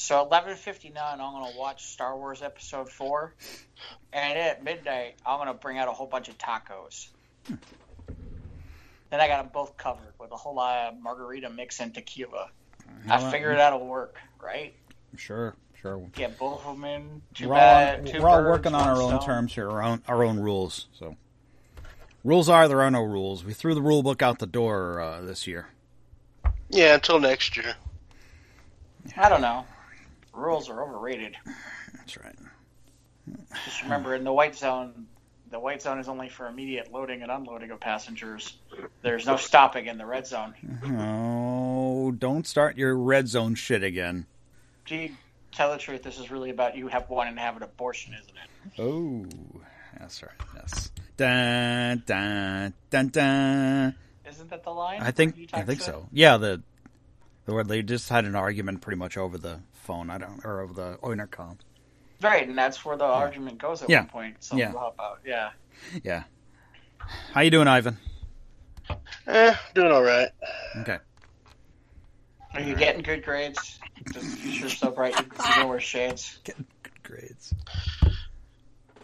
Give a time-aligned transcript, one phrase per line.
[0.00, 3.34] So eleven fifty nine, I'm gonna watch Star Wars Episode Four,
[4.14, 7.08] and at midnight, I'm gonna bring out a whole bunch of tacos.
[7.46, 12.48] Then I got them both covered with a whole lot of margarita mix and tequila.
[13.10, 14.72] I Well, figured that'll work, right?
[15.18, 15.98] Sure, sure.
[16.14, 17.20] Get both of them in.
[17.34, 18.06] Too We're all, bad.
[18.06, 19.26] two we're all working on one our own stone.
[19.26, 20.86] terms here, our own our own rules.
[20.98, 21.14] So,
[22.24, 23.44] rules are there are no rules.
[23.44, 25.68] We threw the rule book out the door uh, this year.
[26.70, 27.74] Yeah, until next year.
[29.18, 29.66] I don't know.
[30.40, 31.36] Rules are overrated.
[31.94, 32.36] That's right.
[33.64, 35.06] Just remember, in the white zone,
[35.50, 38.56] the white zone is only for immediate loading and unloading of passengers.
[39.02, 40.54] There's no stopping in the red zone.
[40.84, 44.26] Oh, don't start your red zone shit again.
[44.84, 45.12] Gee,
[45.52, 48.34] tell the truth, this is really about you have wanting to have an abortion, isn't
[48.36, 48.80] it?
[48.80, 49.26] Oh,
[49.98, 50.32] that's right.
[50.56, 50.90] Yes.
[51.16, 53.94] Dun dun dun dun.
[54.26, 55.02] Isn't that the line?
[55.02, 56.08] I think I think so.
[56.12, 56.62] Yeah, the
[57.44, 60.08] the word they just had an argument pretty much over the phone.
[60.08, 61.58] I don't or of the intercom.
[62.20, 64.00] Right, and that's where the argument goes at Yeah.
[64.00, 64.36] one point.
[64.44, 64.86] Something Yeah.
[64.88, 65.50] about yeah.
[66.04, 66.22] Yeah.
[67.32, 67.98] How you doing, Ivan?
[69.26, 70.28] Eh, doing all right.
[70.78, 70.98] Okay.
[72.54, 73.80] Are you getting good grades?
[74.12, 76.38] Does the future so bright you you can wear shades?
[76.44, 77.54] Getting good grades.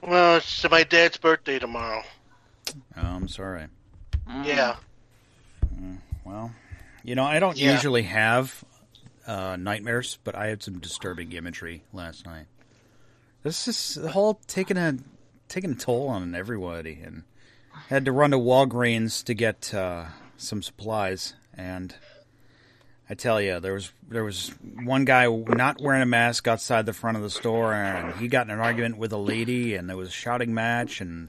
[0.03, 2.03] Well, it's my dad's birthday tomorrow.
[2.97, 3.67] Oh, I'm sorry.
[4.28, 4.45] Mm.
[4.47, 4.77] Yeah.
[6.25, 6.53] Well,
[7.03, 7.73] you know, I don't Yeah.
[7.73, 8.62] usually have
[9.27, 12.47] uh, nightmares, but I had some disturbing imagery last night.
[13.43, 14.99] This is whole taking a
[15.49, 17.23] taking a toll on everybody, and
[17.89, 21.35] had to run to Walgreens to get uh, some supplies.
[21.55, 21.95] And
[23.09, 24.53] I tell you, there was there was
[24.83, 28.47] one guy not wearing a mask outside the front of the store, and he got
[28.47, 31.29] in an argument with a lady, and there was a shouting match, and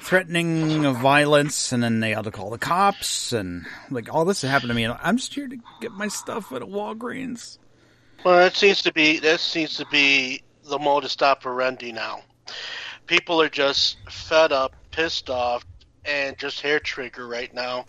[0.00, 4.42] threatening of violence, and then they had to call the cops, and like all this
[4.42, 4.84] happened to me.
[4.84, 7.58] And I'm just here to get my stuff at Walgreens.
[8.24, 12.20] Well, that seems to be that seems to be the modus operandi now.
[13.06, 15.64] People are just fed up, pissed off,
[16.04, 17.86] and just hair trigger right now.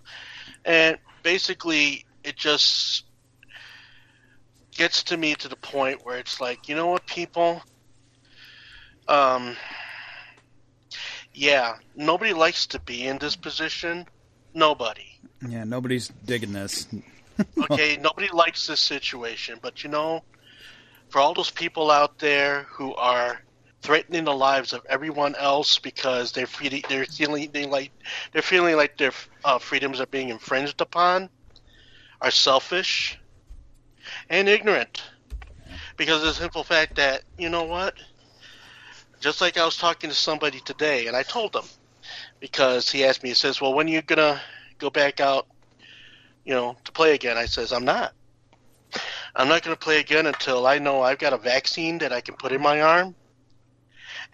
[0.66, 3.06] And basically, it just
[4.72, 7.62] gets to me to the point where it's like, you know what, people?
[9.08, 9.58] Um,
[11.34, 14.06] yeah, nobody likes to be in this position.
[14.53, 15.19] Nobody.
[15.47, 16.88] Yeah, nobody's digging this.
[17.72, 20.23] okay, nobody likes this situation, but you know,
[21.09, 23.41] for all those people out there who are
[23.81, 27.91] threatening the lives of everyone else because they're feeling they're feeling they like
[28.34, 29.12] they're feeling like their
[29.45, 31.29] uh, freedoms are being infringed upon,
[32.22, 33.18] are selfish
[34.29, 35.03] and ignorant,
[35.97, 37.95] because of the simple fact that you know what,
[39.19, 41.66] just like I was talking to somebody today, and I told them
[42.40, 44.41] because he asked me, he says, "Well, when are you gonna
[44.78, 45.47] go back out?"
[46.50, 47.38] you know, to play again.
[47.38, 48.12] I says, I'm not.
[49.35, 52.35] I'm not to play again until I know I've got a vaccine that I can
[52.35, 53.13] put in my arm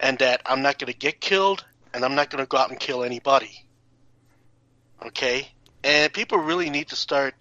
[0.00, 3.04] and that I'm not to get killed and I'm not to go out and kill
[3.04, 3.66] anybody.
[5.04, 5.48] Okay?
[5.84, 7.34] And people really need to start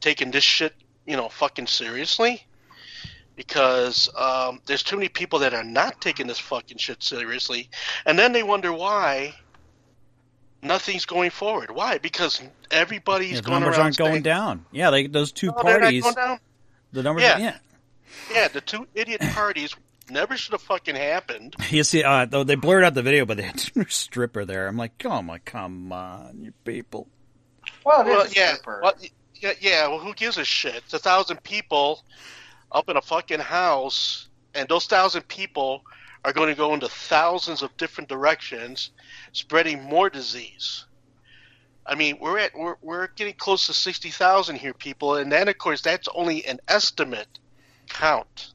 [0.00, 0.74] taking this shit,
[1.06, 2.44] you know, fucking seriously
[3.36, 7.70] because um, there's too many people that are not taking this fucking shit seriously.
[8.06, 9.34] And then they wonder why
[10.62, 11.70] nothing's going forward.
[11.70, 11.98] Why?
[11.98, 14.64] Because everybody's Yeah, the going numbers aren't going down.
[14.70, 16.38] Yeah, they, those two "No, they're not parties, going down."
[16.92, 17.22] the numbers.
[17.24, 17.38] Yeah.
[17.38, 17.56] yeah.
[18.32, 19.74] Yeah, the two idiot parties
[20.10, 21.56] never should have fucking happened.
[21.70, 24.68] You see, uh, though they blurred out the video, but they had a stripper there.
[24.68, 27.08] I'm like, come on, come on, you people.
[27.84, 28.80] Well, it is Well, a yeah, stripper.
[28.82, 28.94] well,
[29.40, 29.88] yeah, yeah.
[29.88, 30.74] Well, who gives a shit?
[30.76, 32.02] It's a thousand people
[32.72, 35.82] up in a fucking house, and those thousand people
[36.24, 38.90] are going to go into thousands of different directions,
[39.32, 40.86] spreading more disease.
[41.84, 45.48] I mean, we're at we're we're getting close to sixty thousand here, people, and then
[45.48, 47.26] of course that's only an estimate
[47.88, 48.52] count.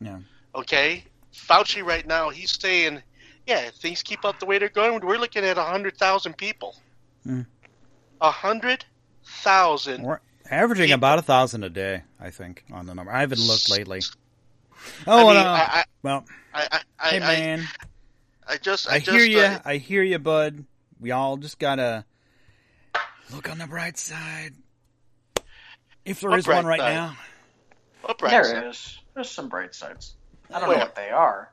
[0.00, 0.20] Yeah.
[0.54, 1.04] Okay,
[1.34, 3.02] Fauci right now he's saying,
[3.46, 6.36] yeah, if things keep up the way they're going, we're looking at a hundred thousand
[6.36, 6.76] people.
[7.24, 7.42] Hmm.
[8.20, 8.84] A hundred
[9.24, 10.04] thousand.
[10.04, 13.12] We're averaging People- about a thousand a day, I think, on the number.
[13.12, 14.00] I haven't looked lately.
[14.00, 15.40] I Oh, mean, no.
[15.50, 16.24] I, well,
[16.54, 17.68] I, I, I, hey I, man,
[18.46, 19.40] I just, I, I, just, hear you.
[19.40, 20.64] uh, I hear you, bud.
[21.00, 22.04] We all just gotta
[23.34, 24.54] look on the bright side.
[26.04, 26.94] If there is one right side?
[26.94, 27.16] now.
[28.02, 28.66] what bright there side?
[28.68, 28.98] is.
[29.14, 30.14] There's some bright sides.
[30.52, 30.78] I don't Where?
[30.78, 31.50] know what they are.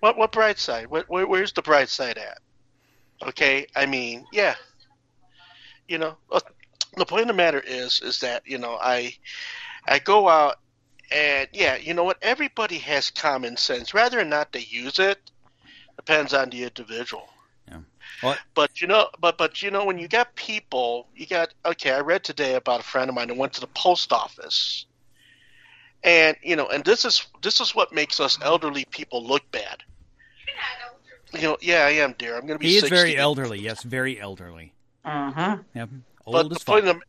[0.00, 0.86] What, what bright side?
[0.88, 2.38] Where, where, where's the bright side at?
[3.28, 4.54] Okay, I mean, yeah,
[5.88, 6.40] you know, uh,
[6.96, 9.14] the point of the matter is, is that you know, I,
[9.86, 10.56] I go out
[11.10, 12.18] and yeah, you know what?
[12.22, 13.92] Everybody has common sense.
[13.92, 15.18] Whether or not they use it
[15.96, 17.28] depends on the individual.
[17.68, 17.78] Yeah.
[18.22, 21.90] Well- but you know, but but you know, when you got people, you got okay.
[21.92, 24.86] I read today about a friend of mine who went to the post office,
[26.04, 29.82] And you know, and this is this is what makes us elderly people look bad.
[31.34, 32.34] You know, yeah, I am, dear.
[32.34, 32.68] I'm going to be.
[32.68, 32.94] He is 60.
[32.94, 33.58] very elderly.
[33.58, 34.74] Yes, very elderly.
[35.06, 35.62] Mm-hmm.
[35.74, 35.88] Yep.
[36.26, 36.84] But Old the as fuck.
[36.84, 37.02] of-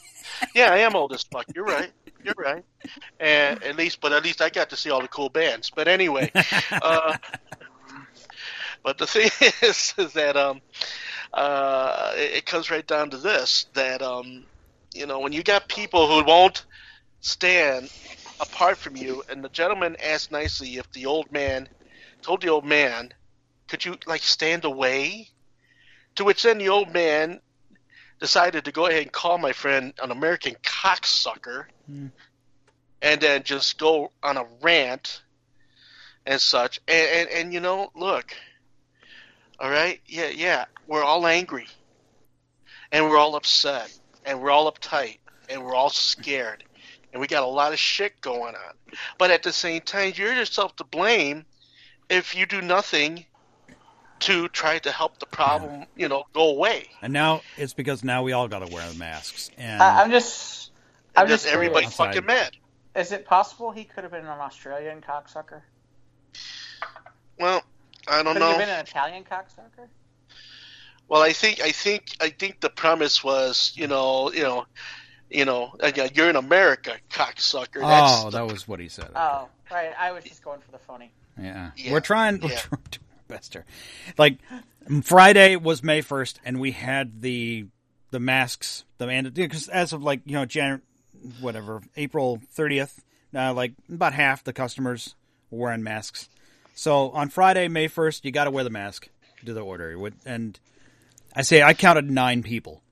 [0.54, 1.46] yeah, I am old as fuck.
[1.54, 1.90] You're right.
[2.22, 2.64] You're right.
[3.18, 5.70] And at least, but at least I got to see all the cool bands.
[5.74, 6.30] But anyway,
[6.72, 7.16] uh,
[8.82, 9.30] but the thing
[9.62, 10.60] is, is that um,
[11.32, 14.44] uh, it, it comes right down to this: that um,
[14.94, 16.64] you know, when you got people who won't
[17.20, 17.90] stand
[18.40, 21.68] apart from you, and the gentleman asked nicely if the old man
[22.22, 23.12] told the old man,
[23.68, 25.28] "Could you like stand away?"
[26.16, 27.40] To which then the old man
[28.20, 32.08] decided to go ahead and call my friend an American cocksucker, Hmm.
[33.02, 35.22] and then just go on a rant
[36.26, 36.80] and such.
[36.86, 38.34] And, and and you know, look,
[39.58, 41.66] all right, yeah, yeah, we're all angry,
[42.92, 43.92] and we're all upset,
[44.24, 45.18] and we're all uptight,
[45.48, 46.62] and we're all scared,
[47.12, 48.74] and we got a lot of shit going on.
[49.18, 51.46] But at the same time, you're yourself to blame
[52.08, 53.24] if you do nothing
[54.20, 56.88] to try to help the problem, you know, go away.
[57.02, 59.50] And now it's because now we all got to wear the masks.
[59.58, 60.70] And I, I'm just,
[61.16, 61.96] I'm just just everybody curious.
[61.96, 62.52] Fucking mad.
[62.94, 65.62] Is it possible he could have been an Australian cocksucker?
[67.38, 67.62] Well,
[68.08, 68.58] I don't Could he have know.
[68.58, 69.88] been an Italian cocksucker?
[71.08, 74.66] Well, I think I think I think the premise was, you know, you know,
[75.28, 75.74] you know,
[76.14, 77.80] you're in America, cocksucker.
[77.80, 79.10] That's oh, that was what he said.
[79.14, 79.92] Oh, right.
[79.98, 81.10] I was just going for the phony.
[81.40, 81.70] Yeah.
[81.76, 82.58] Yeah, We're trying we're yeah.
[82.58, 83.00] trying to
[83.30, 83.64] do our best here.
[84.18, 84.38] Like
[85.02, 87.66] Friday was May 1st and we had the
[88.10, 90.82] the masks, the and because as of like, you know, Jan
[91.40, 92.98] whatever, April 30th,
[93.34, 95.14] uh, like about half the customers
[95.50, 96.28] were wearing masks.
[96.74, 99.08] So on Friday, May 1st, you got to wear the mask
[99.40, 99.96] to do the order.
[100.24, 100.58] And
[101.36, 102.82] I say I counted 9 people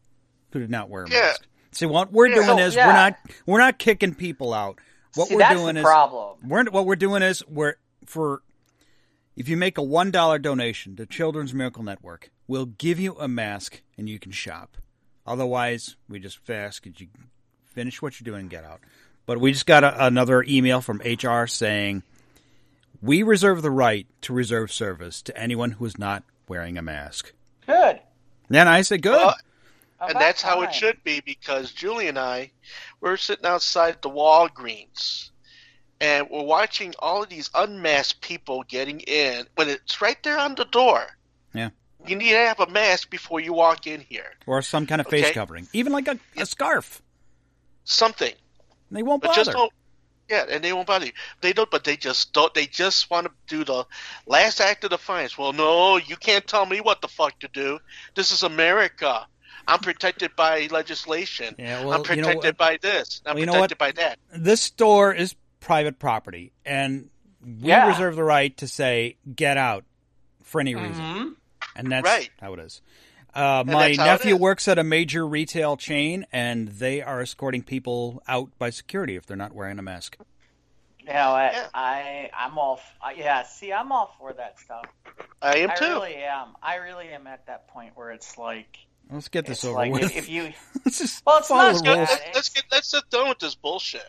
[0.53, 1.21] who did not wear a Yeah.
[1.21, 1.47] mask.
[1.73, 2.35] See what we're Yeah.
[2.37, 2.87] doing So, is yeah.
[2.87, 4.79] we're not we're not kicking people out.
[5.15, 6.37] What See, we're that's doing the is problem.
[6.47, 7.75] we're what we're doing is we're
[8.07, 8.43] for
[9.39, 13.29] if you make a one dollar donation to Children's Miracle Network, we'll give you a
[13.29, 14.77] mask and you can shop.
[15.25, 17.07] Otherwise, we just ask that you
[17.73, 18.81] finish what you're doing and get out.
[19.27, 22.03] But we just got a, another email from HR saying
[23.01, 27.33] we reserve the right to reserve service to anyone who is not wearing a mask.
[27.65, 28.01] Good.
[28.51, 29.13] And I said, good.
[29.13, 29.37] Well,
[30.01, 32.51] and that's how it should be because Julie and I
[33.01, 35.31] we're sitting outside the Walgreens
[36.01, 40.55] and we're watching all of these unmasked people getting in when it's right there on
[40.55, 41.05] the door.
[41.55, 41.71] Yeah.
[42.07, 44.33] You need to have a mask before you walk in here.
[44.47, 45.35] or some kind of face Okay.
[45.35, 47.03] covering, even like a, a scarf.
[47.85, 48.35] Something.
[48.91, 49.45] They won't But bother.
[49.45, 49.73] just don't.
[50.31, 51.13] Yeah, and they won't bother you.
[51.41, 52.53] They don't, but they just don't.
[52.53, 53.85] They just want to do the
[54.27, 55.39] last act of defiance.
[55.39, 57.79] Well, no, you can't tell me what the fuck to do.
[58.15, 59.27] This is America.
[59.67, 61.55] I'm protected by legislation.
[61.59, 63.23] Yeah, well, I'm you know protected uh, by this.
[63.25, 63.71] I'm Well, you know what?
[63.71, 64.19] protected by that.
[64.33, 67.11] this store is private property, and
[67.45, 67.89] we Yeah.
[67.89, 69.85] reserve the right to say "get out"
[70.43, 71.37] for any reason, Mhm.
[71.77, 72.31] and that's Right.
[72.41, 72.81] how it is.
[73.35, 74.41] Uh, my that's how it nephew is.
[74.41, 79.27] works at a major retail chain, and they are escorting people out by security if
[79.27, 80.17] they're not wearing a mask.
[81.01, 81.53] You know what?
[81.53, 81.69] Yeah.
[81.75, 83.43] I I'm all f- yeah.
[83.45, 84.85] See, I'm all for that stuff.
[85.41, 85.85] I am I too.
[85.87, 86.55] really am.
[86.63, 88.79] I really am at that point where it's like
[89.11, 90.03] Let's get this over like with.
[90.05, 90.53] if, if you
[90.85, 91.97] Let's just Well, it's follow not the good.
[91.97, 92.09] rules.
[92.11, 94.03] Let's, let's get let's get done with this bullshit.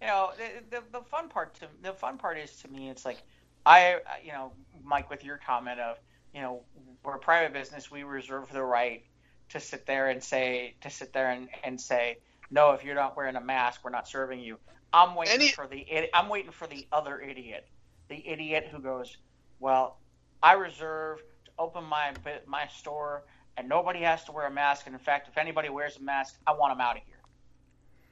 [0.00, 3.04] You know the, the the fun part to the fun part is to me it's
[3.04, 3.22] like
[3.66, 4.52] I you know
[4.84, 5.96] Mike with your comment of
[6.34, 6.62] you know
[7.02, 9.04] we're a private business we reserve the right
[9.50, 12.18] to sit there and say to sit there and, and say
[12.50, 14.58] no if you're not wearing a mask we're not serving you.
[14.92, 17.66] I'm waiting Any- for the I'm waiting for the other idiot
[18.08, 19.16] the idiot who goes
[19.58, 19.98] well
[20.42, 22.12] I reserve to open my
[22.46, 23.24] my store
[23.56, 26.36] and nobody has to wear a mask and in fact if anybody wears a mask
[26.46, 27.17] I want them out of here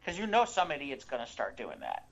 [0.07, 2.07] because you know some idiot's going to start doing that.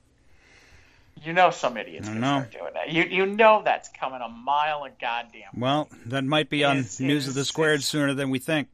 [1.23, 2.91] You know some idiot's going to start doing that.
[2.91, 5.51] You you know that's coming a mile of goddamn.
[5.57, 8.69] Well, that might be on It's- News of the it's- Squared sooner than we think.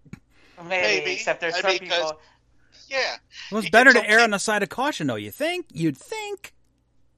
[0.58, 1.12] Maybe, Maybe.
[1.12, 2.20] except there's I some mean, 'cause- people.
[2.88, 3.16] Yeah,
[3.52, 5.14] Well, it's You better to err on the side of caution, though.
[5.14, 5.66] You think?
[5.72, 6.52] You'd think,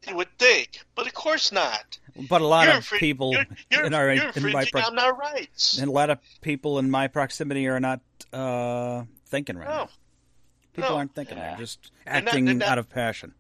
[0.07, 1.99] you would think, but of course not.
[2.29, 4.83] but a lot you're of infring- people you're, you're, in our in my infringing pro-
[4.83, 5.79] on our rights.
[5.79, 8.01] and a lot of people in my proximity are not
[8.35, 9.75] uh, thinking right No.
[9.85, 9.89] now.
[10.75, 10.97] People No.
[10.97, 11.49] aren't thinking; Yeah.
[11.51, 13.35] they're just They're not- acting they're not- out of passion.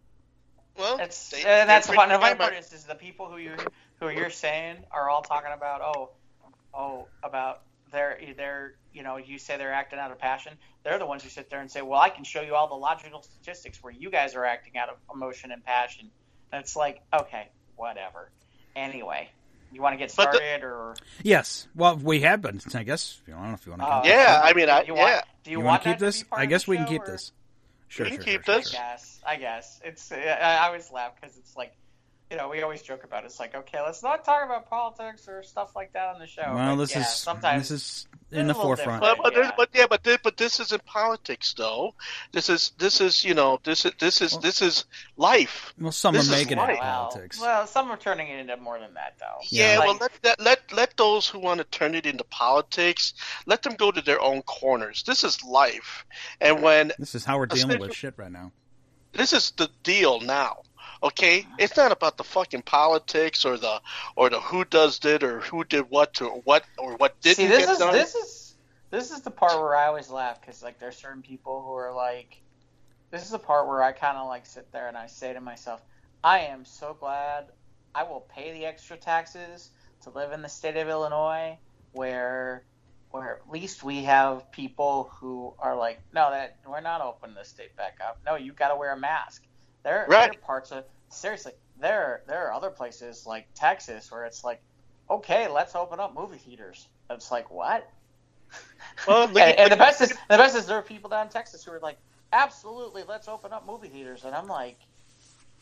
[0.76, 2.08] Well, That's they- uh, and that's the they're fun.
[2.08, 3.56] The infringing part is, is the people who you
[4.00, 6.10] who you're saying are all talking about oh
[6.74, 10.56] oh about their their you know you say they're acting out of passion.
[10.82, 12.74] They're the ones who sit there and say, well, I can show you all the
[12.74, 16.10] logical statistics where you guys are acting out of emotion and passion.
[16.50, 18.30] And it's like okay, whatever.
[18.74, 19.30] Anyway,
[19.72, 22.60] you want to get But the- started or Yes, well, we have been.
[22.74, 23.20] I guess.
[23.26, 23.92] I don't know if you want uh, to.
[23.92, 24.02] Oh.
[24.02, 25.02] keep Yeah, I mean, I, you yeah.
[25.14, 26.22] want, do you, you want want to keep this?
[26.22, 27.32] be I guess we can keep or- this.
[27.88, 28.70] Sure, You sure, can keep sure, this.
[28.70, 29.20] sure, I guess.
[29.26, 30.12] I guess it's.
[30.12, 31.74] I, I always laugh because it's like,
[32.32, 33.26] you know, we always joke about it.
[33.26, 36.42] It's like, okay, let's not talk about politics or stuff like that on the show.
[36.46, 39.02] Well, But this yeah, is sometimes this is in the forefront.
[39.02, 39.18] different.
[39.22, 39.50] But, but, yeah.
[39.54, 41.94] but yeah, but this, but this isn't politics though.
[42.32, 44.86] This is this is you know this is this is this is
[45.18, 45.74] life.
[45.78, 46.78] Well, some This are making it life.
[46.80, 47.38] well, politics.
[47.38, 49.26] well, some are turning it into more than that, though.
[49.50, 49.78] Yeah, Yeah.
[49.80, 53.12] well let that let let those who want to turn it into politics
[53.44, 55.02] let them go to their own corners.
[55.06, 56.06] This is life,
[56.40, 58.52] and when This is how we're dealing with shit right now.
[59.12, 60.62] this is the deal now.
[61.02, 63.80] Okay, it's not about the fucking politics or the
[64.14, 67.46] or the who does it or who did what to what or what didn't See,
[67.48, 67.92] this get is done.
[67.92, 68.54] this is
[68.90, 71.92] this is the part where I always laugh because like there's certain people who are
[71.92, 72.40] like,
[73.10, 75.40] this is the part where I kind of like sit there and I say to
[75.40, 75.80] myself,
[76.22, 77.46] I am so glad
[77.94, 79.70] I will pay the extra taxes
[80.02, 81.58] to live in the state of Illinois,
[81.92, 82.64] where
[83.10, 87.44] where at least we have people who are like, no, that we're not opening the
[87.44, 88.20] state back up.
[88.24, 89.42] No, you got to wear a mask.
[89.84, 90.30] There, there Right.
[90.36, 91.52] are parts of seriously.
[91.80, 94.62] There, there are other places like Texas where it's like,
[95.10, 96.86] okay, let's open up movie theaters.
[97.10, 97.88] It's like what?
[99.08, 101.32] Well, and, at- and the best is the best is there are people down in
[101.32, 101.96] Texas who are like,
[102.32, 104.78] absolutely, let's open up movie theaters, and I'm like,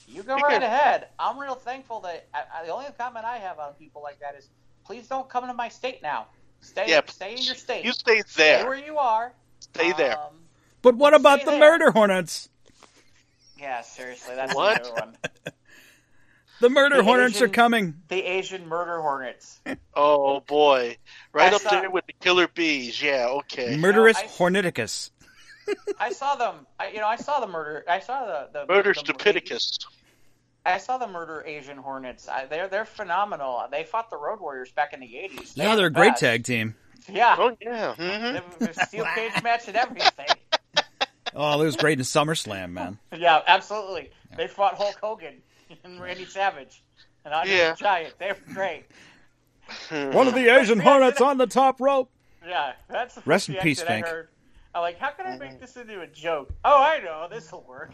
[0.09, 1.09] you go right ahead.
[1.19, 4.35] I'm real thankful that I, I, the only comment I have on people like that
[4.37, 4.49] is,
[4.85, 6.27] please don't come to my state now.
[6.61, 7.85] Stay, Yeah, stay in your state.
[7.85, 8.67] you stay Stay there.
[8.67, 9.33] where you are.
[9.61, 10.19] Stay there.
[10.19, 10.35] Um,
[10.83, 11.61] But what about the there.
[11.61, 12.49] murder hornets?
[13.61, 14.81] Yeah, seriously, that's What?
[14.87, 15.17] another one.
[16.61, 17.95] The murder The hornets Asian- are coming.
[18.09, 19.61] The Asian murder hornets.
[19.95, 20.97] Oh boy,
[21.33, 23.03] right I up saw- there with the killer bees.
[23.03, 23.77] Yeah, okay.
[23.77, 25.11] Murderous I- horneticus.
[25.99, 26.67] I saw them.
[26.79, 27.85] I, you know, I saw the murder.
[27.89, 29.79] I saw the the Murder the- stupidicus.
[30.65, 32.29] I saw the murder Asian Hornets.
[32.29, 33.65] I, they're they're phenomenal.
[33.71, 35.53] They fought the Road Warriors back in the eighties.
[35.57, 36.75] Yeah, they're a great tag team.
[37.09, 37.95] Yeah, Oh yeah.
[37.95, 40.27] hmm It was steel cage match and everything.
[41.35, 42.99] Oh, it was great in SummerSlam, man.
[43.17, 44.11] Yeah, absolutely.
[44.37, 45.43] They fought Hulk Hogan
[45.85, 46.83] and Randy Savage
[47.25, 47.71] and Andre Yeah.
[47.73, 48.19] the Giant.
[48.19, 48.85] They were great.
[49.89, 50.13] Hmm.
[50.13, 52.11] One of the Asian hornets on the top rope.
[52.47, 54.07] Yeah, that's the Rest in peace, reaction Fink.
[54.07, 54.29] I heard.
[54.75, 55.61] I'm like, how can I make mm-hmm.
[55.61, 56.51] this into a joke?
[56.65, 57.27] Oh, I know.
[57.31, 57.93] This will work.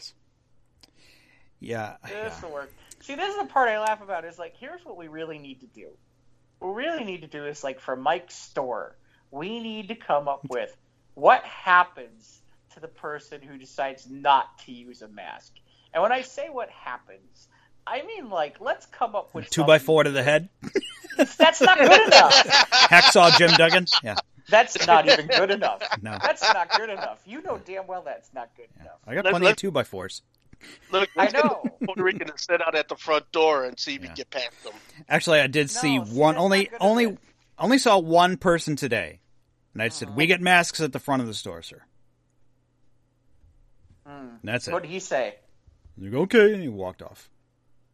[1.58, 1.96] Yeah.
[2.04, 2.40] This yeah.
[2.42, 2.72] will work.
[3.00, 4.24] See, this is the part I laugh about.
[4.24, 5.88] Is like, here's what we really need to do.
[6.58, 8.96] What we really need to do is like for Mike's store,
[9.30, 10.74] we need to come up with
[11.14, 12.40] what happens
[12.76, 15.52] to the person who decides not to use a mask.
[15.94, 17.48] And when I say what happens,
[17.86, 20.50] I mean like let's come up with Two by four to the head.
[21.16, 22.34] That's not good enough.
[22.70, 23.86] Hacksaw Jim Duggan.
[24.04, 24.16] Yeah.
[24.50, 25.82] That's not even good enough.
[26.02, 26.18] No.
[26.22, 27.20] That's not good enough.
[27.24, 28.98] You know damn well that's not good enough.
[29.06, 30.20] I got Let- plenty of two by fours.
[30.90, 31.64] Look, I know.
[31.84, 34.14] Puerto Rican to sit out at the front door and see if we Yeah.
[34.14, 34.72] can get past them.
[35.08, 36.36] Actually, I did see No, see, one.
[36.36, 37.16] Only, only,
[37.58, 39.20] only saw one person today,
[39.74, 40.14] and I said, Uh-huh.
[40.16, 41.82] "We get masks at the front of the store, sir."
[44.08, 44.20] Mm.
[44.30, 44.72] And that's it.
[44.72, 45.36] What did he say?
[45.98, 47.28] You go, okay, and he walked off.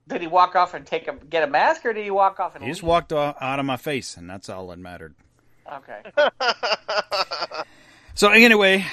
[0.09, 2.55] Did he walk off and take a get a mask, or did he walk off
[2.57, 5.15] and He just walked o- out of my face, and that's all that mattered.
[5.73, 6.03] Okay.
[8.15, 8.85] So anyway,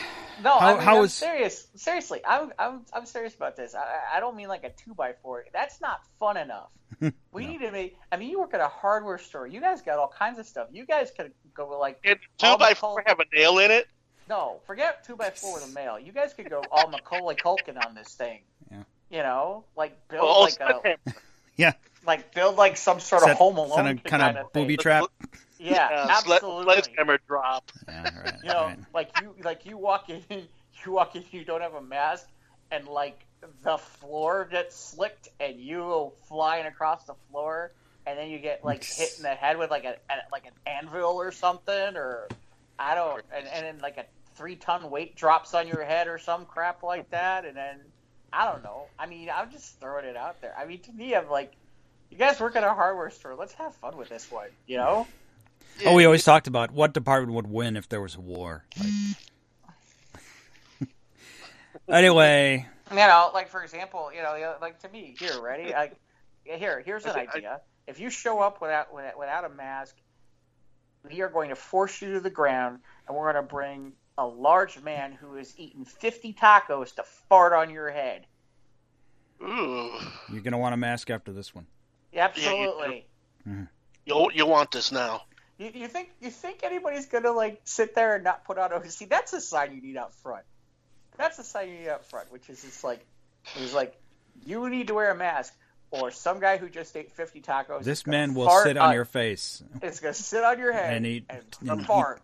[0.41, 1.67] No, How- I mean, how I'm is- serious.
[1.75, 3.75] Seriously, I'm, I'm I'm serious about this.
[3.75, 5.43] I, I don't mean like a two by four.
[5.51, 6.69] That's not fun enough.
[7.33, 7.51] We No.
[7.51, 7.97] need to make.
[8.13, 9.45] I mean, you work at a hardware store.
[9.45, 10.69] You guys got all kinds of stuff.
[10.71, 13.87] You guys could go like Did two by four col- have a nail in it?
[14.29, 15.97] No, forget two by four with a mail.
[15.99, 18.41] You guys could go all Macaulay Culkin on this thing.
[18.71, 18.83] Yeah.
[19.09, 20.95] You know, like build Oh, like a
[21.57, 21.73] yeah,
[22.05, 24.63] like build like some sort Set- of Home Alone set a kind kind of thing.
[24.63, 25.05] booby trap.
[25.57, 26.63] Yeah, Yeah, sled- absolutely.
[26.75, 27.71] sledgehammer drop.
[27.87, 28.79] Yeah, right, You know, right.
[28.93, 32.27] like you like you walk in, you walk in, you don't have a mask,
[32.71, 33.25] and like
[33.63, 37.71] the floor gets slicked, and you go flying across the floor,
[38.05, 40.53] and then you get like hit in the head with like a, a like an
[40.67, 42.27] anvil or something, or
[42.77, 44.05] I don't, and and then like a
[44.39, 47.81] three ton weight drops on your head or some crap like that, and then
[48.33, 48.85] I don't know.
[48.97, 50.55] I mean, I'm just throwing it out there.
[50.57, 51.53] I mean, to me, I'm like.
[52.11, 53.35] You guys work at a hardware store.
[53.35, 55.05] Let's have fun with this one, you know?
[55.85, 58.65] Oh, we always talked about what department would win if there was a war.
[58.79, 58.89] Like...
[61.87, 65.71] anyway, You know, like for example, you know, like to me, here, ready?
[65.71, 65.97] Like,
[66.43, 67.61] here, here's an I- I- idea.
[67.85, 69.95] If you show up without without, without a mask,
[71.07, 74.27] we are going to force you to the ground, and we're going to bring a
[74.27, 78.27] large man who has eaten 50 tacos to fart on your head.
[79.41, 79.97] Ooh.
[80.29, 81.65] you're gonna want a mask after this one.
[82.13, 83.05] Absolutely.
[83.45, 83.67] You
[84.13, 84.37] mm-hmm.
[84.37, 85.21] you want this now?
[85.57, 88.89] You, you think you think anybody's gonna like sit there and not put on a
[88.89, 89.05] see?
[89.05, 90.43] That's a sign you need out front.
[91.17, 93.05] That's a sign you need out front, which is just like,
[93.55, 93.95] it's like
[94.45, 95.53] you need to wear a mask,
[95.91, 97.83] or some guy who just ate fifty tacos.
[97.83, 101.25] This man will sit on your face It's gonna sit on your head And eat-
[101.29, 102.21] and, and eat- fart.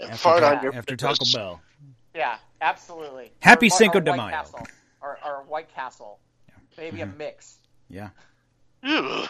[0.00, 1.24] And after, fart ta- on your after Taco.
[1.32, 1.60] Bell.
[2.14, 3.30] Yeah, Absolutely.
[3.40, 4.30] Happy Or- or Cinco de Mayo.
[4.30, 4.66] Castle.
[5.02, 6.18] Or, or White Castle.
[6.78, 7.10] Maybe Mm-hmm.
[7.10, 7.58] a mix.
[7.88, 8.08] Yeah.
[8.86, 9.24] Ooh.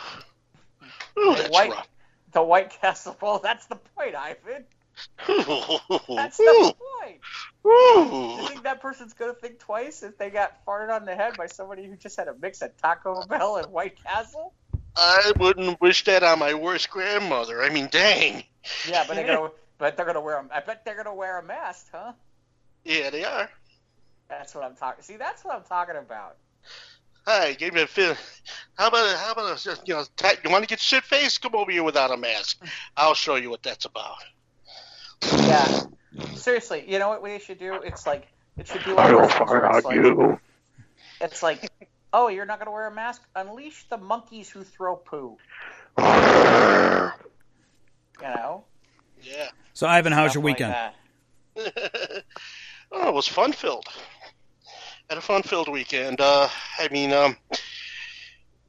[1.18, 1.88] Ooh, that's White, rough.
[2.32, 3.16] the White Castle.
[3.20, 4.64] Well, that's the point, Ivan.
[5.26, 6.72] That's the Ooh.
[6.72, 7.20] point.
[7.62, 11.36] Do you think that person's gonna think twice if they got farted on the head
[11.36, 14.54] by somebody who just had a mix of Taco Bell and White Castle?
[14.96, 17.62] I wouldn't wish that on my worst grandmother.
[17.62, 18.42] I mean, dang.
[18.88, 20.36] Yeah, but they're gonna, but they're gonna wear.
[20.38, 22.12] A, I bet they're gonna wear a mask, huh?
[22.84, 23.50] Yeah, they are.
[24.28, 25.02] That's what I'm talking.
[25.02, 26.36] See, that's what I'm talking about.
[27.26, 28.14] Hey, give me a feel.
[28.78, 31.42] How about how about just you know, ta you want to get shit faced?
[31.42, 32.62] Come over here without a mask.
[32.96, 34.18] I'll show you what that's about.
[35.22, 35.86] Yeah.
[36.34, 37.74] Seriously, you know what we should do?
[37.82, 39.32] It's like it should be like I will this.
[39.32, 40.40] fart It's on like, you.
[41.20, 41.70] it's like,
[42.12, 43.22] oh, you're not gonna wear a mask?
[43.34, 45.36] Unleash the monkeys who throw poo.
[48.20, 48.64] You know.
[49.22, 49.48] Yeah.
[49.76, 50.94] So Ivan, how's your Stuff like
[51.54, 52.24] weekend?
[52.92, 53.86] oh, it was fun filled.
[55.10, 56.18] Had a fun filled weekend.
[56.18, 57.36] Uh, I mean, um,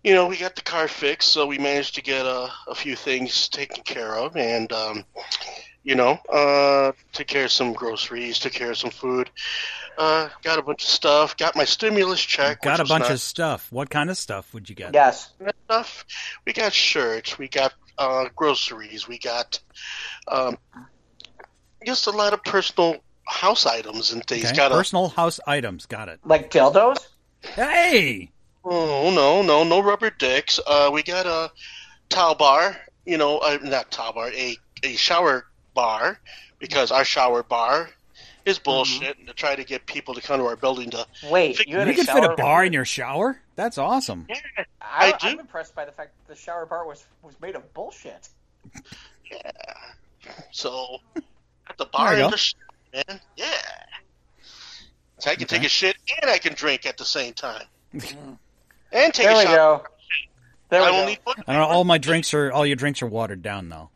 [0.03, 2.97] you know, we got the car fixed, so we managed to get a, a few
[2.97, 5.05] things taken care of, and um,
[5.81, 9.29] you know, uh, took care of some groceries, took care of some food.
[9.97, 11.37] Uh, got a bunch of stuff.
[11.37, 12.61] Got my stimulus check.
[12.63, 13.11] Got a bunch nice.
[13.11, 13.71] of stuff.
[13.71, 14.93] What kind of stuff would you get?
[14.93, 15.31] Yes.
[15.63, 16.03] stuff.
[16.45, 17.37] We got shirts.
[17.37, 19.07] We got uh, groceries.
[19.07, 19.61] We got
[20.27, 20.57] um,
[21.85, 24.45] just a lot of personal house items and things.
[24.45, 24.55] Okay.
[24.55, 25.85] Got a Personal house items.
[25.85, 26.19] Got it.
[26.25, 27.07] Like dildos?
[27.41, 28.31] Hey.
[28.63, 30.59] oh no no no rubber dicks.
[30.65, 31.51] Uh, we got a
[32.09, 32.75] towel bar.
[33.05, 34.29] You know, uh, not towel bar.
[34.29, 36.19] A a shower bar
[36.59, 37.89] because our shower bar
[38.45, 39.17] is bullshit.
[39.17, 41.87] And to try to get people to come to our building to Wait, you had
[41.87, 43.39] You a can fit a bar in your shower.
[43.55, 44.27] That's awesome.
[44.81, 45.27] I, I do.
[45.27, 48.29] I'm impressed by the fact that the shower bar was was made of bullshit.
[49.29, 49.51] Yeah.
[50.51, 50.99] So
[51.69, 52.31] at the bar There and go.
[52.31, 52.53] the sh-
[52.93, 53.45] man, yeah.
[55.19, 57.63] So I can take a shit and I can drink at the same time.
[57.93, 58.03] and
[58.91, 59.55] take There a we shower.
[59.79, 59.83] go.
[60.69, 60.97] There we I go.
[60.97, 61.37] don't need foot.
[61.47, 61.67] I don't know.
[61.75, 62.51] All my drinks are.
[62.51, 63.89] All your drinks are watered down though.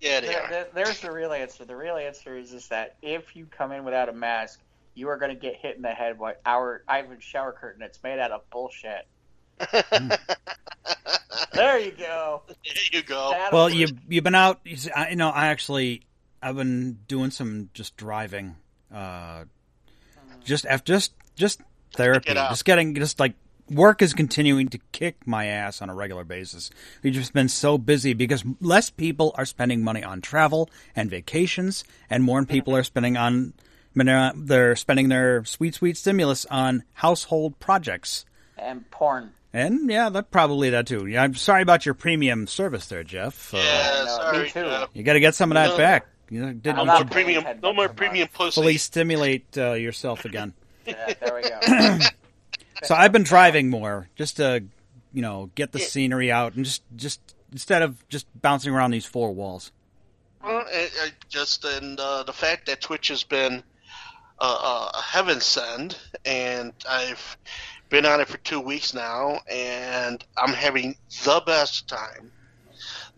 [0.00, 0.50] Yeah, they There- are.
[0.50, 1.64] there- there's the real answer.
[1.64, 4.60] The real answer is is that if you come in without a mask,
[4.94, 7.82] you are going to get hit in the head by our Ivan shower curtain.
[7.82, 9.06] It's made out of bullshit.
[11.54, 12.42] There you go.
[12.46, 12.56] there
[12.92, 13.30] you go.
[13.30, 14.60] That'll Well, you you've been out.
[14.64, 16.02] You see, I, you know, I actually
[16.42, 18.56] I've been doing some just driving,
[18.94, 19.44] uh,
[20.44, 21.60] just after just just
[21.94, 23.34] therapy, Get just getting just like
[23.70, 26.70] work is continuing to kick my ass on a regular basis.
[27.02, 31.84] We've just been so busy because less people are spending money on travel and vacations,
[32.08, 33.52] and more people are spending on
[33.94, 38.24] they're spending their sweet sweet stimulus on household projects.
[38.56, 39.32] and porn.
[39.52, 41.06] And yeah, that probably that too.
[41.06, 43.52] Yeah, I'm sorry about your premium service there, Jeff.
[43.52, 44.38] Uh, yeah, no, sorry.
[44.44, 44.60] me too.
[44.62, 44.88] Jeff.
[44.92, 45.76] you got to get some of that No.
[45.78, 46.06] back.
[46.30, 47.44] You know, didn't I'm No more premium.
[47.44, 48.32] 10 No more a premium month.
[48.34, 48.60] pussy.
[48.60, 50.54] fully stimulate uh, yourself again.
[50.86, 51.98] Yeah, there we go.
[52.84, 54.64] So I've been driving more just to,
[55.12, 55.84] you know, get the Yeah.
[55.86, 57.20] scenery out and just just
[57.52, 59.72] instead of just bouncing around these four walls.
[60.42, 63.62] Well, I, I just and uh, the fact that Twitch has been
[64.38, 67.36] uh, a heaven send, and I've
[67.90, 72.30] been on it for two weeks now, and I'm having the best time.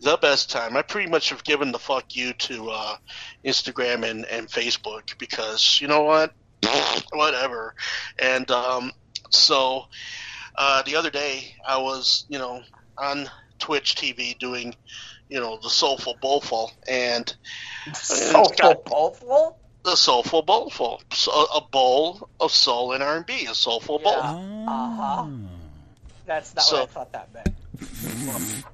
[0.01, 0.75] The best time.
[0.75, 2.95] I pretty much have given the fuck you to uh,
[3.45, 6.33] Instagram and, and Facebook because you know what,
[7.13, 7.75] whatever.
[8.17, 8.91] And um,
[9.29, 9.85] so
[10.55, 12.63] uh, the other day I was you know
[12.97, 14.73] on Twitch TV doing
[15.29, 17.33] you know the soulful bowlful and
[17.93, 19.57] Soulful bowlful?
[19.83, 24.65] the soulful bowlful so a bowl of soul and R&B a soulful bowl Yeah.
[24.67, 25.27] Uh-huh.
[26.25, 28.63] That's not So- what I thought that meant.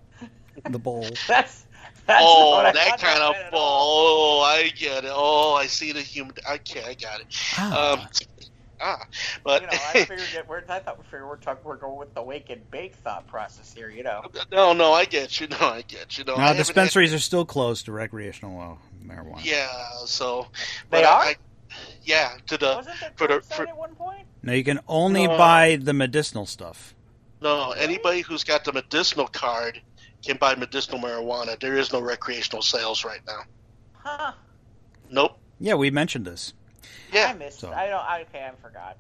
[0.71, 1.06] The bowl.
[1.27, 1.63] That's
[2.06, 5.91] that's oh that kind of meant at bowl oh I get it oh I see
[5.91, 7.27] the human okay I got it
[7.58, 7.91] Ah.
[8.01, 8.08] um
[8.80, 9.06] ah
[9.43, 10.63] but You know, I figured that we're.
[10.69, 11.63] I thought we figured we're talking.
[11.65, 13.89] We're going with the wake and bake thought process here.
[13.89, 14.23] You know.
[14.53, 17.19] no no I get you no I get you no now haven't had- dispensaries are
[17.19, 19.43] still closed to recreational uh, marijuana.
[19.43, 19.67] yeah
[20.06, 20.47] so
[20.89, 21.21] They but are?
[21.23, 21.36] I,
[22.03, 24.25] yeah to the Wasn't for the- for- at one point?
[24.43, 25.38] Now you can only No.
[25.38, 26.95] buy the medicinal stuff.
[27.41, 29.82] no anybody who's got the medicinal card
[30.27, 33.39] can buy medicinal marijuana there is no recreational sales right now
[33.93, 34.31] Huh?
[35.09, 36.53] nope Yeah, we mentioned this.
[37.11, 37.31] Yeah.
[37.33, 37.59] I missed.
[37.59, 38.03] So- I don't.
[38.05, 38.97] I, okay, I forgot.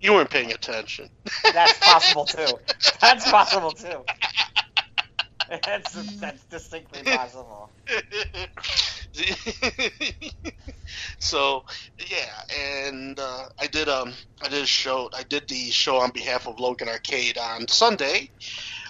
[0.00, 1.08] you weren't paying attention
[1.52, 2.46] That's possible too.
[3.00, 4.04] That's possible too.
[5.66, 7.68] That's that's distinctly possible.
[11.18, 11.64] so
[12.10, 16.10] yeah, and uh, I did um I did a show I did the show on
[16.12, 18.30] behalf of Logan Arcade on Sunday.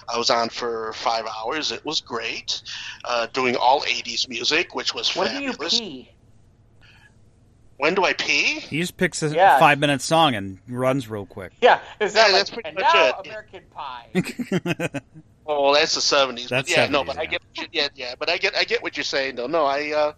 [0.09, 1.71] I was on for five hours.
[1.71, 2.61] It was great,
[3.05, 6.09] uh, doing all '80s music, which was When do you pee?
[7.77, 8.59] When do I pee?
[8.59, 9.59] He just picks a Yeah.
[9.59, 11.51] five minute song and runs real quick.
[11.61, 13.25] Yeah, is that Yeah, like, that's pretty and much now it.
[13.25, 15.01] American Pie?
[15.45, 16.47] Oh, that's the seventies.
[16.47, 17.41] That's yeah, no, 70s, but I get,
[17.73, 19.47] yeah, yeah, but I get, I get what you're saying, though.
[19.47, 20.13] No, I, uh,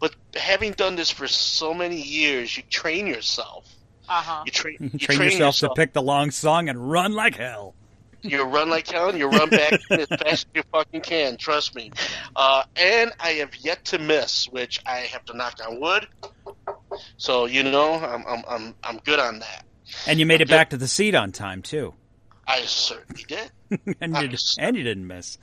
[0.00, 3.64] but having done this for so many years, you train yourself.
[4.06, 4.42] Uh huh.
[4.44, 7.74] You train, You you train yourself to pick the long song and run like hell.
[8.22, 11.36] You run like hell, and you run back as fast as you fucking can.
[11.36, 11.92] Trust me.
[12.34, 16.08] Uh, and I have yet to miss, which I have to knock on wood.
[17.16, 19.64] So you know, I'm, I'm, I'm, I'm good on that.
[20.06, 20.56] And you made it Yeah.
[20.56, 21.94] back to the seat on time too.
[22.48, 23.50] I certainly did,
[24.00, 24.56] and you Nice.
[24.58, 25.38] and you didn't miss.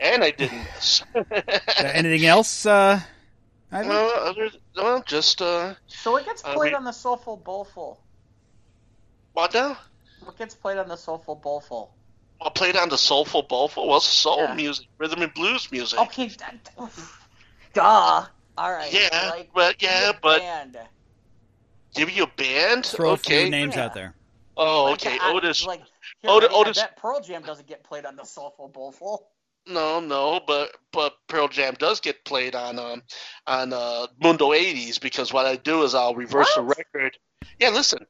[0.00, 1.02] and I didn't miss.
[1.78, 2.66] Anything else?
[2.66, 3.00] Uh,
[3.70, 3.88] Ivan?
[3.88, 8.00] well, other, well, just uh, So what gets Uh, played we- on the Soulful Bowlful?
[9.32, 9.78] what now?
[10.24, 11.94] What gets played on the Soulful Bowlful?
[12.42, 13.86] Well, played on the soulful bowlful.
[13.88, 14.54] Well, soul Yeah.
[14.54, 15.98] music, rhythm and blues music.
[16.00, 16.70] Okay, that,
[17.72, 18.26] duh.
[18.58, 18.92] All right.
[18.92, 20.76] Yeah, like, but yeah, but band.
[21.94, 22.84] give you a band.
[22.84, 23.84] Throw a few names Yeah.
[23.84, 24.14] out there.
[24.56, 25.16] Oh, okay.
[25.20, 25.64] I- Otis.
[25.64, 25.82] Like,
[26.20, 26.54] here, Ot- ready?
[26.54, 29.28] I Otis- bet Pearl Jam doesn't get played on the Soulful Bowlful.
[29.66, 33.02] No, no, but but Pearl Jam does get played on um
[33.46, 36.76] on uh, Mundo 80s because what I do is I'll reverse the What?
[36.78, 37.16] record.
[37.60, 38.04] Yeah, listen.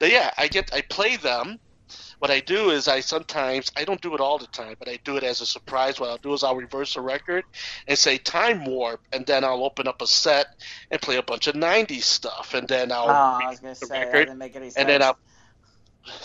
[0.00, 1.60] But yeah, I get I play them.
[2.24, 4.98] What I do is I sometimes I don't do it all the time, but I
[5.04, 6.00] do it as a surprise.
[6.00, 7.44] What I'll do is I'll reverse the record
[7.86, 10.46] and say time warp, and then I'll open up a set
[10.90, 13.86] and play a bunch of 90s stuff, and then I'll Oh, I was gonna the
[13.88, 14.76] say record, didn't make any sense.
[14.76, 15.18] and then I'll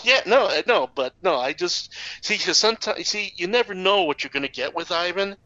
[0.02, 4.04] yeah, no, uh, no, but no, I just see because sometimes see you never know
[4.04, 5.36] what you're going to get with Ivan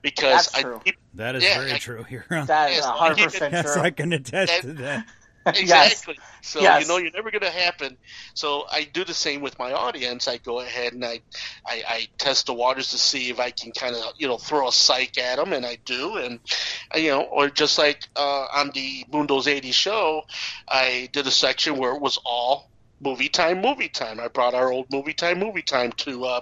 [0.00, 0.80] because That's I true.
[0.84, 2.24] keep That is Yeah, very I- true here.
[2.30, 3.82] That is Yes, a hundred I- percent true.
[3.82, 5.06] I can attest That- to that.
[5.60, 6.06] Yes.
[6.06, 6.16] exactly.
[6.42, 6.74] So Yes.
[6.74, 7.96] you know you're never going to happen.
[8.34, 10.28] So I do the same with my audience.
[10.28, 11.20] I go ahead and I,
[11.66, 14.68] I, I test the waters to see if I can kind of you know throw
[14.68, 16.40] a psych at them, and I do, and
[16.94, 20.22] uh, you know, or just like uh, on the Mundo's 80 show,
[20.68, 24.18] I did a section where it was all movie time, movie time.
[24.20, 26.40] I brought our old movie time, movie time to uh,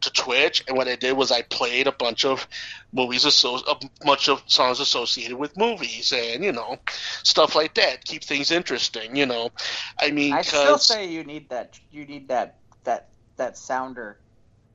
[0.00, 2.46] to Twitch, and what I did was I played a bunch of
[2.92, 6.76] movies, asso- a bunch of songs associated with movies, and you know,
[7.22, 8.04] stuff like that.
[8.04, 9.50] Keep things interesting, you know.
[9.98, 11.78] I mean, I still 'cause- say you need that.
[11.90, 12.56] You need that.
[12.84, 14.18] That that sounder.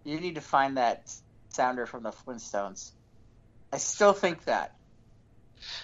[0.04, 1.12] You need to find that
[1.50, 2.92] sounder from the Flintstones.
[3.72, 4.76] I still think that.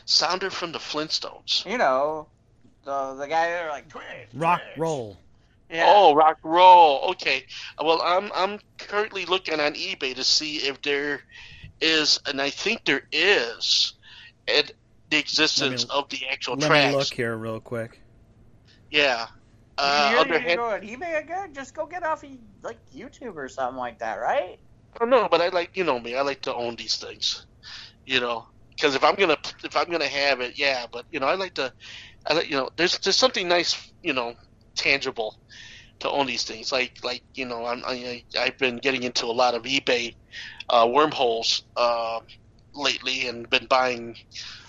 [0.06, 1.66] sounder from the Flintstones.
[1.70, 2.28] You know,
[2.84, 5.18] the the guy there like Twitch, Rock Twitch." roll.
[5.76, 5.86] Yeah.
[5.88, 7.02] Oh, rock and roll.
[7.12, 7.46] Okay.
[7.84, 11.22] Well, I'm I'm currently looking on eBay to see if there
[11.82, 13.94] is, and I think there is,
[14.48, 14.72] at
[15.10, 16.92] the existence me- of the actual Let tracks.
[16.92, 18.00] me look here real quick.
[18.90, 19.28] Yeah.
[19.78, 21.54] Uh, you under need to hand- go on eBay again.
[21.54, 22.30] Just go get off of,
[22.62, 24.58] like YouTube or something like that, right?
[25.02, 26.16] Oh, no, but I like you know me.
[26.16, 27.46] I like to own these things.
[28.06, 30.86] You know, because if I'm gonna if I'm gonna have it, yeah.
[30.90, 31.74] But you know, I like to.
[32.26, 32.70] I like you know.
[32.78, 34.36] There's there's something nice, you know,
[34.76, 35.38] tangible
[36.00, 36.72] to own these things.
[36.72, 40.16] Like like you know, I'm, I I've been getting into a lot of eBay
[40.70, 42.20] uh, wormholes uh,
[42.74, 44.16] lately, and been buying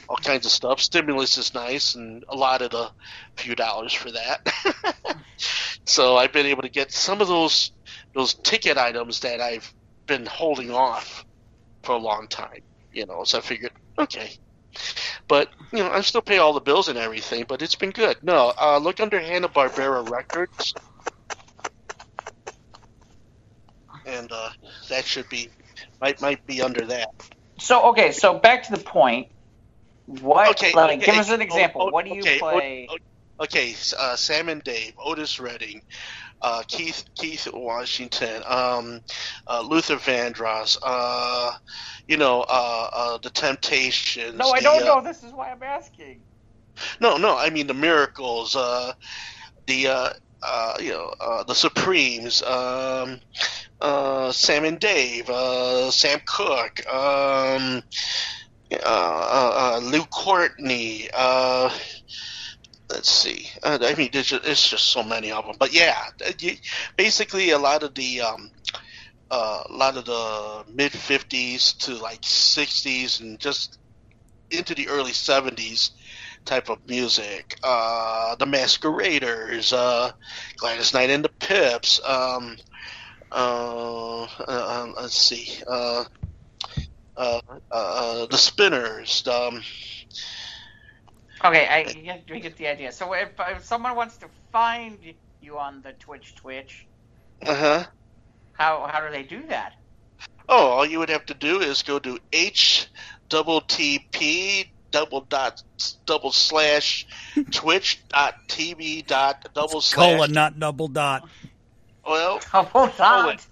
[0.08, 0.80] all kinds of stuff.
[0.80, 2.90] Stimulus is nice, and a lot of the
[3.36, 5.16] few dollars for that.
[5.84, 7.72] so I've been able to get some of those
[8.14, 9.72] those ticket items that I've
[10.06, 11.24] been holding off
[11.82, 12.60] for a long time.
[12.92, 14.30] You know, so I figured, okay.
[15.28, 17.44] But you know, I still pay all the bills and everything.
[17.48, 18.16] But it's been good.
[18.22, 20.74] No, uh, look under Hanna Barbera Records,
[24.06, 24.50] and uh,
[24.88, 25.48] that should be
[26.00, 27.10] might might be under that.
[27.58, 29.28] So okay, so back to the point.
[30.06, 30.50] What?
[30.50, 31.82] Okay, like, okay, give us an oh, example.
[31.82, 32.86] oh, what do you okay, oh, play?
[32.90, 32.96] oh,
[33.38, 35.82] Okay, uh, Sam and Dave, Otis Redding,
[36.40, 39.02] uh, Keith Keith Washington, um,
[39.46, 41.52] uh, Luther Vandross, uh,
[42.08, 44.38] you know, uh, uh, the Temptations.
[44.38, 45.02] no, I don't uh, know.
[45.02, 46.22] This is why I'm asking.
[46.98, 48.94] No, no, I mean the Miracles, uh,
[49.66, 50.14] the
[50.46, 53.20] uh, you know, uh, the Supremes, um,
[53.80, 57.82] uh, Sam and Dave, uh, Sam Cooke, um,
[58.72, 61.08] uh, uh, Lou Courtney.
[62.88, 63.50] Let's see.
[63.64, 65.56] I mean, there's just, it's just so many of them.
[65.58, 66.00] But yeah,
[66.96, 68.50] basically a lot of the um,
[69.30, 73.78] a lot of the mid '50s to like '60s and just
[74.52, 75.90] into the early '70s
[76.46, 77.58] type of music.
[77.62, 80.12] Uh, the Masqueraders, uh,
[80.56, 82.00] Gladys Knight and the Pips.
[82.04, 82.56] Um,
[83.30, 85.62] uh, uh, let's see.
[85.66, 86.04] Uh,
[87.16, 89.26] uh, uh, the Spinners.
[89.26, 89.62] Um,
[91.44, 92.90] Okay, I get, we get the idea.
[92.92, 94.98] So if, if someone wants to find
[95.40, 96.86] you on the Twitch Twitch,
[97.42, 97.84] uh huh.
[98.52, 99.74] how how do they do that?
[100.48, 102.18] Oh, all you would have to do is go to
[104.96, 105.62] double dot
[106.06, 107.06] double slash
[107.50, 111.28] twitch dot tv dot double slash Colon, not double dot.
[112.06, 113.46] well Double dot.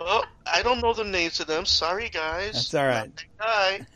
[0.00, 3.24] well I don't know the names of them sorry guys That's all right.
[3.38, 3.86] Not that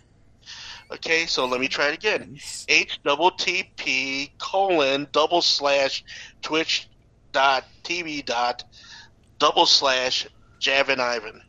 [0.92, 2.38] okay so let me try it again
[2.68, 6.04] H double T P colon double slash
[6.42, 6.88] twitch
[7.32, 8.62] dot TV dot
[9.40, 10.28] double slash
[10.60, 11.42] Javan Ivan.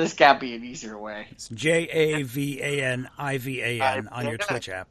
[0.00, 1.26] This got to be an easier way.
[1.30, 4.88] It's J A V A N I V A N on your Twitch app.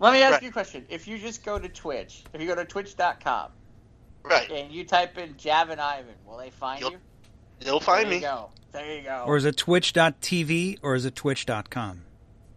[0.00, 0.42] Let me ask Right.
[0.42, 0.84] you a question.
[0.88, 3.50] If you just go to Twitch, if you go to twitch.com
[4.24, 4.50] Right.
[4.50, 6.90] and you type in Javan Ivan, will they find Yep.
[6.92, 6.98] you?
[7.60, 8.18] They'll find me.
[8.18, 8.26] there me.
[8.26, 8.50] you go.
[8.72, 9.24] There you go.
[9.28, 12.02] Or is it twitch.tv or is it twitch.com?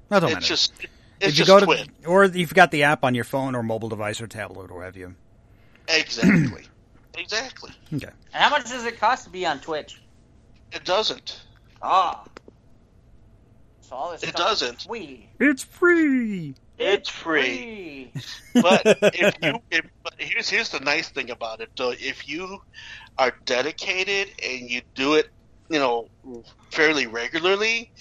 [0.09, 0.27] That don't know.
[0.27, 0.45] It's matter.
[0.47, 1.87] just it's Did you just go to, Twitch.
[2.07, 4.97] or you've got the app on your phone or mobile device or tablet or have
[4.97, 5.13] you.
[5.87, 6.63] Exactly.
[7.17, 7.71] exactly.
[7.93, 8.09] Okay.
[8.33, 10.01] And how much does it cost to be on Twitch?
[10.71, 11.41] It doesn't.
[11.81, 12.23] Ah.
[13.81, 14.75] So all this It stuff doesn't.
[14.79, 15.29] Is free.
[15.39, 16.55] It's free.
[16.77, 18.11] It's free.
[18.53, 21.69] But if you, if, but here's here's the nice thing about it.
[21.77, 22.61] Though, if you
[23.17, 25.29] are dedicated and you do it,
[25.69, 26.07] you know,
[26.71, 27.91] fairly regularly,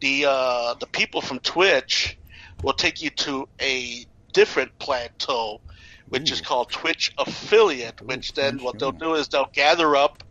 [0.00, 2.18] the uh, the people from Twitch
[2.62, 5.60] will take you to a different plateau,
[6.08, 8.02] which is called Twitch affiliate.
[8.02, 10.22] Which then Twitch, what they'll do is they'll gather up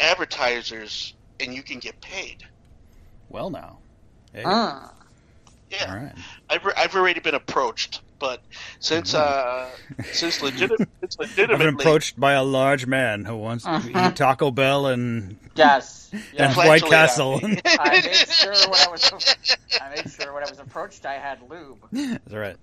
[0.00, 2.44] advertisers, and you can get paid.
[3.28, 3.78] Well, now.
[4.32, 4.42] Hey.
[4.44, 4.92] Ah.
[5.70, 5.86] Yeah.
[5.88, 6.12] All right.
[6.48, 8.42] I've, I've already been approached, but
[8.80, 9.68] since uh
[10.12, 14.08] since legit since I've been approached by a large man who wants to Uh-huh.
[14.10, 16.10] eat Taco Bell and, Yes.
[16.36, 16.52] and.
[16.56, 17.38] White Castle.
[17.44, 19.36] I made sure when I was
[19.80, 21.78] I made sure when I was approached I had lube.
[21.92, 22.56] That's all right.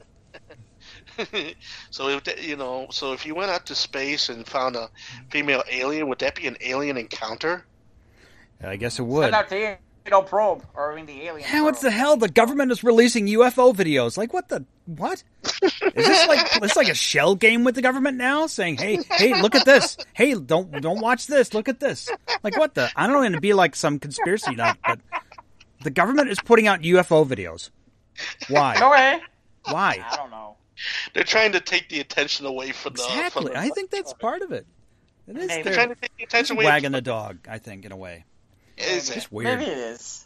[1.89, 4.89] so if, you know, so if you went out to space and found a
[5.29, 7.65] female alien, would that be an alien encounter?
[8.63, 9.23] I guess it would.
[9.23, 11.47] Send out the Tornado probe, or I mean the alien.
[11.51, 12.17] Yeah, what the hell?
[12.17, 14.17] The government is releasing UFO videos.
[14.17, 15.23] Like, what the what?
[15.43, 18.47] Is this like this like a shell game with the government now?
[18.47, 19.97] Saying, hey, hey, look at this.
[20.13, 21.53] Hey, don't don't watch this.
[21.53, 22.09] Look at this.
[22.43, 22.89] Like, what the?
[22.95, 24.99] I don't want to be like some conspiracy nut, but
[25.83, 27.69] the government is putting out UFO videos.
[28.49, 28.75] Why?
[28.79, 29.19] No way.
[29.65, 30.03] Why?
[30.09, 30.55] I don't know.
[31.13, 33.01] They're trying to take the attention away from the.
[33.03, 33.45] From Exactly.
[33.53, 34.65] the I think that's part of it.
[35.27, 35.47] It is.
[35.47, 36.65] They're trying They're to take the it's attention away.
[36.65, 37.39] wagging the dog.
[37.49, 38.23] I think in a way.
[38.77, 39.59] Is It's weird.
[39.59, 40.25] Maybe it is.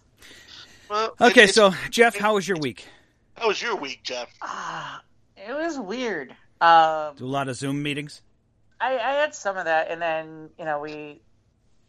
[0.89, 2.85] Well, Okay, it's- so Jeff, how was your week?
[3.37, 4.27] how was your week, Jeff?
[4.41, 5.01] Ah,
[5.37, 6.35] it was weird.
[6.59, 8.21] Um, Do a lot of Zoom meetings.
[8.79, 11.21] I, I had some of that, and then you know we,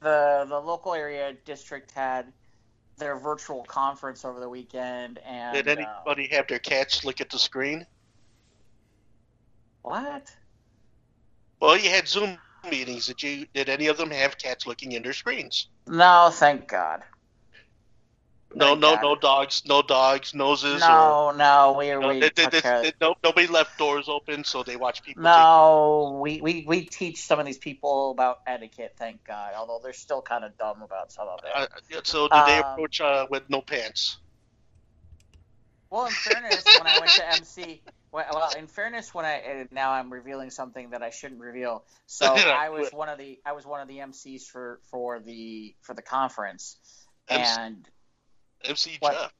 [0.00, 2.32] the the local area district had
[2.96, 7.28] their virtual conference over the weekend, and Did uh, anybody have their cats look at
[7.30, 7.86] the screen?
[9.82, 10.30] what?
[11.60, 12.38] Well, you had Zoom
[12.70, 13.06] meetings.
[13.06, 13.46] Did you?
[13.54, 15.68] Did any of them have cats looking in their screens?
[15.86, 17.02] No, thank God.
[18.54, 19.02] No, Thank no, God.
[19.02, 22.60] no dogs, no dogs, noses, or No, no, we you know, we they- they- they-
[22.60, 25.22] they- no, nobody left doors open, so they watch people.
[25.22, 29.54] No, we, we, we teach some of these people about etiquette, thank God.
[29.56, 31.50] Although they're still kind of dumb about some of it.
[31.94, 34.18] uh, so did they Um, approach uh, with no pants?
[35.88, 39.68] Well, in fairness, when I went to MC, well, well, in fairness, when I and
[39.72, 41.84] now I'm revealing something that I shouldn't reveal.
[42.06, 45.74] So I was one of the I was one of the MCs for for the
[45.80, 46.76] for the conference,
[47.28, 47.88] MC and
[48.64, 49.14] MC what?
[49.14, 49.32] Jeff.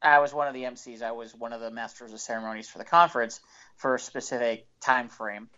[0.00, 1.02] I was one of the MCs.
[1.02, 3.40] I was one of the masters of ceremonies for the conference
[3.76, 5.48] for a specific time frame.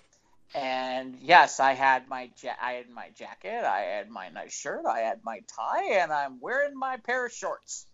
[0.55, 4.87] And yes, I had my ja- I had my jacket, I had my nice shirt,
[4.87, 7.87] I had my tie, and I'm wearing my pair of shorts.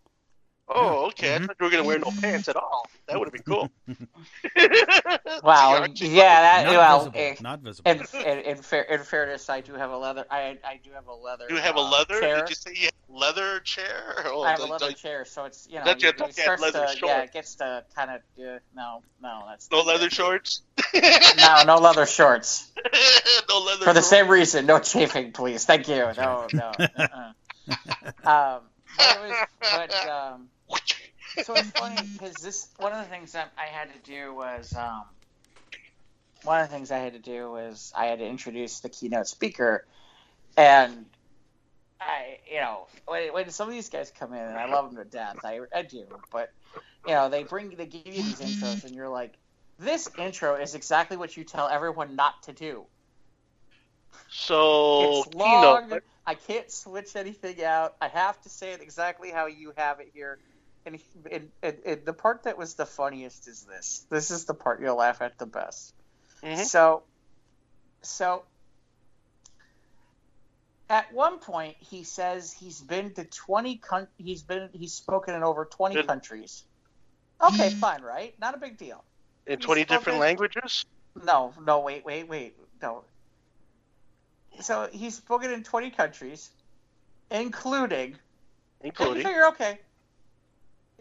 [0.73, 1.37] Oh, okay.
[1.37, 1.43] Mhm.
[1.43, 2.89] I thought you were gonna wear no pants at all.
[3.09, 3.71] That would have been cool.
[5.43, 7.19] Wow, yeah, that Not well, visible.
[7.21, 7.91] eh, Not visible.
[7.91, 10.27] in, in, in, fair, in fairness, I do have a leather.
[10.31, 11.47] I I do have a leather.
[11.49, 12.21] You have a uh, leather?
[12.21, 12.41] chair.
[12.41, 14.15] Did you say you have leather chair?
[14.27, 16.25] Oh, I have a leather the- chair, so it's you know Don't you you- to
[16.27, 19.81] it starts leather to yeah, it gets to kind of uh, no no that's no
[19.83, 20.63] leather shorts.
[20.95, 22.71] no no leather shorts
[23.49, 23.85] no leather.
[23.85, 24.07] for the shorts.
[24.09, 24.67] same reason.
[24.67, 25.65] No chafing, please.
[25.65, 25.97] Thank you.
[26.17, 26.73] No no.
[26.79, 27.33] uh-uh.
[28.25, 28.61] Um,
[28.97, 30.49] but it was, but um,
[31.39, 34.75] so it's funny because this one of the things that I had to do was
[34.75, 35.05] um,
[36.43, 39.27] one of the things I had to do was I had to introduce the keynote
[39.27, 39.87] speaker,
[40.57, 41.07] and
[42.01, 45.05] I you know when, when some of these guys come in and I love them
[45.05, 46.51] to death I, I do but
[47.07, 49.35] you know they bring they give you these intros and you're like
[49.81, 52.85] this intro is exactly what you tell everyone not to do.
[54.29, 55.91] So, It's long.
[55.91, 56.03] keynote.
[56.27, 57.95] I can't switch anything out.
[58.01, 60.39] I have to say it exactly how you have it here.
[60.87, 60.99] And,
[61.31, 64.07] and, and, and the part that was the funniest is this.
[64.11, 65.95] This is the part you'll laugh at the best.
[66.43, 66.65] Mhm.
[66.65, 67.03] So,
[68.03, 68.45] so
[70.89, 73.77] at one point he says he's been to twenty.
[73.77, 76.07] Con- he's been he's spoken in over twenty Good.
[76.07, 76.65] countries.
[77.43, 78.35] Okay, fine, right?
[78.41, 79.03] Not a big deal.
[79.47, 80.85] in He's 20 different languages.
[81.25, 83.05] No, no, wait, wait, wait, no.
[84.61, 86.51] So he's spoken in 20 countries,
[87.31, 88.11] including.
[88.11, 88.17] You
[88.83, 89.23] Including.
[89.27, 89.79] figure, okay.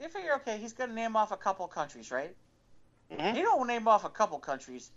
[0.01, 2.35] You figure, okay, he's going to name off a couple countries, right?
[3.11, 3.35] Mhm.
[3.35, 4.91] He don't name off a couple countries.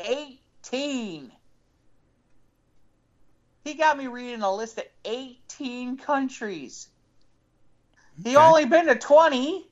[0.00, 1.32] 18.
[3.64, 6.88] He got me reading a list of 18 countries.
[8.22, 8.46] He Okay.
[8.46, 9.66] only been to 20.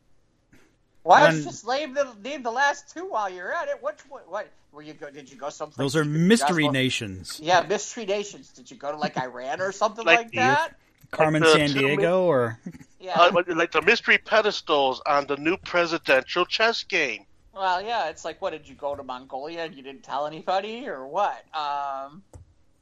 [1.02, 3.82] Why don't you just name the name the last two while you're at it?
[3.82, 4.28] Which what?
[4.28, 5.10] what were you go?
[5.10, 5.78] Did you go someplace?
[5.78, 7.40] Those are you mystery go- nations.
[7.42, 8.48] Yeah, mystery nations.
[8.50, 10.74] Did you go to like Iran or something Like like, that?
[11.10, 12.58] Carmen the Sandiego or
[13.00, 13.18] Yeah.
[13.20, 17.24] Uh, like the mystery pedestals on the new presidential chess game.
[17.54, 18.08] well, yeah.
[18.08, 18.50] It's like, what?
[18.50, 21.44] Did you go to Mongolia and you didn't tell anybody, or what?
[21.56, 22.22] Um,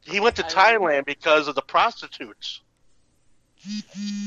[0.03, 2.61] He went to I- Thailand because of the prostitutes.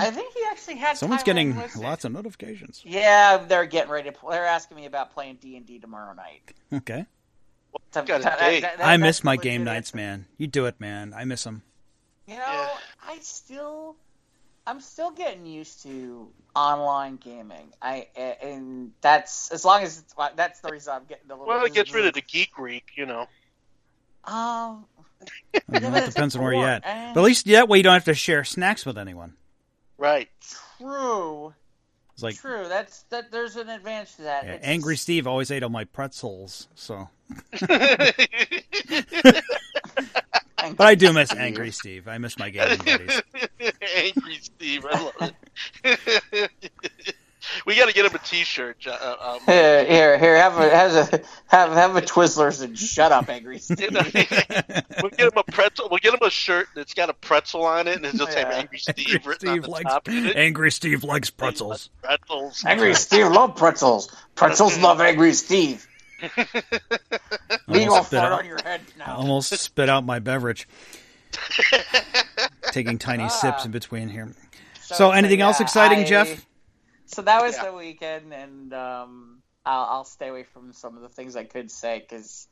[0.01, 0.97] I think he actually had.
[0.97, 1.81] someone's Thailand getting listed.
[1.81, 2.81] lots of notifications.
[2.83, 4.17] Yeah, they're getting ready to.
[4.29, 6.51] They're asking me about playing D and D tomorrow night.
[6.73, 7.05] Okay.
[7.93, 8.61] To- got a to- date.
[8.61, 10.25] that- that- I miss my game nights, man.
[10.37, 11.13] You do it, man.
[11.15, 11.61] I miss them.
[12.27, 12.69] You know, Yeah.
[13.07, 13.95] I still,
[14.69, 17.73] I'm still getting used to online gaming.
[17.81, 18.07] I
[18.43, 21.47] and that's as long as it's, that's the reason I'm getting a little.
[21.47, 23.27] Well, it gets rid of the geek reek, you know.
[24.25, 24.85] Um,
[25.53, 26.83] It but it's depends on where you're at.
[26.83, 27.11] boring.
[27.15, 29.33] But at least that way you don't have to share snacks with anyone.
[29.97, 30.29] Right.
[30.77, 31.53] true,
[32.13, 32.67] It's like true.
[32.69, 33.31] That's that.
[33.31, 34.45] There's an advantage to that.
[34.45, 37.09] yeah, Angry Steve always ate all my pretzels, so.
[40.75, 42.07] But I do miss Angry Steve.
[42.07, 43.21] I miss my gaming buddies.
[43.95, 45.31] Angry Steve, I love
[45.83, 46.51] it.
[47.65, 48.85] we got to get him a T-shirt.
[48.85, 50.35] Uh, um, Here, here, here.
[50.37, 53.79] Have a, have a, have, have a Twizzlers and shut up, Angry Steve.
[53.81, 54.01] you know,
[55.01, 55.87] we'll get him a pretzel.
[55.89, 58.49] We'll get him a shirt that's got a pretzel on it, and it'll say Yeah.
[58.57, 60.07] Angry Steve Angry written on Steve the likes top.
[60.07, 60.35] of it.
[60.35, 61.89] Angry Steve likes pretzels.
[62.01, 62.63] Pretzels.
[62.67, 64.13] Angry Steve love pretzels.
[64.35, 65.85] Pretzels love Angry Steve.
[67.67, 69.15] We gonna Almost spit, fart out, on your head now.
[69.17, 70.67] almost spit out my beverage.
[72.71, 73.27] Taking tiny Ah.
[73.27, 74.31] sips in between here.
[74.81, 76.45] So, anything else yeah, exciting, I- Jeff?
[77.05, 77.65] So that was Yeah.
[77.65, 81.71] the weekend, and um, I'll, I'll stay away from some of the things I could
[81.71, 82.47] say because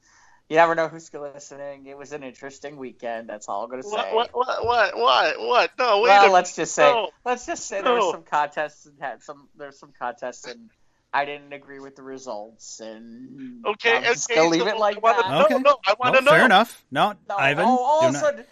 [0.49, 1.85] you never know who's listening.
[1.85, 3.29] It was an interesting weekend.
[3.29, 3.89] That's all I'm gonna say.
[3.91, 5.71] What, what, what, what, what, what?
[5.77, 7.09] No, wait well, a let's just say, no.
[7.25, 7.97] let's just say there No.
[7.97, 10.69] was some contests and had some there's some contests and
[11.13, 14.39] I didn't agree with the results and Okay, I'm just okay.
[14.39, 15.45] gonna leave so it like I wanna, that.
[15.45, 15.53] Okay.
[15.55, 16.31] No, no, I want to Well, know.
[16.31, 16.85] fair enough.
[16.91, 17.65] No, No, Ivan.
[17.65, 18.45] all, all of a not- sudden,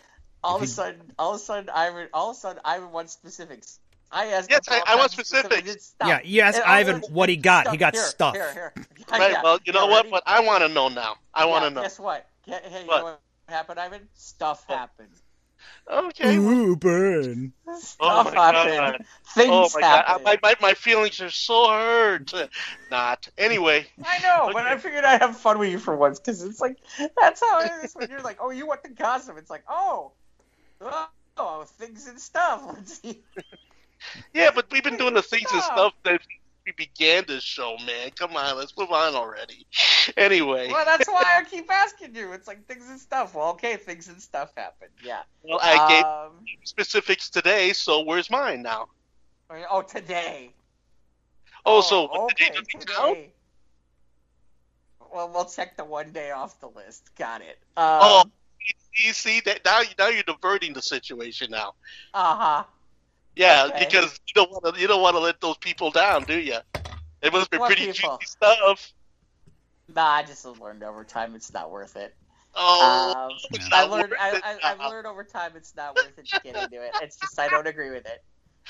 [0.44, 3.14] all of a sudden, all of a sudden, Ivan, all of a sudden, Ivan wants
[3.14, 3.80] specifics.
[4.12, 4.50] I asked.
[4.50, 5.96] Yes, I- I want kinds of specifics.
[6.06, 7.70] Yeah, you asked And Ivan what he got.
[7.70, 8.36] He got here, stuff.
[8.36, 8.74] Here, here.
[9.12, 9.32] Right.
[9.32, 10.10] Yeah, well, you know yeah, what?
[10.10, 11.16] But I want to know now.
[11.34, 11.82] I want to Yeah, know.
[11.84, 12.26] Guess what?
[12.46, 12.98] Hey, you What?
[13.00, 14.08] know what happened, Ivan?
[14.16, 14.78] Stuff What?
[14.80, 15.10] happened.
[15.92, 16.40] Okay.
[16.40, 17.54] well, Ooh, burn.
[17.80, 18.72] Stuff Oh my happened.
[18.72, 19.06] God.
[19.28, 20.04] Things Oh my god.
[20.08, 22.34] I- my, my my feelings are so hurt.
[22.92, 23.88] Not anyway.
[24.04, 26.78] I know, but I figured I'd have fun with you for once because it's like
[27.20, 29.38] that's how it is when you're like, oh, you want the gossip?
[29.38, 30.14] It's like, oh,
[31.38, 32.64] oh, things and stuff.
[32.74, 33.24] Let's see.
[34.34, 35.78] Yeah, but we've been doing the things and Stop.
[35.78, 36.22] stuff that
[36.66, 38.10] we began this show, man.
[38.16, 39.66] Come on, let's move on already.
[40.18, 42.32] Anyway, Well, that's why I keep asking you.
[42.34, 43.34] It's like things and stuff.
[43.36, 44.88] Well, okay, things and stuff happen.
[45.04, 45.22] Yeah.
[45.44, 48.88] well, I gave Um, specifics today, so where's mine now?
[49.50, 50.54] oh, today.
[51.66, 53.32] Oh, so okay, today.
[55.12, 57.10] Well, we'll check the one day off the list.
[57.16, 57.58] Got it.
[57.78, 58.32] Oh, Um,
[59.04, 59.82] you see that now?
[59.98, 61.74] Now you're diverting the situation now.
[62.14, 62.64] uh huh.
[63.36, 63.78] Yeah, Okay.
[63.78, 64.82] because you don't want to.
[64.82, 66.58] You don't want to let those people down, do you?
[67.22, 67.88] It must be What pretty people?
[67.88, 68.94] juicy stuff.
[69.88, 72.16] Nah, I just learned over time it's not worth it.
[72.56, 73.40] Oh, Um,
[73.72, 76.82] I learned I, I, I've learned over time it's not worth it to get into
[76.82, 76.96] it.
[77.00, 78.20] It's just I don't agree with it.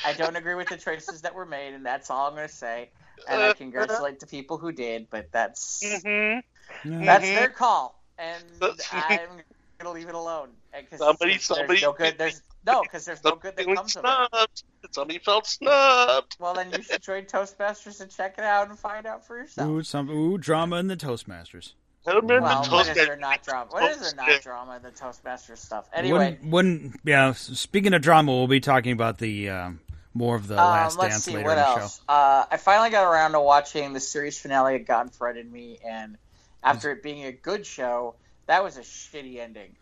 [0.04, 2.54] I don't agree with the choices that were made, and that's all I'm going to
[2.54, 2.92] say.
[3.28, 6.42] And I congratulate the people who did, but that's Mhm.
[6.84, 7.00] Yeah.
[7.06, 7.34] that's Mhm.
[7.34, 8.44] their call, and
[8.90, 9.44] I'm going
[9.82, 10.50] to leave it alone.
[10.78, 12.18] Because Somebody- there's somebody- no good.
[12.18, 14.64] There's no because there's no good that feeling comes of it.
[14.92, 16.36] Somebody felt snubbed.
[16.40, 19.70] Well, then you should join Toastmasters and check it out and find out for yourself.
[19.70, 21.74] Ooh, some ooh drama in the Toastmasters.
[22.06, 22.94] Well, the what is Toastmasters.
[22.96, 23.72] there not drama?
[23.72, 25.90] What is there not drama in the Toastmasters stuff?
[25.94, 27.34] Anyway, Wouldn't, wouldn't yeah.
[27.34, 29.80] Speaking of drama, we'll be talking about the um,
[30.14, 32.02] more of the um, Last let's Dance see later what in the else.
[32.08, 36.18] Uh, I finally got around to watching the series finale of God Friended Me, and
[36.64, 38.16] after it being a good show,
[38.46, 39.76] that was a shitty ending.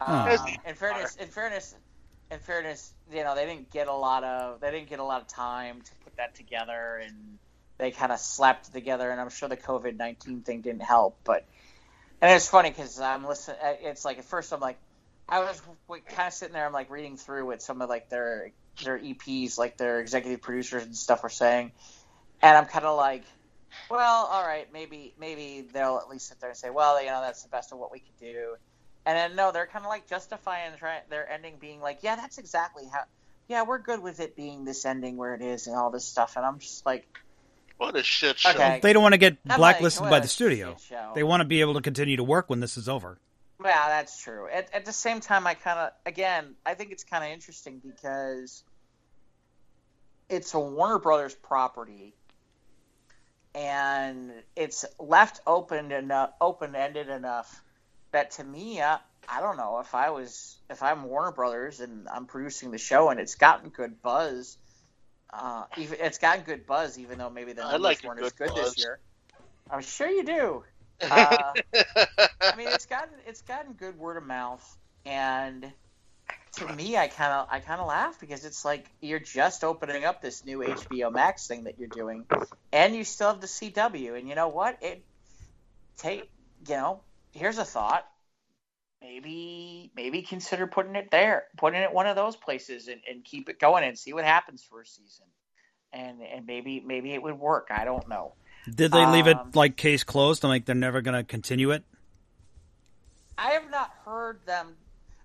[0.00, 1.74] Um, Yes, in fairness, in fairness,
[2.30, 5.20] in fairness, you know they didn't get a lot of they didn't get a lot
[5.22, 7.38] of time to put that together, and
[7.78, 9.10] they kind of slapped it together.
[9.10, 11.46] And I'm sure the COVID nineteen thing didn't help, but
[12.20, 13.58] and it's funny because I'm listening.
[13.82, 14.78] It's like at first I'm like,
[15.28, 16.66] I was kind of sitting there.
[16.66, 20.84] I'm like reading through what some of like their their EPs, like their executive producers
[20.84, 21.72] and stuff, were saying,
[22.42, 23.24] and I'm kind of like,
[23.90, 27.20] well, all right, maybe maybe they'll at least sit there and say, well, you know,
[27.20, 28.56] that's the best of what we could do.
[29.06, 30.72] And then no, they're kind of like justifying
[31.10, 33.04] their ending being like, yeah, that's exactly how.
[33.48, 36.36] Yeah, we're good with it being this ending where it is and all this stuff.
[36.36, 37.06] And I'm just like,
[37.76, 38.50] What a shit show.
[38.50, 38.80] Okay.
[38.82, 40.76] They don't want to get I'm blacklisted like, by the studio.
[41.14, 43.18] They want to be able to continue to work when this is over.
[43.62, 44.48] Yeah, that's true.
[44.52, 47.80] At, at the same time, I kind of, again, I think it's kind of interesting
[47.84, 48.64] because
[50.28, 52.14] it's a Warner Brothers property,
[53.54, 57.62] and it's left open enough, open ended enough
[58.14, 58.98] that to me, I,
[59.28, 63.10] I don't know if I was, if I'm Warner Brothers and I'm producing the show
[63.10, 64.56] and it's gotten good buzz.
[65.32, 68.32] Uh, even it's gotten good buzz, even though maybe the numbers like weren't good as
[68.32, 68.74] good buzz.
[68.74, 69.00] this year.
[69.70, 70.64] I'm sure you do.
[71.02, 71.52] Uh,
[72.40, 74.64] I mean, it's gotten it's gotten good word of mouth,
[75.04, 75.70] and
[76.56, 80.04] to me, I kind of I kind of laugh because it's like you're just opening
[80.04, 82.26] up this new HBO Max thing that you're doing,
[82.72, 84.78] and you still have the CW, and you know what?
[84.82, 85.04] It
[85.98, 86.30] take
[86.68, 87.00] you know.
[87.34, 88.06] Here's a thought.
[89.02, 93.50] Maybe maybe consider putting it there, putting it one of those places, and, and keep
[93.50, 95.26] it going and see what happens for a season,
[95.92, 97.68] and and maybe maybe it would work.
[97.70, 98.32] I don't know.
[98.72, 101.70] Did they leave it Um, like case closed and like they're never going to continue
[101.72, 101.84] it?
[103.36, 104.76] I have not heard them.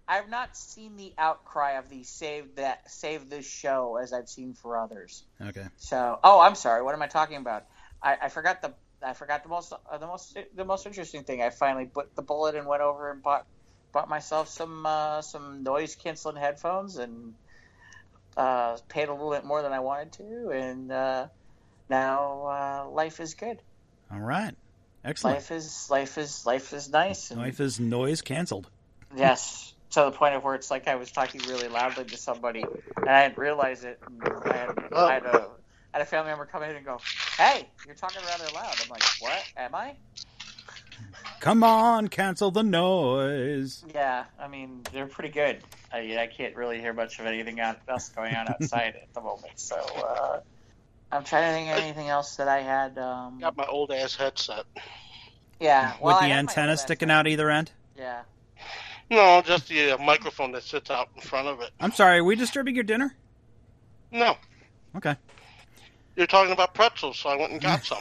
[0.07, 4.27] I have not seen the outcry of the save that save this show as I've
[4.27, 5.23] seen for others.
[5.39, 5.67] Okay.
[5.77, 6.81] So, oh, I'm sorry.
[6.81, 7.65] What am I talking about?
[8.01, 11.41] I, I forgot the I forgot the most uh, the most the most interesting thing.
[11.41, 13.45] I finally put the bullet and went over and bought
[13.91, 17.33] bought myself some uh, some noise canceling headphones and
[18.37, 21.27] uh, paid a little bit more than I wanted to, and uh,
[21.89, 23.61] now uh, life is good.
[24.11, 24.53] All right.
[25.03, 25.37] Excellent.
[25.37, 27.31] Life is life is life is nice.
[27.31, 28.69] And, Life is noise canceled.
[29.15, 32.63] Yes, to the point of where it's like I was talking really loudly to somebody
[32.97, 33.99] and I didn't realize it.
[34.05, 35.47] And I had, I had, a,
[35.93, 36.99] had a family member come in and go,
[37.37, 39.43] "Hey, you're talking rather loud." I'm like, "What?
[39.57, 39.95] Am I?"
[41.39, 43.83] Come on, cancel the noise.
[43.93, 45.63] Yeah, I mean they're pretty good.
[45.91, 49.53] I, I can't really hear much of anything else going on outside at the moment.
[49.59, 50.39] So uh,
[51.11, 52.97] I'm trying to think of anything else that I had.
[52.97, 54.65] Um, Got my old ass headset.
[55.59, 57.19] yeah, well, With the had antenna sticking headset.
[57.25, 57.71] out either end?
[57.97, 58.21] Yeah.
[59.09, 61.71] No, just the uh, microphone that sits out in front of it.
[61.79, 63.15] I'm sorry, are we disturbing your dinner?
[64.11, 64.35] No,
[64.95, 65.15] Okay.
[66.19, 67.97] You're talking about pretzels, so I went and got some.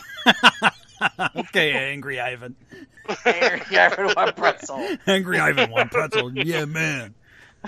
[1.36, 2.54] okay, Angry Ivan.
[3.24, 4.86] yeah, I want pretzel.
[5.06, 6.36] Angry Ivan one pretzel.
[6.36, 7.14] Yeah, man.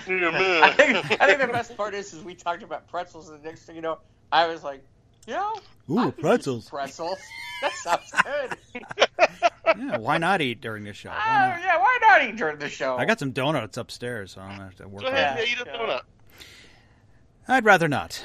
[0.07, 0.63] Yeah, man.
[0.63, 3.47] I think I think the best part is is we talked about pretzels, and the
[3.47, 3.97] next thing you know,
[4.31, 4.83] I was like,
[5.25, 5.55] you know,
[5.97, 6.69] I Ooh, pretzels.
[6.69, 7.17] pretzels.
[7.61, 8.57] That sounds good.
[9.77, 11.09] Yeah, why not eat during the show?
[11.09, 11.61] oh Why not?
[11.61, 12.97] yeah, why not eat during the show?
[12.97, 15.61] I got some donuts upstairs, so I'm gonna have to work Go ahead, yeah, eat
[15.61, 16.01] a donut.
[17.47, 18.23] I'd rather not.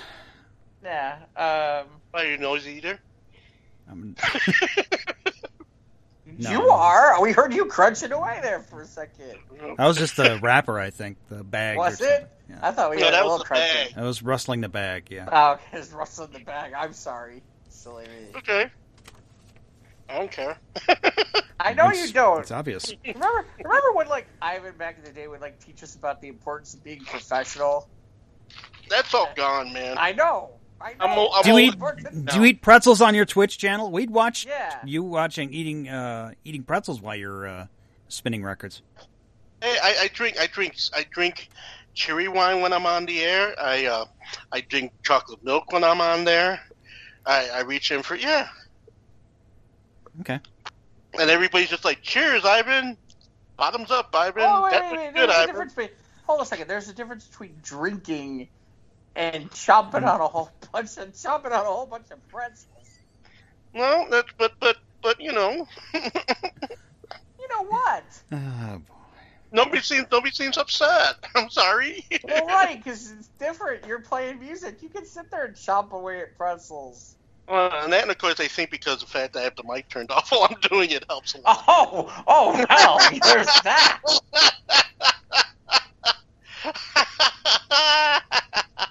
[0.86, 1.82] Yeah.
[1.82, 2.98] Um, Why, you noisy eater?
[3.90, 4.16] I'm,
[6.38, 6.50] No.
[6.50, 7.22] You are.
[7.22, 9.36] We heard you crunching away there for a second.
[9.78, 11.16] that was just the wrapper, I think.
[11.30, 11.78] The bag.
[11.78, 12.28] Was it?
[12.50, 12.58] Yeah.
[12.62, 13.92] I thought we No, had that a little crunching.
[13.94, 13.94] bag.
[13.96, 15.06] I was rustling the bag.
[15.10, 15.28] Yeah.
[15.30, 16.72] Oh, okay, it's rustling the bag.
[16.76, 17.42] I'm sorry.
[17.68, 18.36] Silly me.
[18.38, 18.70] Okay.
[20.08, 20.58] I don't care.
[21.60, 22.40] I know It's- you don't.
[22.40, 22.92] It's obvious.
[23.04, 26.28] Remember, remember when like Ivan back in the day would like teach us about the
[26.28, 27.88] importance of being professional?
[28.90, 29.96] That's all gone, man.
[29.98, 30.50] I know.
[30.80, 30.96] I know.
[31.00, 31.74] I'm o- I'm Do you eat?
[31.74, 33.90] Important- Do you eat pretzels on your Twitch channel?
[33.90, 34.78] We'd watch Yeah.
[34.84, 37.66] you watching eating uh, eating pretzels while you're uh,
[38.08, 38.82] spinning records.
[39.62, 40.38] Hey, I, I drink.
[40.38, 40.76] I drink.
[40.94, 41.48] I drink
[41.94, 43.54] cherry wine when I'm on the air.
[43.58, 44.04] I uh,
[44.52, 46.60] I drink chocolate milk when I'm on there.
[47.24, 48.46] I, I reach in for yeah,
[50.20, 50.38] Okay.
[51.18, 52.96] and everybody's just like, "Cheers, Ivan!
[53.56, 54.42] Bottoms up, Ivan!
[54.46, 55.14] Oh wait, that wait, was wait.
[55.14, 55.92] good, There's a Ivan." difference.
[56.26, 56.68] Hold on a second.
[56.68, 58.48] There's a difference between drinking
[59.16, 60.06] and chomping mm.
[60.14, 62.68] on a whole bunch of chomping on a whole bunch of pretzels.
[63.74, 65.66] Well, that's but but but you know,
[67.46, 68.04] You know what?
[68.32, 68.94] Oh, boy.
[69.52, 71.16] nobody seems nobody seems upset.
[71.36, 72.04] I'm sorry.
[72.24, 73.86] Well, right, because it's different.
[73.86, 74.82] You're playing music.
[74.82, 77.14] You can sit there and chomp away at pretzels.
[77.48, 79.54] Well, and that, and of course, I think because of the fact that I have
[79.54, 81.64] the mic turned off while I'm doing it helps a lot.
[81.68, 84.00] Oh, oh well, there's that.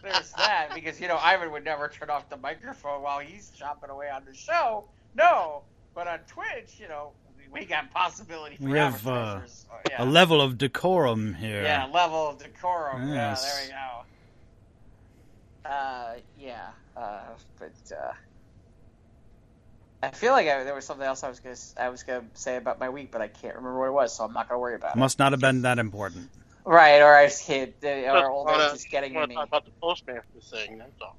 [0.03, 3.89] There's that because you know Ivan would never turn off the microphone while he's chopping
[3.89, 4.85] away on the show.
[5.15, 5.63] No,
[5.93, 7.11] but on Twitch, you know,
[7.51, 9.45] we, got possibility for We have, uh.
[9.47, 10.03] So, yeah.
[10.03, 11.63] A level of decorum here.
[11.63, 13.09] yeah, level of decorum.
[13.09, 13.43] Yes.
[13.43, 14.03] Yeah, there we go.
[15.69, 17.21] Uh, yeah, uh,
[17.57, 18.13] but uh,
[20.03, 22.57] I feel like I, there was something else I was gonna I was gonna say
[22.57, 24.75] about my week, but I can't remember what it was, so I'm not gonna worry
[24.75, 24.99] about it.
[24.99, 26.29] Must not have been that important.
[26.65, 27.73] Right, or I just can't.
[27.83, 29.35] Or Just old wanna- age is getting to want me.
[29.35, 30.77] to talk about the Toastmaster thing.
[30.79, 31.15] That's all.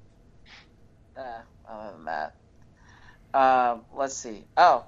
[1.17, 2.35] Uh, other than that,
[3.33, 4.45] Um, let's see.
[4.57, 4.85] Oh,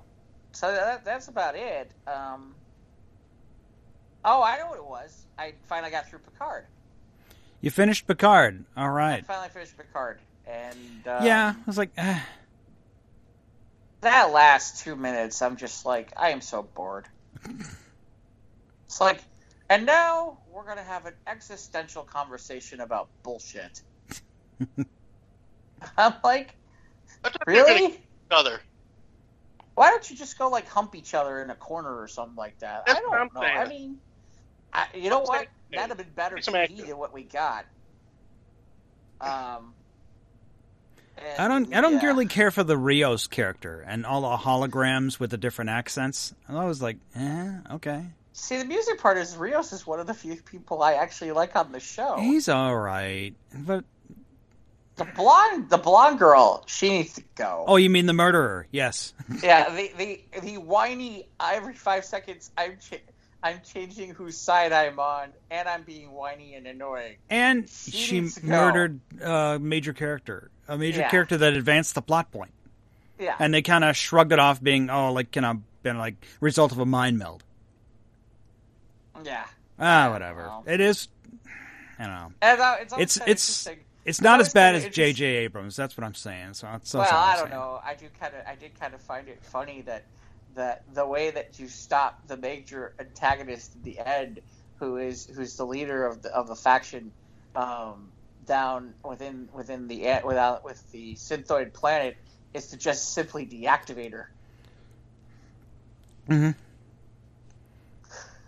[0.52, 1.90] so that, that's about it.
[2.06, 2.54] Um,
[4.24, 5.26] oh, I know what it was.
[5.38, 6.66] I finally got through Picard.
[7.61, 8.64] You finished Picard.
[8.76, 9.18] All right.
[9.18, 11.94] I finally finished Picard, and um, Yeah, I was like,
[14.00, 17.06] that last two minutes, I'm just like, I am so bored.
[18.86, 19.20] it's like,
[19.69, 23.83] and now we're gonna have an existential conversation about bullshit.
[25.97, 26.55] I'm like,
[27.25, 28.01] I thought they were gonna really?
[28.31, 28.61] other.
[29.75, 32.59] Why don't you just go like hump each other in a corner or something like
[32.61, 32.87] that?
[32.87, 33.41] That's I don't know.
[33.41, 33.57] saying.
[33.57, 33.99] I mean,
[34.73, 35.39] I, you know I'm what?
[35.39, 37.66] saying- That'd have been better Get some TV than what we got.
[39.21, 39.75] Um,
[41.19, 41.75] and, I don't.
[41.75, 42.07] I don't yeah.
[42.07, 46.35] really care for the Rios character and all the holograms with the different accents.
[46.49, 48.07] I was like, eh, okay.
[48.39, 51.55] See the music part is Rios is one of the few people I actually like
[51.57, 52.16] on the show.
[52.18, 53.84] He's all right, but
[54.97, 57.64] The blonde, the blonde girl, she needs to go.
[57.68, 58.66] oh, you mean the murderer?
[58.70, 59.14] Yes.
[59.43, 62.51] Yeah, the the the whiny every five seconds.
[62.57, 62.97] I'm cha-
[63.43, 67.16] I'm changing whose side I'm on, and I'm being whiny and annoying.
[67.30, 68.49] And She she needs to go.
[68.49, 71.11] murdered a major character, a major Yeah.
[71.11, 72.51] character that advanced the plot point,
[73.20, 76.16] Yeah, and they kind of shrugged it off, being oh, like kind of been like
[76.41, 77.45] result of a mind meld.
[79.25, 79.45] Yeah.
[79.79, 80.51] Ah, whatever.
[80.66, 81.09] It is.
[81.99, 82.33] I don't know.
[82.43, 83.79] It's It's- it's it's- interesting.
[84.05, 85.23] It's not as bad as J.J.
[85.27, 85.77] Abrams.
[85.77, 86.55] That's what I'm saying.
[86.55, 87.61] So, that's, well, I'm don't saying.
[87.61, 87.79] know.
[87.85, 90.05] I do kind of I did kind of find it funny that
[90.55, 94.41] that the way that you stop the major antagonist at the end,
[94.79, 97.12] who is who's the leader of the of the faction,
[97.55, 98.11] um,
[98.47, 102.16] down within within the without with the synthoid planet,
[102.55, 104.31] is to just simply deactivate her.
[106.31, 106.55] Mhm.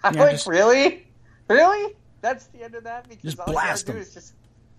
[0.05, 1.07] I'm Yeah, like, just- really,
[1.48, 1.94] really?
[2.22, 4.09] That's the end of that because Just all you blast gotta do them.
[4.09, 4.34] is just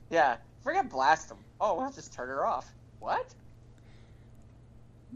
[0.09, 1.37] yeah, forget blast them.
[1.59, 2.71] Oh, we'll just turn her off.
[2.99, 3.25] What?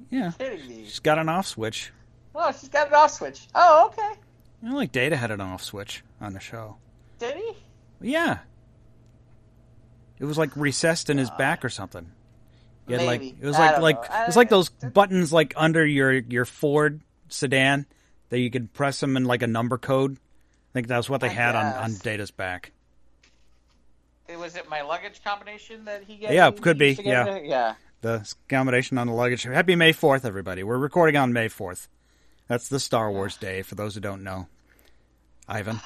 [0.10, 0.86] Yeah, Kidding me?
[0.86, 1.91] she's got an off switch.
[2.34, 3.47] Oh, she's got an off switch.
[3.56, 4.20] Oh, okay.
[4.62, 6.78] You know, like Data had an off switch on the show.
[7.20, 7.51] Did he?
[8.01, 8.39] Yeah.
[10.20, 12.10] It was like recessed in his uh, back or something.
[12.88, 13.38] You had like Maybe.
[13.41, 14.22] it was I like like know.
[14.24, 17.86] it was like those buttons like under your your Ford sedan
[18.30, 20.14] that you could press them in like a number code.
[20.14, 21.94] I think that was what they I had on, on.
[21.96, 22.72] Data's back.
[24.28, 26.32] It was it my luggage combination that he gave.
[26.32, 27.40] Yeah, he could be, used to yeah.
[27.44, 27.76] yeah.
[28.02, 29.44] The combination on the luggage.
[29.44, 30.64] Happy May fourth, everybody.
[30.64, 31.88] We're recording on May fourth.
[32.48, 33.62] That's the Star Wars day.
[33.62, 34.48] For those who don't know,
[35.48, 35.80] Ivan.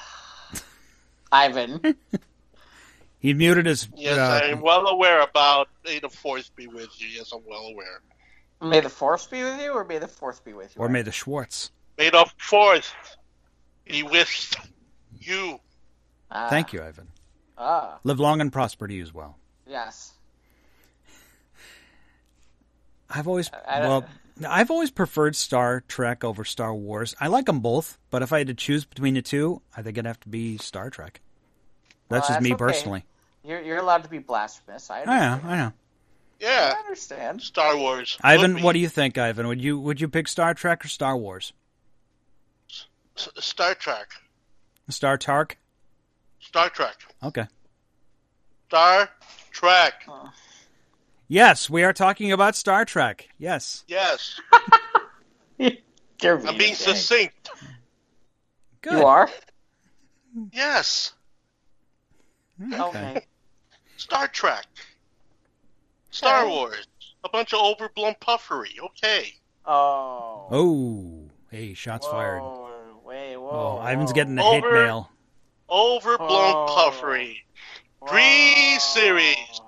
[1.32, 1.96] Ivan.
[3.20, 3.86] He muted his.
[3.94, 7.06] Yes, uh, I'm well aware about May the Fourth be with you.
[7.06, 8.00] Yes, I'm well aware.
[8.62, 10.80] may the force be with you, or may the force be with you.
[10.80, 11.70] or may the Schwartz.
[12.00, 12.94] May the Fourth
[13.84, 14.54] be with
[15.20, 15.60] you.
[16.30, 17.08] Ah, Thank you, Ivan.
[17.58, 19.36] Ah, Live long and prosper to you as well.
[19.68, 20.14] yes.
[23.10, 24.06] I've always well,
[24.48, 27.14] I've always preferred Star Trek over Star Wars.
[27.20, 29.98] I like them both, but if I had to choose between the two, I think
[29.98, 31.20] it'd have to be Star Trek.
[32.08, 32.58] That's Well, just that's me okay.
[32.58, 33.04] personally.
[33.44, 34.88] You're you're allowed to be blasphemous.
[34.90, 35.40] I I know.
[35.44, 35.72] I know.
[36.38, 37.42] Yeah, I understand.
[37.42, 38.16] Star Wars.
[38.22, 39.48] Ivan, what do you think, Ivan?
[39.48, 41.52] Would you would you pick Star Trek or Star Wars?
[43.26, 43.42] You?
[43.42, 44.08] Star Trek.
[44.88, 45.58] Star Trek?
[46.40, 46.94] Star Trek.
[47.22, 47.46] Okay.
[48.68, 49.08] Star
[49.52, 50.06] Trek.
[51.28, 53.28] Yes, we are talking about Star Trek.
[53.38, 53.84] Yes.
[53.86, 54.40] Yes,
[56.22, 57.50] You're I'm being succinct.
[58.82, 58.94] Good.
[58.94, 59.28] You are.
[60.52, 61.12] Yes,
[62.60, 62.80] mm-hmm.
[62.80, 63.26] Okay.
[63.96, 64.66] Star Trek.
[66.10, 66.50] Star Okay.
[66.50, 66.86] Wars.
[67.24, 68.70] A bunch of overblown puffery.
[68.82, 69.34] Okay.
[69.66, 70.46] Oh.
[70.50, 72.40] Oh, hey, shots fired.
[72.40, 72.69] Whoa, Wait,
[73.50, 73.80] whoa.
[73.82, 75.10] Oh, Ivan's getting the hate mail.
[75.68, 76.66] Overblown Oh.
[76.68, 77.44] puffery.
[78.08, 78.78] Three oh.
[78.78, 79.60] series.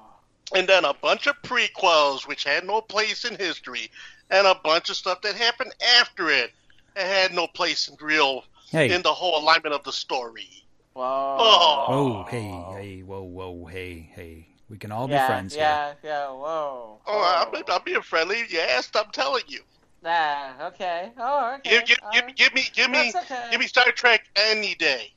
[0.55, 3.91] And then a bunch of prequels, which had no place in history,
[4.31, 6.53] and a bunch of stuff that happened after it
[6.95, 8.95] that had no place in real Hey.
[8.95, 10.49] in the whole alignment of the story.
[10.95, 11.37] Whoa.
[11.39, 11.85] Oh.
[11.89, 14.47] Oh, hey, hey, whoa, whoa, hey, hey.
[14.69, 15.63] We can all be yeah, friends here.
[15.63, 16.27] yeah, yeah.
[16.29, 16.99] Whoa.
[17.07, 17.51] Oh.
[17.55, 18.45] I'm, I'm being friendly.
[18.49, 19.61] You asked, I'm telling you.
[20.05, 21.13] Ah, okay.
[21.17, 21.71] Oh, okay.
[21.71, 22.37] Give, give, give, right.
[22.37, 23.49] give me, give me, okay.
[23.51, 25.13] give me Star Trek any day.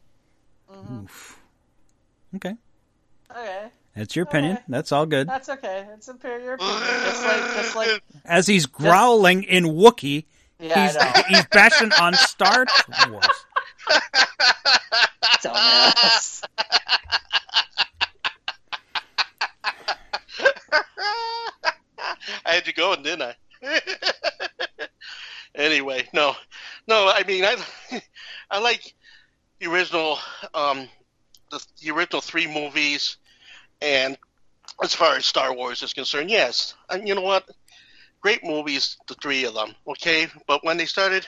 [0.72, 1.04] Mhm.
[1.04, 1.40] Oof.
[2.36, 2.56] Okay.
[3.32, 4.54] Okay, That's your opinion.
[4.58, 4.64] Okay.
[4.70, 5.28] That's all good.
[5.28, 5.86] that's okay.
[5.94, 6.80] It's superior opinion.
[6.80, 10.26] Just like, just like, As he's growling in Wookiee,
[10.60, 12.66] yeah, he's, he's bashing on Star
[13.10, 13.26] Wars.
[15.44, 16.42] Dumbass.
[22.46, 23.36] I had you going, didn't I?
[25.56, 26.36] Anyway, no,
[26.88, 27.12] no.
[27.14, 27.58] I mean, I,
[28.52, 28.94] I like
[29.60, 30.20] the original,
[30.54, 30.88] um,
[31.52, 33.18] the, the original three movies,
[33.82, 34.18] and
[34.84, 36.76] as far as Star Wars is concerned, yes.
[36.90, 37.50] And you know what?
[38.26, 39.76] great movies, the three of them.
[39.88, 41.28] Okay, but when they started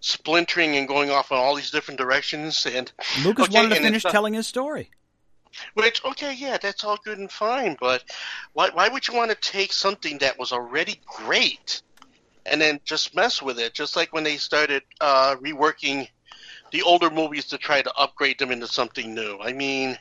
[0.00, 2.92] splintering and going off in all these different directions, and
[3.24, 4.90] Lucas okay, wanted to finish telling his story.
[5.72, 8.04] which okay, yeah, that's all good and fine, but
[8.52, 11.80] why why would you want to take something that was already great
[12.48, 13.74] and then just mess with it?
[13.74, 16.08] Just like when they started uh, reworking
[16.72, 19.38] the older movies to try to upgrade them into something new.
[19.40, 19.98] I mean,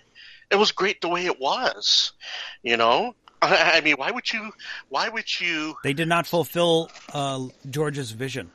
[0.49, 2.13] it was great the way it was,
[2.63, 3.15] you know.
[3.41, 4.51] I mean, why would you?
[4.89, 5.75] Why would you?
[5.83, 8.51] They did not fulfill uh, George's vision.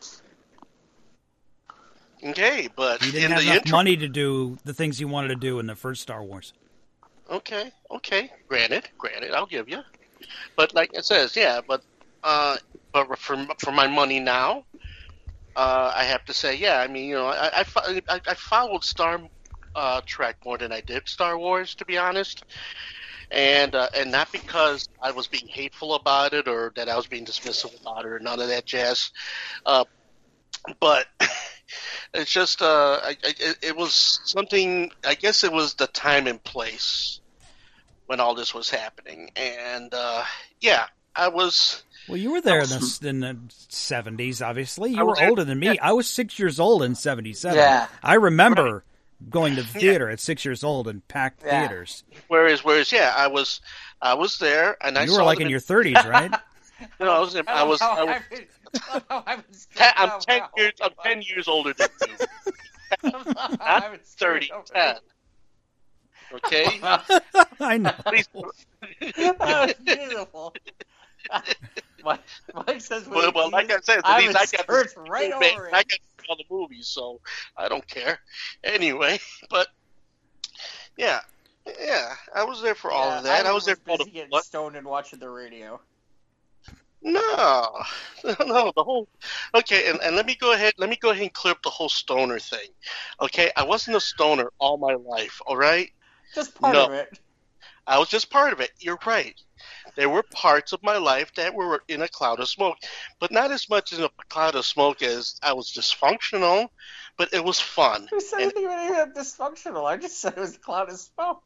[2.22, 5.28] Okay, but He didn't have the enough intro, money to do the things he wanted
[5.28, 6.52] to do in the first Star Wars.
[7.30, 9.80] Okay, okay, granted, granted, I'll give you.
[10.56, 11.82] But like it says, yeah, but
[12.22, 12.58] uh,
[12.92, 14.64] but for for my money now,
[15.56, 16.80] uh, I have to say, yeah.
[16.80, 19.20] I mean, you know, I I, I, I followed Star
[19.74, 22.44] uh, Trek more than I did Star Wars, to be honest.
[23.30, 27.06] And uh, and not because I was being hateful about it or that I was
[27.06, 29.12] being dismissive about it or none of that jazz,
[29.64, 29.84] uh,
[30.80, 31.06] but
[32.14, 34.90] it's just uh, I, I, it, was something.
[35.04, 37.20] I guess it was the time and place
[38.06, 40.24] when all this was happening, and uh,
[40.60, 41.84] yeah, I was.
[42.08, 43.36] Well, you were there in the in the
[43.68, 44.42] seventies.
[44.42, 45.78] Obviously, I you were was older than me.
[45.78, 47.58] I was six years old in seventy seven.
[47.58, 47.86] Yeah.
[48.02, 48.84] I remember
[49.28, 51.60] going to the theater at six years old in packed Yeah.
[51.68, 52.04] theaters.
[52.28, 53.60] Whereas, whereas, yeah, I was,
[54.00, 56.32] I was there, and I you saw were like them in your thirties, right?
[56.98, 58.20] You know, I was, I was, I
[59.36, 63.10] was ten, I'm ten years, I'm ten years older than you.
[63.12, 64.96] Not 30, 10.
[66.32, 66.80] Okay,
[67.60, 67.92] I know.
[68.06, 68.26] please.
[68.34, 70.54] that was beautiful.
[72.04, 72.20] Mike,
[72.54, 75.98] Mike says, Well, well, like I said, I I got the right over I got
[76.28, 77.20] all the movies, so
[77.56, 78.18] I don't care.
[78.64, 79.18] Anyway,
[79.50, 79.68] but
[80.96, 81.20] yeah,
[81.80, 83.46] yeah, I was there for all of that.
[83.46, 85.80] I was there for all the getting stoned and watching the radio.
[87.02, 87.66] No,
[88.24, 89.08] no, the whole.
[89.54, 90.74] Okay, and, and let me go ahead.
[90.76, 92.68] Let me go ahead and clear up the whole stoner thing.
[93.22, 95.40] Okay, I wasn't a stoner all my life.
[95.46, 95.88] All right,
[96.34, 96.84] Just part No.
[96.84, 97.18] of it.
[97.86, 98.70] I was just part of it.
[98.80, 99.34] You're right.
[99.96, 102.76] There were parts of my life that were in a cloud of smoke,
[103.18, 106.68] but not as much in a cloud of smoke as I was dysfunctional.
[107.16, 108.08] But it was fun.
[108.10, 109.84] Who said And- anything about dysfunctional?
[109.84, 111.42] I just said it was a cloud of smoke.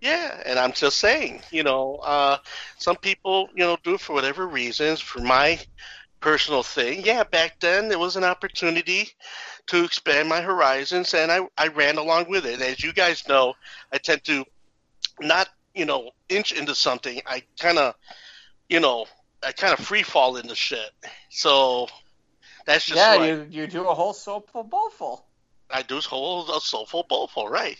[0.00, 2.38] Yeah, and I'm just saying, you know, uh,
[2.78, 5.00] some people, you know, do it for whatever reasons.
[5.00, 5.58] For my
[6.20, 9.10] personal thing, yeah, back then it was an opportunity
[9.66, 12.60] to expand my horizons, and I, I ran along with it.
[12.60, 13.54] As you guys know,
[13.92, 14.44] I tend to
[15.20, 17.20] not, you know, inch into something.
[17.26, 17.94] I kind of,
[18.68, 19.06] you know,
[19.42, 20.90] I kind of free fall into shit.
[21.30, 21.88] So
[22.66, 25.26] that's just yeah, what I- you you do a whole soapful bowlful.
[25.70, 27.78] I do hold a soulful bowlful, right?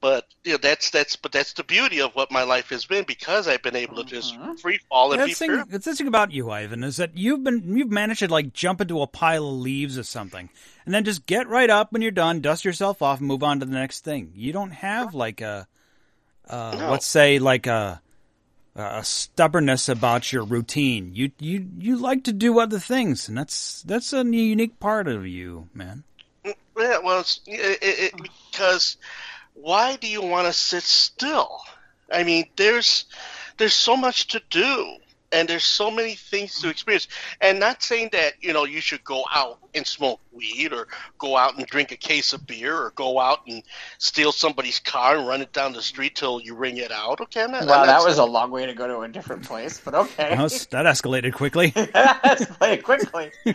[0.00, 3.04] But you know, that's that's but that's the beauty of what my life has been
[3.04, 4.58] because I've been able to just Mhm.
[4.60, 5.84] free fall and The be thing, fearless.
[5.84, 9.02] the thing about you, Ivan, is that you've been you've managed to like jump into
[9.02, 10.48] a pile of leaves or something,
[10.86, 13.60] and then just get right up when you're done, dust yourself off, and move on
[13.60, 14.32] to the next thing.
[14.34, 15.66] You don't have like a,
[16.50, 16.90] uh, No.
[16.90, 18.02] let's say, like a,
[18.74, 21.12] a stubbornness about your routine.
[21.14, 25.26] You you you like to do other things, and that's that's a unique part of
[25.26, 26.04] you, man.
[26.44, 28.14] Yeah, well, it, it,
[28.50, 28.96] because
[29.54, 31.60] why do you want to sit still?
[32.12, 33.04] I mean, there's
[33.58, 34.96] there's so much to do,
[35.32, 37.08] and there's so many things to experience.
[37.40, 41.36] And not saying that you know you should go out and smoke weed, or go
[41.36, 43.62] out and drink a case of beer, or go out and
[43.98, 47.20] steal somebody's car and run it down the street till you ring it out.
[47.20, 49.08] Okay, I'm not, Wow, I'm that not was a long way to go to a
[49.08, 50.30] different place, but okay.
[50.34, 51.72] That, was- that escalated quickly.
[51.76, 53.30] Let's play it quickly.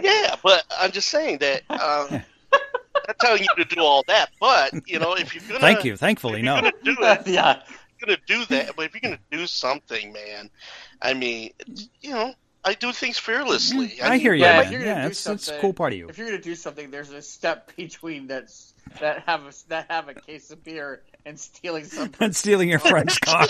[0.00, 1.62] Yeah, but I'm just saying that.
[1.68, 2.22] Um,
[3.08, 5.96] not telling you to do all that, but you know, if you're gonna, Thank you.
[5.96, 6.60] Thankfully, no.
[6.84, 7.62] do it, yeah.
[8.00, 8.76] You're gonna do that.
[8.76, 10.50] But if you're gonna do something, man,
[11.02, 11.50] I mean,
[12.00, 12.34] you know,
[12.64, 13.92] I do things fearlessly.
[14.02, 14.72] I mean, hear you, Yeah, man.
[14.72, 16.08] you're gonna Yeah, do it's, it's a cool part of you.
[16.08, 20.08] If you're gonna do something, there's a step between that's that have a that have
[20.08, 22.16] a case of beer and stealing something.
[22.24, 23.46] and stealing your friend's car.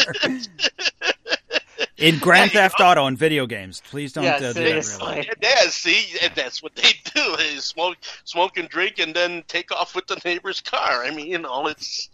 [1.96, 4.84] In Grand Theft Auto and video games, please don't Yeah, uh, do that.
[4.86, 5.28] Really.
[5.42, 9.72] Yeah, see, and that's what they do: is smoke, smoke and drink, and then take
[9.72, 11.04] off with the neighbor's car.
[11.04, 12.08] I mean, you know, it's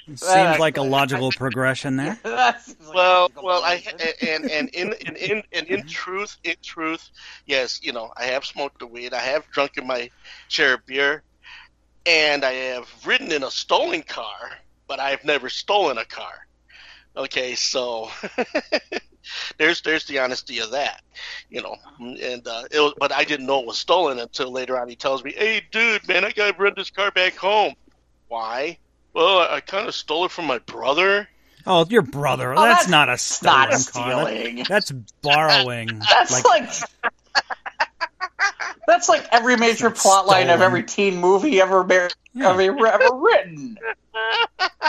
[0.19, 2.17] seems like a logical progression there.
[2.23, 3.83] That seems like a well, well, I
[4.23, 7.09] and and in and in and in truth, in truth,
[7.45, 10.09] yes, you know, I have smoked the weed, I have drunk in my
[10.47, 11.23] share of beer,
[12.05, 14.51] and I have ridden in a stolen car,
[14.87, 16.33] but I've never stolen a car.
[17.15, 18.09] Okay, so
[19.57, 21.01] there's there's the honesty of that,
[21.49, 24.79] you know, and uh, it was, but I didn't know it was stolen until later
[24.79, 24.87] on.
[24.87, 27.73] He tells me, "Hey, dude, man, I gotta run this car back home."
[28.27, 28.77] Why?
[29.13, 31.27] Well, I kind of stole it from my brother.
[31.65, 32.53] Oh, your brother.
[32.53, 33.79] Oh, that's, that's not a not stolen car.
[33.79, 34.65] stealing.
[34.67, 34.91] That's
[35.21, 35.87] borrowing.
[36.09, 36.69] That's like, like,
[38.87, 42.49] that's like every major That's plot line of every teen movie ever mar- Yeah.
[42.49, 43.77] ever, ever written.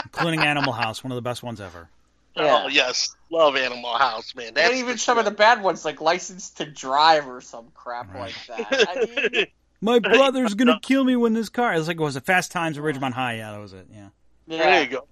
[0.03, 1.89] including Animal House, one of the best ones ever.
[2.35, 2.63] Yeah.
[2.63, 4.55] Oh yes, love Animal House, man.
[4.55, 7.67] That's and even for some of the bad ones, like License to Drive or some
[7.75, 8.33] crap Right.
[8.49, 8.89] like that.
[8.89, 9.45] I mean,
[9.83, 11.73] My brother's gonna kill me when this car.
[11.73, 13.35] It was like it was a Fast Times at Ridgemont High.
[13.35, 13.87] Yeah, that was it.
[13.91, 14.09] Yeah,
[14.47, 15.07] There you go.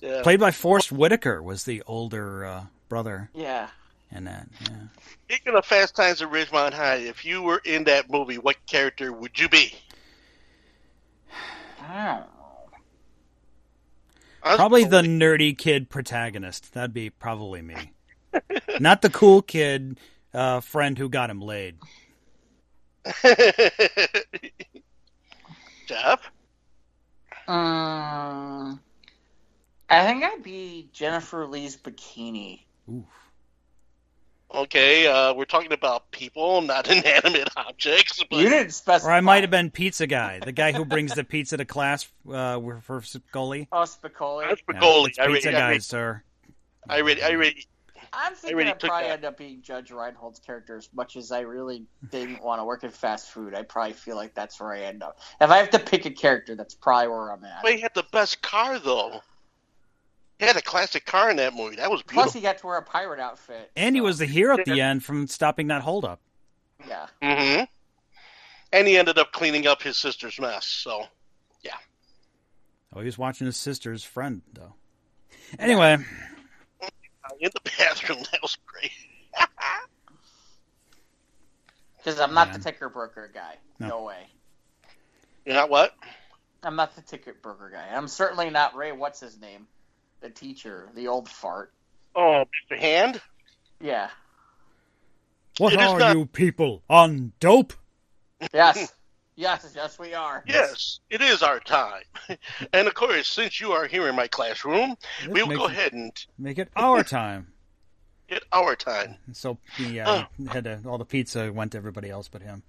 [0.00, 0.22] Yeah.
[0.22, 3.68] played by Forest Whitaker was the older uh, brother yeah.
[4.10, 4.48] in that.
[4.60, 4.76] Yeah.
[5.24, 9.12] Speaking of Fast Times at Ridgemont High, if you were in that movie, what character
[9.12, 9.72] would you be?
[11.80, 12.26] I don't know.
[14.56, 16.74] Probably the nerdy kid protagonist.
[16.74, 17.92] That'd be probably me.
[18.78, 19.98] Not the cool kid
[20.34, 21.76] uh, friend who got him laid.
[25.86, 26.30] Jeff.
[27.46, 28.80] Um,
[29.90, 32.60] I think I'd be Jennifer Lee's bikini.
[32.90, 33.04] Oof.
[34.54, 38.22] Okay, uh, we're talking about people, not inanimate objects.
[38.30, 39.10] But You didn't specify.
[39.10, 42.06] Or I might have been pizza guy, the guy who brings the pizza to class
[42.32, 43.68] uh, for Scully.
[43.72, 44.48] Oh, Spicoli.
[44.48, 45.08] That's Yeah, Spicoli.
[45.08, 46.22] it's I pizza already, I guy, sir.
[46.88, 47.66] I already, I already,
[48.16, 49.14] I'm thinking already I'd probably that.
[49.14, 52.84] end up being Judge Reinhold's character as much as I really didn't want to work
[52.84, 53.54] in fast food.
[53.54, 55.18] I probably feel like that's where I end up.
[55.40, 57.62] If I have to pick a character, that's probably where I'm at.
[57.62, 59.20] But he had the best car, though.
[60.38, 61.76] He had a classic car in that movie.
[61.76, 62.22] That was beautiful.
[62.22, 62.40] Plus, beautiful.
[62.40, 63.70] he got to wear a pirate outfit.
[63.76, 66.20] And he was the hero at the end from stopping that holdup.
[66.88, 67.06] Yeah.
[67.22, 67.64] Mm-hmm.
[68.72, 70.66] And he ended up cleaning up his sister's mess.
[70.66, 71.04] So,
[71.62, 71.76] yeah.
[72.92, 74.74] Oh, he was watching his sister's friend, though.
[75.58, 75.98] Anyway,
[77.40, 78.90] in the bathroom, that was great.
[81.96, 82.58] Because I'm not Man.
[82.58, 83.54] the ticket broker guy.
[83.78, 83.88] No.
[83.88, 84.02] No.
[84.04, 84.26] way.
[85.46, 85.94] You know what?
[86.62, 87.88] I'm not the ticket broker guy.
[87.96, 88.92] I'm certainly not Ray.
[88.92, 89.66] What's his name?
[90.20, 91.72] The teacher, the old fart.
[92.14, 92.78] Oh, Mr.
[92.78, 93.20] Hand.
[93.80, 94.10] Yeah.
[95.58, 97.72] what It is are not- you people on dope?
[98.52, 98.92] Yes.
[99.36, 99.72] yes.
[99.74, 100.44] Yes, we are.
[100.46, 102.02] Yes, it is our time.
[102.72, 105.72] and of course, since you are here in my classroom, Let's we will go it-
[105.72, 107.48] ahead and Make it our time.
[108.28, 109.16] it our time.
[109.26, 112.62] And so he uh, had to, all the pizza went to everybody else but him.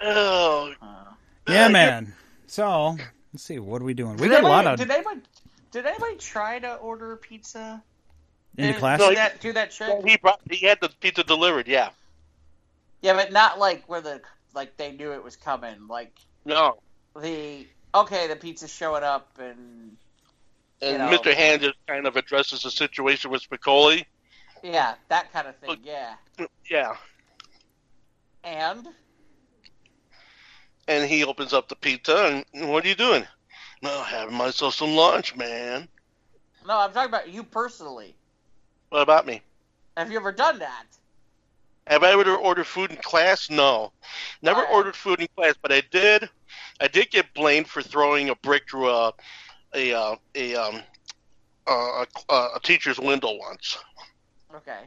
[0.00, 1.04] Oh, Uh,
[1.48, 2.14] Yeah, Uh, man.
[2.46, 2.96] So
[3.32, 4.16] let's see, what are we doing?
[4.16, 5.20] We did got a lot of Did anybody?
[5.70, 7.82] Did anybody try to order pizza?
[8.56, 8.98] in the And class.
[8.98, 9.40] Do No, that.
[9.40, 10.04] Do that trick.
[10.04, 10.40] he brought.
[10.50, 11.68] He had the pizza delivered.
[11.68, 11.90] Yeah.
[13.02, 14.20] Yeah, but not like where the
[14.54, 15.86] like they knew it was coming.
[15.88, 16.78] Like No.
[17.20, 19.96] the okay, the pizza's showing up and
[20.82, 21.08] And know.
[21.18, 21.34] Mr.
[21.34, 24.04] Hand just kind of addresses the situation with Spicoli.
[24.62, 25.70] yeah, that kind of thing.
[25.70, 25.78] Look.
[25.82, 26.14] Yeah,
[26.70, 26.96] Yeah.
[28.44, 28.88] and
[30.88, 33.24] And he opens up the pizza, and what are you doing?
[33.82, 35.88] No, having myself some lunch, man.
[36.66, 38.14] no, I'm talking about you personally.
[38.90, 39.40] What about me?
[39.96, 40.86] Have you ever done that?
[41.86, 43.50] Have I ever ordered food in class?
[43.50, 43.92] No,
[44.42, 44.74] never Alright.
[44.74, 46.28] ordered food in class, but I did.
[46.80, 49.12] I did get blamed for throwing a brick through a
[49.74, 50.82] a uh, a um
[51.66, 53.78] uh, a, a teacher's window once.
[54.54, 54.80] Okay.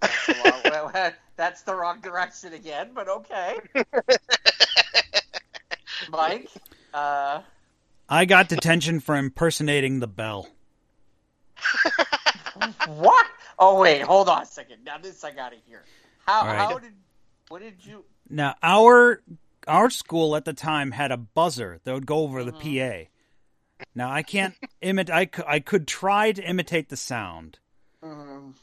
[0.00, 3.58] That's the wrong, well, well, that's the wrong direction again, but okay.
[6.10, 6.48] Mike,
[6.94, 7.42] uh,
[8.08, 10.48] I got detention for impersonating the bell.
[12.86, 13.26] what?
[13.58, 14.84] Oh wait, hold on a second.
[14.84, 15.82] Now this I gotta hear.
[16.26, 16.56] How right.
[16.56, 16.92] how did
[17.48, 18.04] what did you?
[18.28, 19.22] Now our
[19.66, 23.06] our school at the time had a buzzer that would go over the Mhm.
[23.06, 23.84] PA.
[23.94, 25.14] Now I can't imitate.
[25.14, 27.58] I could, I could try to imitate the sound,
[28.02, 28.54] Mm,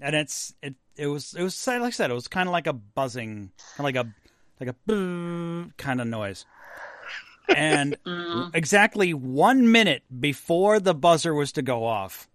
[0.00, 2.66] and it's it it was it was like I said it was kind of like
[2.66, 4.12] a buzzing, kind of like a
[4.60, 6.44] like a kind of noise.
[7.54, 12.28] And mm, exactly one minute before the buzzer was to go off,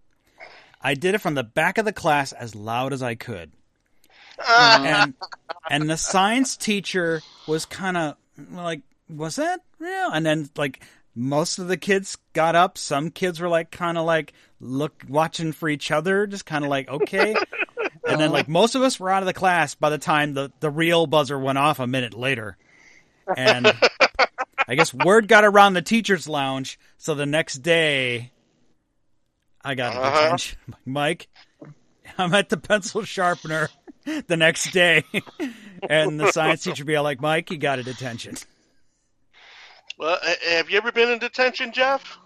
[0.81, 3.51] I did it from the back of the class as loud as I could.
[4.39, 4.83] Ah.
[4.83, 5.13] and
[5.69, 8.15] and the science teacher was kind of
[8.51, 10.81] like, "Was that real?" And then like
[11.15, 12.77] most of the kids got up.
[12.77, 16.69] Some kids were like kind of like look watching for each other, just kind of
[16.69, 17.35] like okay.
[18.07, 20.51] And then like most of us were out of the class by the time the
[20.59, 22.57] the real buzzer went off a minute later.
[23.35, 23.73] And
[24.67, 28.31] I guess word got around the teachers' lounge, so the next day
[29.67, 30.21] I got Uh-huh.
[30.21, 30.57] detention.
[30.85, 31.27] Mike,
[32.17, 33.69] I'm at the pencil sharpener
[34.27, 35.03] the next day,
[35.89, 38.35] and the science teacher be like, "Mike, you got a detention."
[39.99, 40.17] Well,
[40.49, 42.17] have you ever been in detention, Jeff?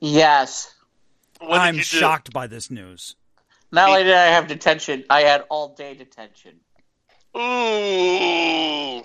[0.00, 0.74] yes.
[1.40, 3.14] What I'm shocked by this news.
[3.70, 6.58] Not only did I have detention, I had all day detention.
[7.36, 9.02] Ooh,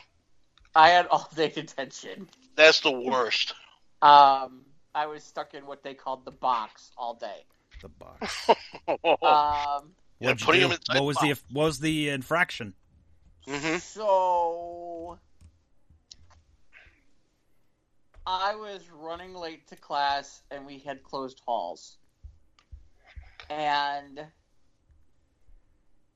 [0.76, 2.28] I had all day detention.
[2.56, 3.54] that's the worst.
[4.02, 4.62] Um,
[4.96, 7.46] I was stuck in what they called the box all day.
[7.82, 8.50] The box.
[8.88, 10.68] Um, Yeah, What'd putting do?
[10.68, 12.74] him inside What was the the what was the infraction?
[13.48, 15.20] hmm So
[18.26, 21.98] I was running late to class and we had closed halls.
[23.50, 24.26] And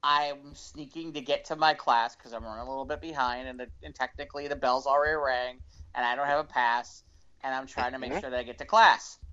[0.03, 3.59] I'm sneaking to get to my class because I'm running a little bit behind and,
[3.59, 5.57] the, and technically the bell's already rang
[5.95, 7.03] and I don't have a pass
[7.43, 9.17] and I'm trying to make sure that I get to class.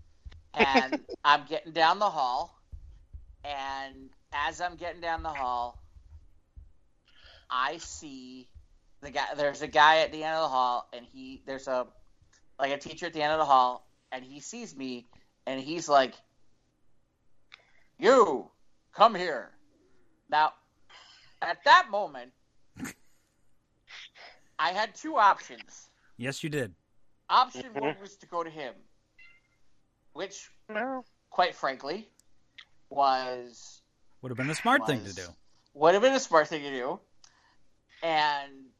[0.56, 2.54] And I'm getting down the hall
[3.44, 5.78] and as I'm getting down the hall,
[7.50, 8.48] I see
[9.02, 9.26] the guy.
[9.36, 11.86] There's a guy at the end of the hall, and he there's a
[12.58, 15.06] like a teacher at the end of the hall, and he sees me,
[15.46, 16.14] and he's like,
[17.98, 18.50] "You
[18.94, 19.50] come here."
[20.30, 20.54] Now,
[21.42, 22.32] at that moment,
[24.58, 25.90] I had two options.
[26.16, 26.74] Yes, you did.
[27.28, 27.80] Option Mhm.
[27.80, 28.74] one was to go to him,
[30.12, 32.10] which, Well, quite frankly,
[32.90, 33.82] was
[34.22, 35.34] Would have been the smart thing to do.
[35.74, 37.00] Would have been a smart thing to do,
[38.02, 38.72] and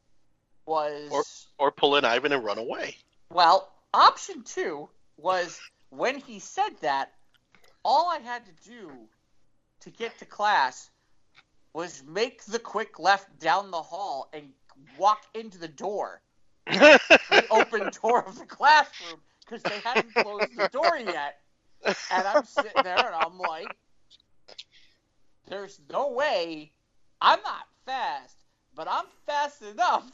[0.66, 1.24] was Or-
[1.66, 2.98] or pull in Ivan and run away.
[3.30, 3.70] well.
[3.92, 7.14] Option two was when he said that,
[7.84, 9.08] all I had to do
[9.80, 10.90] to get to class
[11.72, 14.52] was make the quick left down the hall and
[14.96, 16.22] walk into the door,
[16.66, 21.40] the open door of the classroom, because they hadn't closed the door yet.
[22.10, 23.76] And I'm sitting there and I'm like,
[25.48, 26.72] there's no way.
[27.20, 28.36] I'm not fast,
[28.74, 30.10] but I'm fast enough.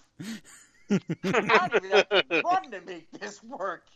[0.90, 3.86] I don't even have to run to make this work.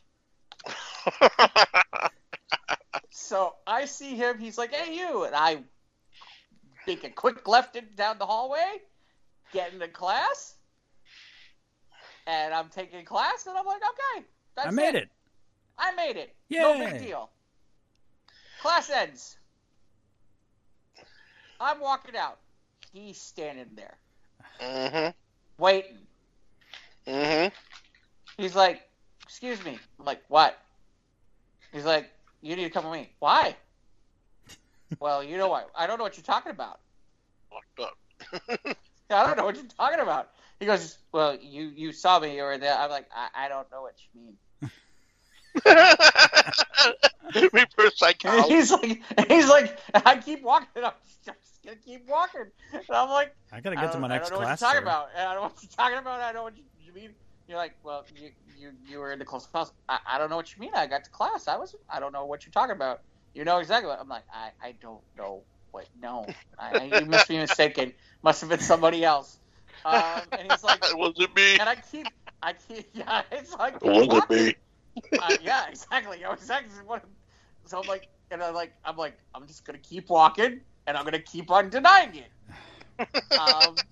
[3.11, 4.39] So I see him.
[4.39, 5.59] He's like, "Hey, you!" And I
[6.87, 8.81] make a quick left down the hallway,
[9.53, 10.55] get into class,
[12.27, 15.09] and I'm taking class, and I'm like, "Okay, that's I made it.
[15.79, 16.35] I made it.
[16.51, 17.31] No big deal."
[18.61, 19.37] Class ends.
[21.61, 22.39] I'm walking out.
[22.93, 23.99] He's standing there
[24.61, 25.11] mm-hmm.
[25.62, 25.99] waiting.
[27.07, 27.49] Mm-hmm.
[28.43, 28.89] He's like,
[29.22, 30.59] "Excuse me." I'm like, "What?"
[31.72, 32.11] He's like,
[32.41, 33.57] "You need to come with me." Why?
[35.01, 35.70] well, you know what?
[35.75, 36.81] I don't know what you're talking about.
[37.53, 38.77] Locked up.
[39.11, 40.31] I don't know what you're talking about.
[40.61, 43.83] He goes, "Well, you you saw me or there." I'm like, "I, I don't know
[43.83, 44.37] what you mean."
[47.35, 48.55] Reverse And psychology.
[48.55, 50.69] he's like, he's like, I keep walking.
[50.77, 50.93] I'm
[51.25, 52.47] just, gonna keep walking.
[52.73, 54.61] And I'm like, I gotta I get to my next I don't know class.
[54.61, 54.81] what you're sir.
[54.81, 55.09] talking about.
[55.17, 56.21] And I don't know what you're talking about.
[56.21, 57.11] I don't know what you, you mean.
[57.49, 59.73] You're like, well, you you you were in the close class.
[59.89, 60.71] I, I don't know what you mean.
[60.75, 61.49] I got to class.
[61.49, 61.75] I was.
[61.89, 63.01] I don't know what you're talking about.
[63.35, 64.25] You know exactly what I'm like.
[64.33, 65.87] I I don't know what.
[66.01, 66.27] No,
[66.59, 67.93] I, I, you must be mistaken.
[68.23, 69.39] Must have been somebody else.
[69.85, 71.59] Um, and he's like, was it me?
[71.59, 72.09] and I keep,
[72.43, 74.55] I keep, yeah, it's like, Was it me?
[75.18, 76.25] uh, yeah, exactly.
[76.25, 77.05] I was exactly what.
[77.66, 81.05] So I'm like, and I'm like, I'm like, I'm just gonna keep walking, and I'm
[81.05, 82.31] gonna keep on denying it,
[83.37, 83.83] um,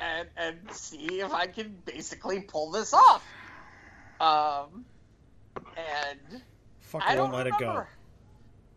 [0.00, 3.34] and and see if I can basically pull this off.
[4.20, 4.86] Um,
[5.76, 6.42] and
[6.80, 7.86] Fuck, I I don't won't let it go.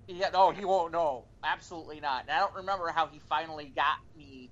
[0.07, 0.91] Yeah, no, he won't.
[0.91, 2.23] No, absolutely not.
[2.23, 4.51] And I don't remember how he finally got me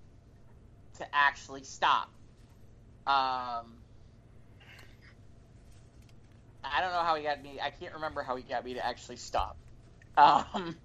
[0.97, 2.09] to actually stop.
[3.05, 3.65] Um,
[6.63, 7.59] I don't know how he got me.
[7.61, 9.57] I can't remember how he got me to actually stop.
[10.17, 10.75] Um,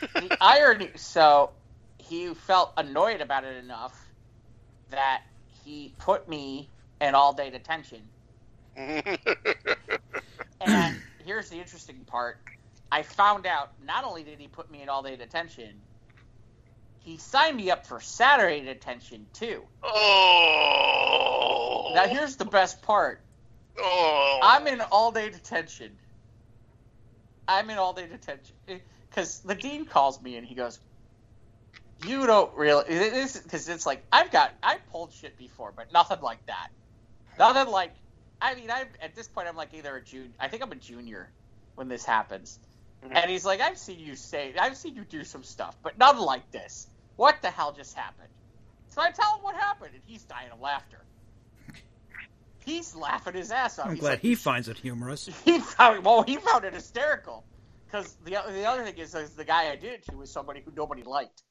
[0.00, 0.90] the irony.
[0.96, 1.50] So
[1.98, 3.94] he felt annoyed about it enough
[4.90, 5.20] that
[5.64, 8.00] he put me in all-day detention.
[8.76, 9.18] And
[11.24, 12.36] here's the interesting part.
[12.90, 15.80] I found out not only did he put me in all day detention,
[17.04, 19.62] he signed me up for Saturday detention too.
[19.82, 21.92] oh.
[21.94, 23.20] Now here's the best part.
[23.78, 24.40] Oh.
[24.42, 25.96] I'm in all day detention.
[27.48, 28.78] I'm in all day detention eh,
[29.08, 30.78] because the dean calls me and he goes,
[32.06, 36.20] "You don't really this because it's like I've got I've pulled shit before, but nothing
[36.22, 36.68] like that.
[37.38, 37.92] Nothing like
[38.40, 40.30] I mean I at this point I'm like either a junior.
[40.38, 41.30] I think I'm a junior
[41.74, 42.58] when this happens."
[43.04, 43.16] Mm-hmm.
[43.16, 46.22] And he's like, I've seen you say, I've seen you do some stuff, but nothing
[46.22, 46.86] like this.
[47.16, 48.28] What the hell just happened?
[48.88, 50.98] So I tell him what happened, and he's dying of laughter.
[52.64, 53.86] He's laughing his ass off.
[53.86, 55.28] I'm He's glad like, he finds it humorous.
[55.44, 57.44] he found well, he found it hysterical
[57.86, 60.62] because the the other thing is, is the guy I did it to was somebody
[60.64, 61.42] who nobody liked,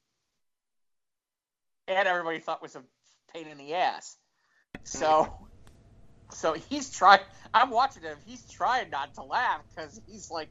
[1.86, 2.82] and everybody thought was a
[3.34, 4.16] pain in the ass.
[4.84, 5.32] So,
[6.30, 7.20] so he's trying.
[7.52, 8.16] I'm watching him.
[8.24, 10.48] He's trying not to laugh because he's like,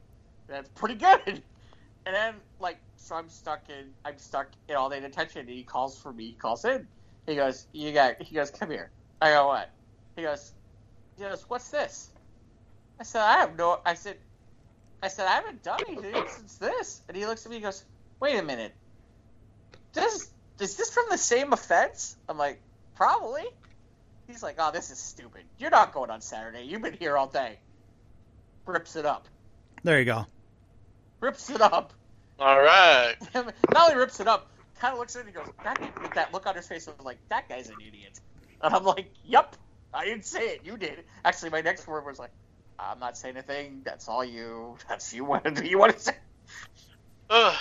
[0.48, 1.42] "That's pretty good."
[2.04, 3.92] And then like, so I'm stuck in.
[4.04, 5.40] I'm stuck in all day detention.
[5.40, 6.26] And he calls for me.
[6.26, 6.86] He calls in.
[7.26, 8.90] He goes, "You got." He goes, "Come here."
[9.20, 9.70] I go, "What?"
[10.16, 10.52] He goes,
[11.16, 12.10] "He goes, what's this?"
[13.00, 13.80] I said, I have no.
[13.84, 14.16] I said,
[15.02, 17.00] I said I haven't done anything since this.
[17.08, 17.84] And he looks at me and goes,
[18.20, 18.72] Wait a minute.
[19.92, 20.30] This
[20.60, 22.16] is this from the same offense?
[22.28, 22.60] I'm like,
[22.94, 23.44] probably.
[24.28, 25.42] He's like, Oh, this is stupid.
[25.58, 26.62] You're not going on Saturday.
[26.62, 27.58] You've been here all day.
[28.66, 29.26] Rips it up.
[29.82, 30.26] There you go.
[31.20, 31.92] Rips it up.
[32.38, 33.14] All right.
[33.34, 36.46] Only rips it up, kind of looks at it and goes, that, with that look
[36.46, 38.18] on his face, I'm like, that guy's an idiot.
[38.62, 39.56] And I'm like, yep,
[39.92, 41.04] I didn't say it, you did.
[41.24, 42.32] Actually, my next word was like,
[42.78, 43.82] I'm not saying anything.
[43.84, 44.76] That's all you.
[44.88, 45.68] That's you want to.
[45.68, 46.12] You want to say.
[47.30, 47.54] Ugh.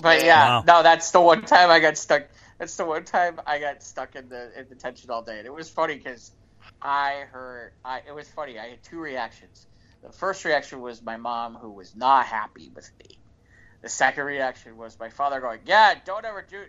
[0.00, 0.64] But yeah, Wow.
[0.66, 2.28] no, that's the one time I got stuck.
[2.58, 5.52] That's the one time I got stuck in the in detention all day, and it
[5.52, 6.30] was funny because
[6.80, 7.72] I heard.
[7.84, 8.58] I it was funny.
[8.58, 9.66] I had two reactions.
[10.02, 13.17] The first reaction was my mom, who was not happy with me.
[13.82, 16.64] The second reaction was my father going, "Yeah, don't ever do,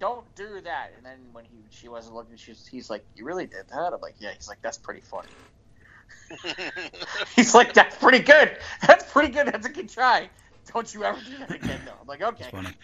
[0.00, 3.46] don't do that." And then when he she wasn't looking, she's he's like, "You really
[3.46, 5.36] did that?" I'm like, "Yeah." He's like, "That's pretty funny."
[7.36, 8.56] He's like, "That's pretty good.
[8.86, 9.48] That's pretty good.
[9.48, 10.30] That's a good try.
[10.72, 11.96] Don't you ever do that again?" though.
[12.00, 12.74] I'm like, "Okay." It's funny.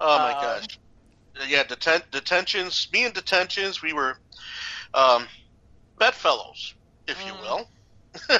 [0.00, 0.78] Oh my Um, gosh.
[1.48, 2.88] Yeah, deten- detentions.
[2.92, 4.16] Me and detentions, we were
[4.94, 5.28] um,
[5.98, 6.74] bedfellows,
[7.06, 7.40] if you Mm.
[7.40, 7.68] will.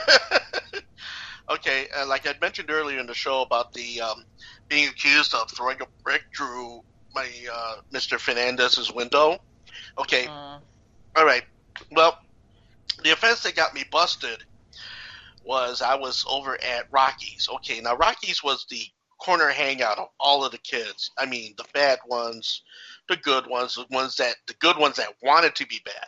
[1.51, 4.25] okay, uh, like I mentioned earlier in the show about the um,
[4.69, 6.81] being accused of throwing a brick through
[7.15, 8.19] my uh, Mr.
[8.19, 9.39] Fernandez's window.
[9.99, 10.59] Okay, Uh,
[11.17, 11.45] all right.
[11.91, 12.19] Well,
[13.03, 14.45] the offense that got me busted
[15.45, 17.49] was I was over at Rockies.
[17.57, 18.85] Okay, now Rockies was the
[19.19, 21.11] corner hangout of all of the kids.
[21.19, 22.63] I mean, the bad ones,
[23.09, 26.07] the good ones, the ones that the good ones that wanted to be bad.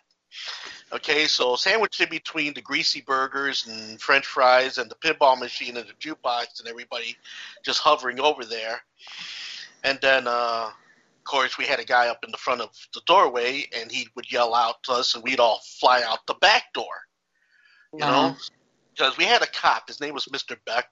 [0.94, 5.76] Okay, so sandwiched in between the greasy burgers and French fries and the pinball machine
[5.76, 7.16] and the jukebox and everybody
[7.64, 8.80] just hovering over there.
[9.82, 13.00] And then, uh, of course, we had a guy up in the front of the
[13.06, 16.72] doorway, and he would yell out to us, and we'd all fly out the back
[16.72, 16.84] door.
[17.92, 18.36] You know,
[18.94, 19.88] because we had a cop.
[19.88, 20.56] His name was Mr.
[20.64, 20.86] Becker.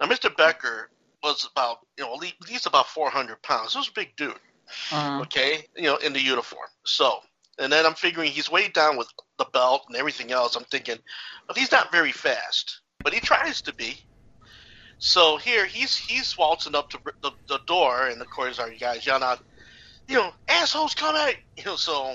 [0.00, 0.34] Now, Mr.
[0.36, 0.90] Becker
[1.22, 3.72] was about, you know, at least about 400 pounds.
[3.72, 4.34] He was a big dude
[4.92, 6.68] uh, okay, you know, in the uniform.
[6.84, 7.20] So,
[7.60, 9.08] and then I'm figuring he's weighed down with
[9.38, 10.56] the belt and everything else.
[10.56, 10.98] I'm thinking,
[11.46, 13.96] well, he's not very fast, but he tries to be.
[14.98, 19.06] So here he's he's waltzing up to the, the door, and of course our guys
[19.06, 19.40] yelling out,
[20.08, 21.76] you know, assholes coming, you know.
[21.76, 22.14] So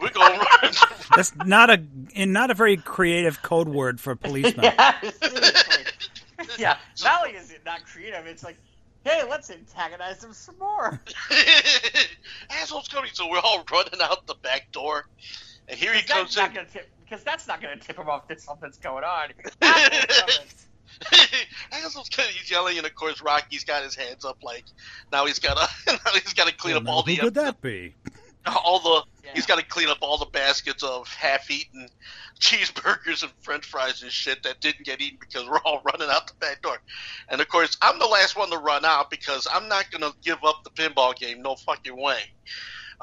[0.00, 0.40] we're going.
[1.16, 1.82] That's not a
[2.14, 4.64] in not a very creative code word for a policeman.
[4.64, 5.84] yeah, seriously.
[6.58, 6.76] yeah.
[7.02, 8.56] Not only is it not creative, it's like,
[9.04, 11.00] hey, let's antagonize them some more.
[12.50, 13.10] assholes coming.
[13.12, 15.04] So we're all running out the back door,
[15.68, 16.46] and here he comes in.
[16.52, 19.30] gonna tip because that's not gonna tip him off that something's going on.
[19.62, 20.68] Assholes
[21.72, 24.64] Hazel's kind of he's yelling, and of course Rocky's got his hands up, like
[25.12, 27.20] now he's got to now he's got to clean Well, up now, all who the
[27.20, 27.94] could that uh, be?
[28.46, 29.30] all the Yeah.
[29.34, 31.88] he's got to clean up all the baskets of half-eaten
[32.38, 36.26] cheeseburgers and French fries and shit that didn't get eaten because we're all running out
[36.26, 36.78] the back door.
[37.28, 40.38] And of course, I'm the last one to run out because I'm not gonna give
[40.44, 42.20] up the pinball game, no fucking way.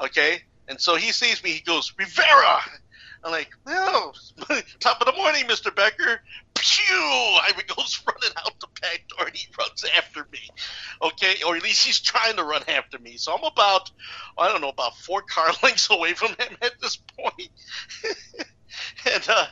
[0.02, 2.60] Okay, and so he sees me, he goes Rivera.
[3.24, 4.12] I'm like, no,
[4.80, 5.74] top of the morning, Mr.
[5.74, 6.20] Becker.
[6.54, 6.94] Pew!
[6.94, 10.38] I goes running out the back door and he runs after me.
[11.02, 13.16] Okay, or at least he's trying to run after me.
[13.16, 13.90] So I'm about,
[14.38, 17.50] I don't know, about four car lengths away from him at this point.
[19.14, 19.46] and uh,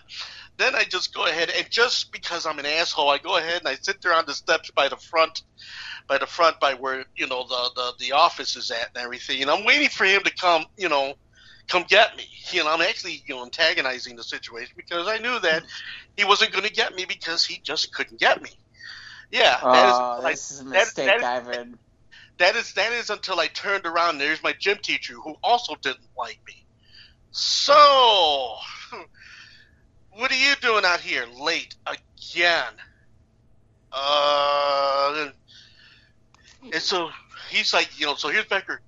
[0.56, 3.68] then I just go ahead and just because I'm an asshole, I go ahead and
[3.68, 5.42] I sit there on the steps by the front,
[6.06, 9.42] by the front, by where you know the the, the office is at and everything.
[9.42, 11.14] And I'm waiting for him to come, you know,
[11.68, 12.24] come get me.
[12.50, 15.64] You know, I'm actually you know antagonizing the situation because I knew that
[16.16, 18.50] he wasn't going to get me because he just couldn't get me.
[19.32, 21.78] Yeah, that is- Oh, this is a that- mistake, that is- Ivan.
[22.38, 24.10] that is that is until I turned around.
[24.10, 26.63] and There's my gym teacher who also didn't like me.
[27.36, 28.54] So,
[30.12, 32.72] what are you doing out here late again?
[33.92, 35.30] Uh,
[36.62, 37.10] and so
[37.50, 38.80] he's like, you know, so here's Becker.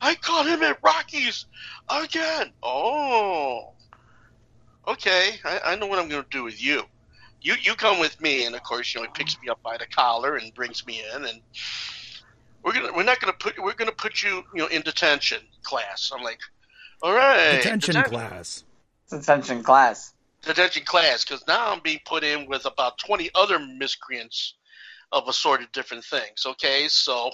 [0.00, 1.46] I caught him at Rockies
[1.88, 2.52] again.
[2.62, 3.72] Oh,
[4.86, 5.32] okay.
[5.44, 6.84] I, I know what I'm going to do with you.
[7.42, 9.76] You you come with me, and of course, you know, he picks me up by
[9.76, 11.40] the collar and brings me in, and
[12.62, 16.10] we're gonna we're not gonna put we're gonna put you you know in detention class.
[16.14, 16.38] I'm like,
[17.04, 18.64] all right, Detention deten- class.
[19.10, 20.14] Detention class.
[20.42, 24.54] detention class, because now I'm being put in with about 20 other miscreants
[25.12, 26.44] of assorted different things.
[26.46, 27.30] Okay, so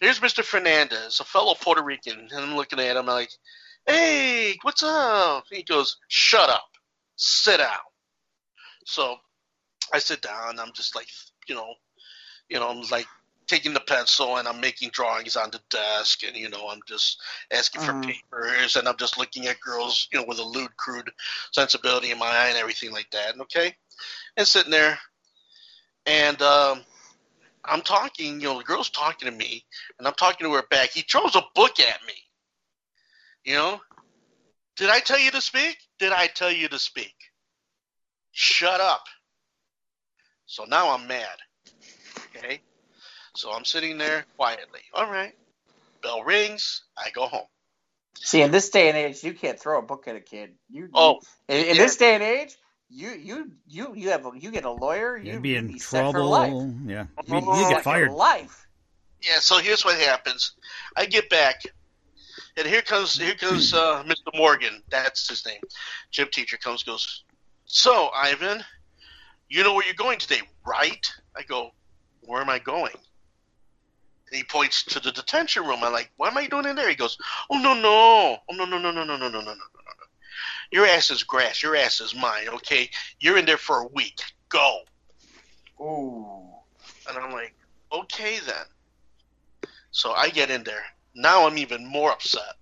[0.00, 0.42] here's Mr.
[0.44, 3.30] Fernandez, a fellow Puerto Rican, and I'm looking at him like,
[3.86, 5.44] hey, what's up?
[5.50, 6.68] He goes, shut up,
[7.16, 7.78] sit down.
[8.86, 9.16] So
[9.94, 10.58] I sit down.
[10.58, 11.06] I'm just like,
[11.48, 11.74] you know,
[12.48, 13.06] you know, I'm like
[13.50, 17.20] taking the pencil and I'm making drawings on the desk, and you know I'm just
[17.50, 18.02] asking for Mhm.
[18.02, 21.10] papers, and I'm just looking at girls, you know, with a lewd, crude
[21.52, 23.32] sensibility in my eye and everything like that.
[23.32, 23.76] And Okay,
[24.36, 24.98] and sitting there,
[26.06, 26.84] and um,
[27.64, 29.66] I'm talking, you know, the girl's talking to me,
[29.98, 30.90] and I'm talking to her back.
[30.90, 32.14] He throws a book at me.
[33.44, 33.80] You know,
[34.76, 35.76] did I tell you to speak?
[35.98, 37.14] Did I tell you to speak?
[38.30, 39.04] Shut up.
[40.46, 41.36] So now I'm mad.
[42.36, 42.62] Okay?
[43.40, 44.80] So I'm sitting there quietly.
[44.92, 45.32] All right.
[46.02, 46.82] Bell rings.
[46.98, 47.46] I go home.
[48.14, 50.50] See, in this day and age, you can't throw a book at a kid.
[50.68, 51.82] You, Oh, in, in yeah.
[51.82, 52.54] this day and age,
[52.90, 55.16] you you you you have a, you get a lawyer.
[55.16, 56.28] You You'd be in set for trouble.
[56.28, 56.74] life.
[56.84, 58.12] Yeah, you, you Set get fired.
[58.12, 58.66] Life.
[59.22, 59.38] yeah.
[59.38, 60.52] So here's what happens.
[60.94, 61.62] I get back,
[62.58, 64.36] and here comes here comes uh, Mr.
[64.36, 64.82] Morgan.
[64.90, 65.60] That's his name.
[66.10, 67.24] Gym teacher comes goes.
[67.64, 68.62] So Ivan,
[69.48, 71.06] you know where you're going today, right?
[71.34, 71.70] I go.
[72.20, 72.92] Where am I going?
[74.30, 75.82] And he points to the detention room.
[75.82, 76.88] I'm like, what am I doing in there?
[76.88, 77.18] He goes,
[77.50, 79.54] oh no no, oh no no no no no no no no no no no.
[79.54, 79.64] No.
[80.70, 81.62] Your ass is grass.
[81.62, 82.48] Your ass is mine.
[82.48, 84.20] Okay, you're in there for a week.
[84.48, 84.80] Go.
[85.80, 86.46] Ooh.
[87.08, 87.54] And I'm like,
[87.92, 89.70] okay then.
[89.90, 90.84] So I get in there.
[91.14, 92.54] Now I'm even more upset.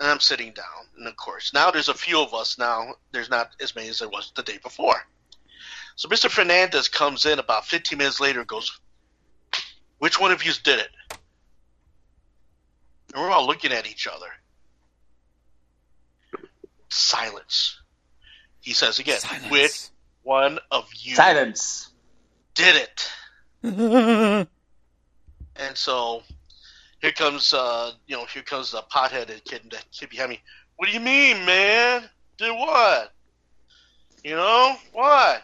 [0.00, 0.86] And I'm sitting down.
[0.96, 2.94] And of course, now there's a few of us now.
[3.12, 4.96] There's not as many as there was the day before.
[5.96, 6.30] So Mr.
[6.30, 8.80] Fernandez comes in about 15 minutes later and goes,
[9.98, 10.88] which one of you did it?
[13.14, 14.26] And we're all looking at each other.
[16.90, 17.80] Silence.
[18.60, 19.20] He says again,
[19.50, 19.88] which
[20.22, 21.90] one of you Silence.
[22.54, 22.76] did
[23.62, 24.48] it?
[25.60, 26.22] And so
[27.00, 30.40] here comes uh you know, here comes the potheaded kid that kid behind me.
[30.76, 32.04] What do you mean, man?
[32.36, 33.12] Did what?
[34.22, 34.76] You know?
[34.92, 35.42] What?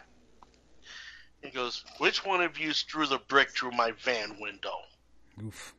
[1.45, 4.79] He goes, Which one of you threw the brick through my van window?
[5.43, 5.75] Oof.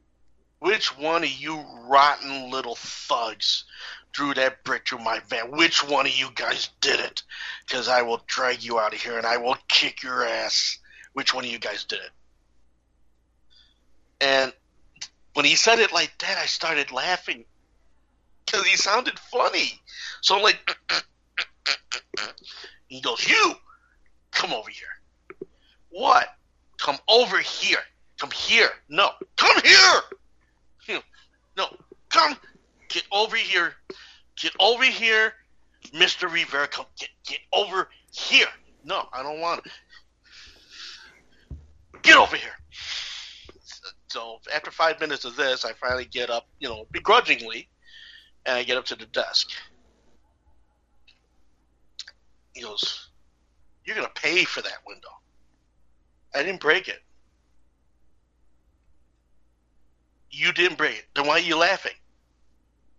[0.58, 3.64] Which one of you rotten little thugs
[4.14, 5.50] threw that brick through my van?
[5.50, 7.22] Which one of you guys did it?
[7.66, 10.78] Because I will drag you out of here and I will kick your ass.
[11.12, 12.10] Which one of you guys did it?
[14.20, 14.52] And
[15.34, 17.44] when he said it like that, I started laughing
[18.44, 19.80] because he sounded funny.
[20.22, 20.78] So I'm like,
[22.88, 23.54] he goes, You,
[24.30, 24.95] come over here.
[25.90, 26.28] What?
[26.78, 27.78] Come over here.
[28.18, 28.70] Come here.
[28.88, 30.00] No, come here.
[30.88, 30.98] Hmm.
[31.56, 31.68] No,
[32.08, 32.36] come.
[32.88, 33.74] Get over here.
[34.40, 35.32] Get over here,
[35.92, 36.30] Mr.
[36.30, 36.68] Rivera.
[36.68, 38.48] Come get get over here.
[38.84, 39.70] No, I don't want to.
[42.02, 42.56] Get over here.
[44.08, 47.68] So after five minutes of this, I finally get up, you know, begrudgingly,
[48.46, 49.48] and I get up to the desk.
[52.54, 53.10] He goes,
[53.84, 55.10] "You're gonna pay for that window."
[56.36, 57.02] I didn't break it.
[60.30, 61.04] You didn't break it.
[61.14, 61.94] Then why are you laughing?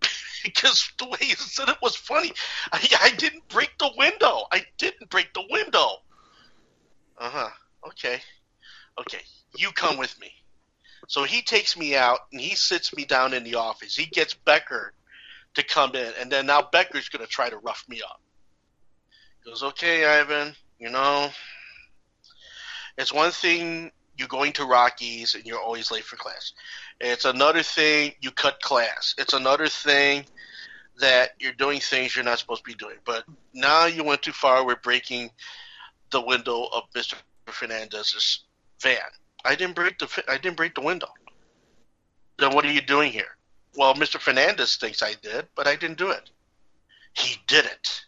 [0.44, 2.34] because the way you said it was funny.
[2.72, 4.46] I, I didn't break the window.
[4.52, 5.88] I didn't break the window.
[7.18, 7.50] Uh huh.
[7.88, 8.20] Okay.
[9.00, 9.22] Okay.
[9.56, 10.32] You come with me.
[11.08, 13.96] So he takes me out and he sits me down in the office.
[13.96, 14.94] He gets Becker
[15.54, 18.22] to come in, and then now Becker's going to try to rough me up.
[19.44, 21.30] He goes, okay, Ivan, you know,
[22.98, 26.54] it's one thing you're going to Rockies and you're always late for class.
[27.00, 29.14] It's another thing you cut class.
[29.18, 30.26] It's another thing
[31.00, 32.98] that you're doing things you're not supposed to be doing.
[33.06, 33.24] But
[33.54, 34.66] now you went too far.
[34.66, 35.30] We're breaking
[36.10, 37.16] the window of Mr.
[37.46, 38.44] Fernandez's
[38.82, 38.98] van.
[39.46, 41.10] I didn't break the I didn't break the window.
[42.40, 43.38] Then what are you doing here?
[43.76, 44.20] Well, Mr.
[44.20, 46.30] Fernandez thinks I did, but I didn't do it.
[47.14, 48.02] He did it.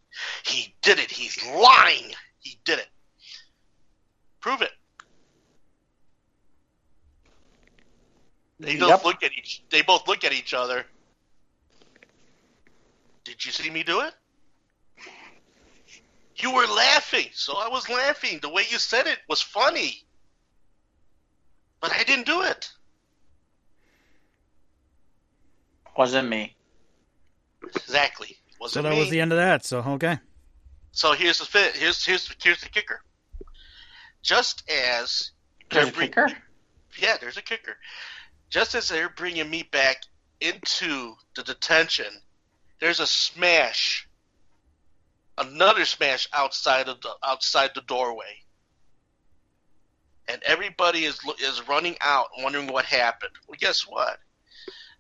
[0.43, 1.11] He did it.
[1.11, 2.13] He's lying.
[2.39, 2.87] He did it.
[4.39, 4.71] Prove it.
[8.59, 9.05] They both Yep.
[9.05, 9.63] look at each.
[9.69, 10.85] They both look at each other.
[13.23, 14.13] Did you see me do it?
[16.37, 18.39] You were laughing, so I was laughing.
[18.41, 20.03] The way you said it was funny,
[21.81, 22.69] but I didn't do it.
[25.97, 26.55] Wasn't me.
[27.75, 28.37] Exactly.
[28.51, 28.99] So Wasn't that me.
[28.99, 29.65] was the end of that.
[29.65, 30.19] So okay.
[30.91, 31.75] So here's the fit.
[31.75, 33.01] Here's here's here's the kicker.
[34.21, 35.31] Just as
[35.69, 36.27] There's bring- kicker.
[36.97, 37.77] yeah, there's a kicker.
[38.49, 40.01] Just as they're bringing me back
[40.41, 42.21] into the detention,
[42.79, 44.07] there's a smash,
[45.37, 48.41] another smash outside of the outside the doorway,
[50.27, 53.33] and everybody is is running out, wondering what happened.
[53.47, 54.19] Well, guess what?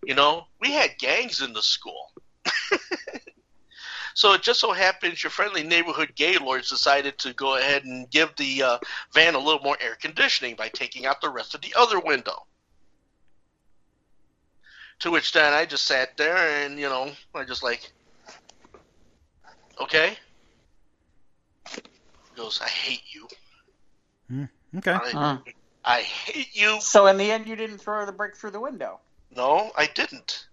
[0.03, 2.11] You know, we had gangs in the school.
[4.19, 8.35] So it just so happens your friendly neighborhood gaylords decided to go ahead and give
[8.35, 8.77] the uh,
[9.13, 12.45] van a little more air conditioning by taking out the rest of the other window.
[14.99, 17.93] To which then I just sat there and you know I just like,
[19.79, 20.17] okay.
[21.71, 21.81] He
[22.35, 23.25] goes, I hate you.
[24.79, 24.91] Okay.
[24.91, 25.37] I, Huh.
[25.85, 26.81] I hate you.
[26.81, 28.99] So in the end, you didn't throw the brick through the window.
[29.33, 30.48] No, I didn't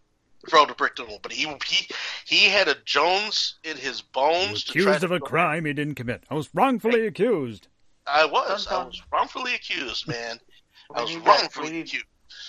[0.49, 1.89] throw the brick to him, but he he
[2.27, 4.65] he had a Jones in his bones.
[4.65, 6.25] to try Accused to of a go- crime he didn't commit.
[6.31, 7.69] I was wrongfully accused.
[8.07, 8.67] I was.
[8.67, 10.39] Dun, I was wrongfully accused, man.
[10.95, 12.05] I was need that- wrongfully we need- accused.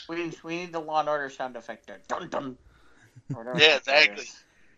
[0.09, 1.99] We need, we need the Law and Order sound effect there.
[2.07, 2.57] Dun dun.
[3.57, 4.25] Yeah, exactly.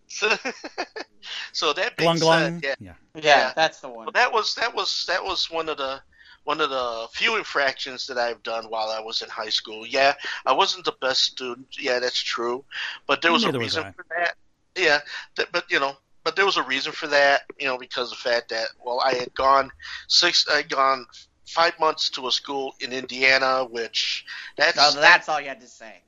[0.07, 0.29] So,
[1.51, 2.63] so that being Glung glung.
[2.63, 2.93] yeah, Yeah.
[3.15, 3.53] Yeah, Yeah.
[3.55, 4.05] that's the one.
[4.05, 6.01] Well, that was that was that was one of the
[6.43, 9.85] one of the few infractions that I've done while I was in high school.
[9.85, 10.13] Yeah,
[10.45, 11.67] I wasn't the best student.
[11.79, 12.63] Yeah, that's true,
[13.07, 13.91] but there was Neither a reason I.
[13.91, 14.35] for that.
[14.75, 14.99] Yeah,
[15.35, 17.43] that, but you know, but there was a reason for that.
[17.59, 19.71] You know, because of the fact that well, I had gone
[20.07, 21.05] six, I had gone
[21.45, 24.25] five months to a school in Indiana, which
[24.57, 26.01] that's No, that's all you had to say.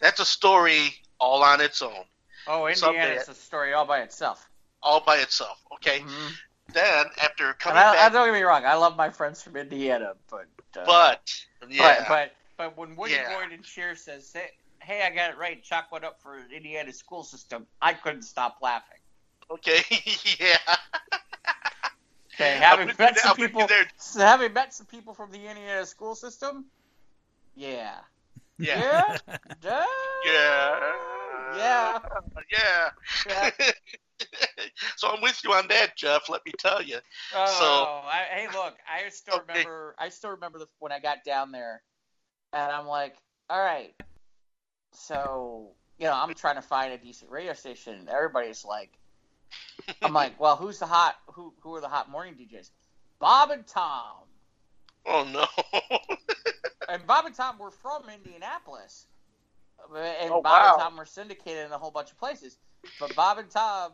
[0.00, 2.04] that's a story all on its own,
[2.46, 4.48] Oh, Someday- Indiana's a story all by itself.
[4.82, 5.58] all by itself.
[5.74, 6.32] Okay, Mhm.
[6.72, 9.56] Then after coming I, I back, don't get me wrong, I love my friends from
[9.56, 11.20] Indiana, but uh, but
[11.68, 13.34] yeah, but, but but when Woody Yeah.
[13.40, 15.62] Boyd and Cheers says, hey, "Hey, I got it right.
[15.62, 18.98] Chalk one up for Indiana school system," I couldn't stop laughing.
[19.50, 19.82] okay,
[20.40, 20.56] yeah.
[22.34, 23.86] Okay, I'm having you met there- some I'm with you people, there.
[23.98, 26.66] so having met some people from the Indiana school system,
[27.54, 27.96] yeah,
[28.58, 29.16] Yeah.
[29.22, 29.36] yeah,
[30.24, 30.94] Yeah.
[31.56, 31.98] Yeah.
[32.50, 32.90] Yeah.
[33.26, 33.50] Yeah.
[34.96, 36.28] so I'm with you on that, Jeff.
[36.28, 36.98] Let me tell you.
[37.34, 39.42] Oh, I, hey, look, I still Okay.
[39.42, 39.94] remember.
[39.98, 41.82] I still remember the, when I got down there,
[42.52, 43.16] and I'm like,
[43.48, 43.94] all right,
[44.92, 47.94] so you know, I'm trying to find a decent radio station.
[47.94, 48.90] and Everybody's like,
[50.02, 51.16] I'm like, well, who's the hot?
[51.34, 52.70] Who who are the hot morning DJs?
[53.20, 54.26] Bob and Tom,
[55.06, 55.46] Oh no.
[56.88, 59.06] and Bob and Tom were from Indianapolis,
[59.94, 60.64] and Oh, Bob wow.
[60.64, 62.58] and Tom were syndicated in a whole bunch of places.
[62.98, 63.92] But Bob and Tom,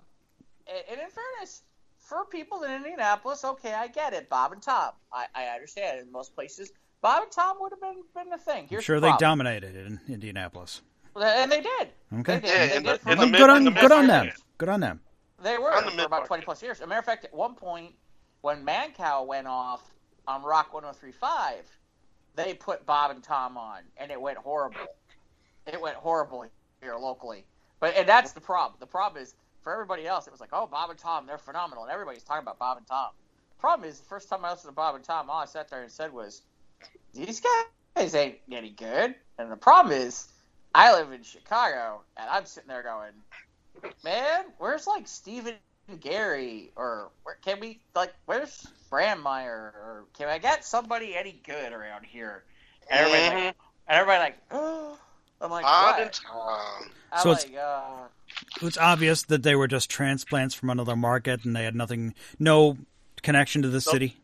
[0.69, 1.63] and, and in fairness,
[1.99, 4.29] for people in Indianapolis, okay, I get it.
[4.29, 6.01] Bob and Tom, I, I understand.
[6.01, 6.73] In most places,
[7.03, 8.69] Bob and Tom would have been been the thing.
[8.71, 10.83] I'm sure the they dominated in Indianapolis.
[11.17, 11.89] and they did.
[12.21, 12.39] Okay.
[12.39, 12.71] They did.
[12.71, 14.31] They did the- for in good on the good on them.
[14.59, 15.01] Good on them.
[15.43, 16.79] They were On the for about 20 plus years.
[16.79, 17.95] As a matter of fact, at one point,
[18.41, 19.83] when Mancow went off
[20.27, 21.67] on Rock 1035,
[22.35, 24.87] they put Bob and Tom on, and it went horrible.
[25.67, 26.47] It went horrible
[26.81, 27.45] here locally.
[27.81, 28.79] But and that's the problem.
[28.81, 29.35] The problem is
[29.67, 32.43] for everybody else, it was like, oh, Bob and Tom, they're phenomenal, and everybody's talking
[32.43, 33.09] about Bob and Tom.
[33.59, 35.83] Problem is, the first time I listened to Bob and Tom, all I sat there
[35.83, 36.43] and said was,
[37.13, 37.43] these
[37.97, 39.17] guys ain't any good.
[39.41, 40.29] And the problem is,
[40.73, 43.11] I live in Chicago, and I'm sitting there going,
[44.05, 45.55] man, where's like Stephen
[45.99, 51.73] Gary or where can we like where's Brandmeier or can I get somebody any good
[51.73, 52.45] around here?
[52.89, 53.57] And everybody like,
[53.89, 54.97] and everybody like, oh.
[55.41, 56.03] I'm like, Bob what?
[56.03, 56.91] and Tom.
[57.13, 58.07] I'm So it's- like, uh,
[58.63, 62.79] It's obvious that they were just transplants from another market and they had nothing, no
[63.23, 64.17] connection to the city.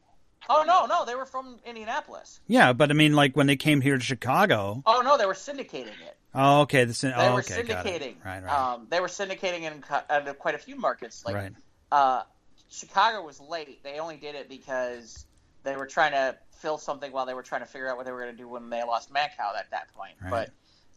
[0.49, 2.41] oh no, no, they were from Indianapolis.
[2.47, 4.83] Yeah, but I mean, like when they came here to Chicago.
[4.87, 6.17] Oh no, they were syndicating it.
[6.35, 6.85] Oh, okay.
[6.85, 8.01] This, They oh, were okay, got it.
[8.01, 8.25] syndicating.
[8.25, 11.25] Right, right, Um, they were syndicating in, in quite a few markets.
[11.27, 11.53] Like right.
[11.91, 12.23] uh,
[12.71, 13.83] Chicago was late.
[13.83, 15.27] They only did it because
[15.63, 18.13] they were trying to fill something while they were trying to figure out what they
[18.13, 20.15] were going to do when they lost Mancow at that point.
[20.23, 20.31] Right.
[20.31, 20.51] But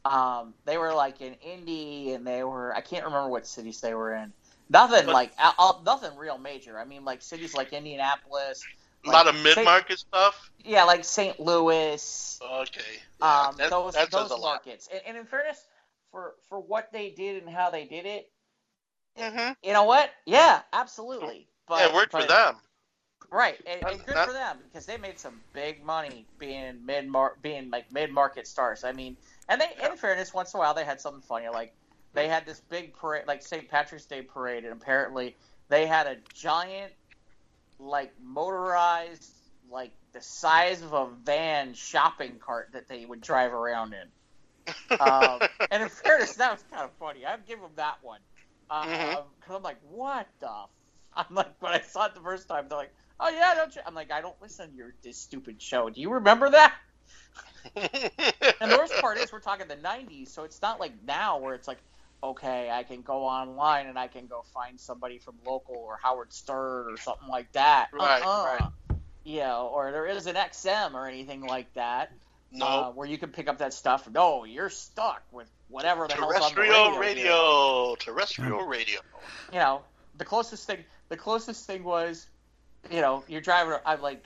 [0.06, 3.94] um, they were like in Indy, and they were I can't remember what cities they
[3.94, 4.32] were in.
[4.70, 5.32] Nothing But- like
[5.84, 6.80] nothing real major.
[6.80, 8.64] I mean, like cities like Indianapolis.
[9.06, 10.50] A lot of mid market stuff.
[10.64, 11.40] Yeah, like St.
[11.40, 12.40] Louis.
[12.42, 12.82] Okay.
[13.20, 14.66] Yeah, Um, that, those that those says a lot.
[14.66, 14.90] markets.
[14.92, 15.64] And, and in fairness,
[16.12, 18.32] for for what they did and how they did it,
[19.18, 20.10] hmm you know what?
[20.26, 21.48] Yeah, absolutely.
[21.68, 22.56] But yeah, it worked but, for them.
[23.32, 27.08] Right, and, and good not- for them because they made some big money being mid
[27.42, 28.84] being like mid market stars.
[28.84, 31.48] I mean, and they in fairness, once in a while they had something funny.
[31.50, 31.74] Like
[32.14, 33.68] they had this big parade, like St.
[33.70, 35.36] Patrick's Day parade, and apparently
[35.70, 36.94] they had a giant,
[37.80, 39.30] like motorized,
[39.70, 44.08] like the size of a van shopping cart that they would drive around in.
[45.00, 45.40] Um,
[45.72, 47.26] and in fairness, that was kind of funny.
[47.26, 48.20] I'd give them that one
[48.70, 49.56] because Mhm.
[49.56, 50.48] I'm like, what the?
[50.48, 50.70] F-?
[51.14, 53.82] I'm like, when I saw it the first time, they're like, oh yeah, don't you?
[53.86, 55.90] I'm like, I don't listen to your this stupid show.
[55.90, 56.74] Do you remember that?
[58.62, 61.56] And the worst part is, we're talking the '90s, so it's not like now where
[61.56, 61.80] it's like,
[62.24, 66.32] okay, I can go online and I can go find somebody from local or Howard
[66.32, 67.90] Stern or something like that.
[67.92, 68.58] Right, uh-uh.
[68.60, 69.00] right.
[69.24, 72.12] You know, or there is an XM or anything like that
[72.52, 72.66] no.
[72.66, 74.10] uh, where you can pick up that stuff.
[74.10, 76.98] No, you're stuck with whatever the hell's on the radio.
[76.98, 77.96] radio.
[78.00, 79.00] Terrestrial radio.
[79.52, 79.82] You know,
[80.18, 82.28] the closest thing, the closest thing was,
[82.90, 83.78] you know, you're driving.
[83.86, 84.24] I'm like,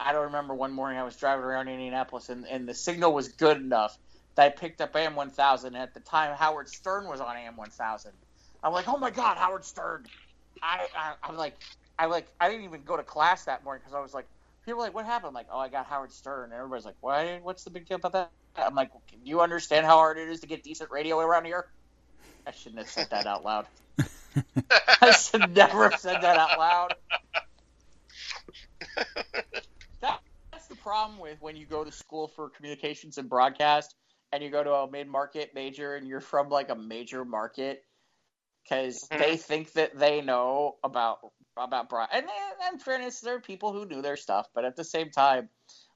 [0.00, 3.28] I don't remember one morning I was driving around Indianapolis and, and the signal was
[3.28, 3.96] good enough
[4.36, 5.74] that I picked up AM 1000.
[5.74, 8.12] And at the time, Howard Stern was on AM 1000.
[8.62, 10.06] I'm like, oh my god, Howard Stern.
[10.62, 11.56] I, I I'm like,
[11.98, 14.26] I like, I didn't even go to class that morning because I was like,
[14.64, 15.28] people were like, what happened?
[15.28, 16.44] I'm like, oh, I got Howard Stern.
[16.44, 17.40] And everybody's like, why?
[17.42, 18.30] What's the big deal about that?
[18.56, 21.66] I'm like, can you understand how hard it is to get decent radio around here?
[22.46, 23.66] I shouldn't have said that out loud.
[25.00, 26.94] I should never have said that out loud.
[30.00, 30.20] That,
[30.52, 33.94] that's the problem with when you go to school for communications and broadcast
[34.32, 37.84] and you go to a mid-market major and you're from like a major market
[38.64, 39.18] because Mhm.
[39.18, 41.18] they think that they know about
[41.56, 44.76] about broad and and in fairness there are people who knew their stuff but at
[44.76, 45.48] the same time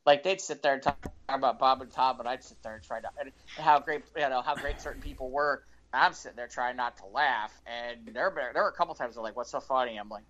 [0.06, 0.98] like they'd sit there and talk
[1.28, 4.28] about Bob and Tom and I'd sit there and try to and how great you
[4.28, 5.62] know how great certain people were
[5.92, 9.14] I'm sitting there trying not to laugh and there were there were a couple times
[9.14, 10.24] they're like what's so funny I'm like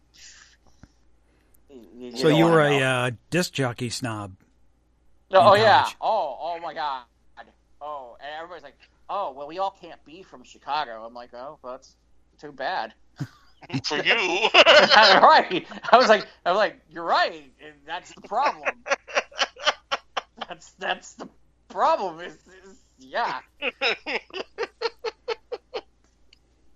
[2.17, 4.35] So don't you were a uh, disc jockey snob.
[5.31, 5.87] No, oh in yeah.
[6.01, 7.05] Oh, oh my god.
[7.81, 8.79] Oh, and everybody's like,
[9.09, 11.97] "Oh, well, we all can't be from Chicago." I'm like, "Oh, well, that's
[12.41, 12.95] too bad."
[13.85, 14.03] For you.
[14.55, 15.67] right.
[15.91, 17.51] I was like, I was like, "You're right.
[17.65, 18.69] and That's the problem.
[20.49, 21.29] that's that's the
[21.69, 22.21] problem.
[22.21, 22.35] Is,
[22.65, 23.41] is yeah.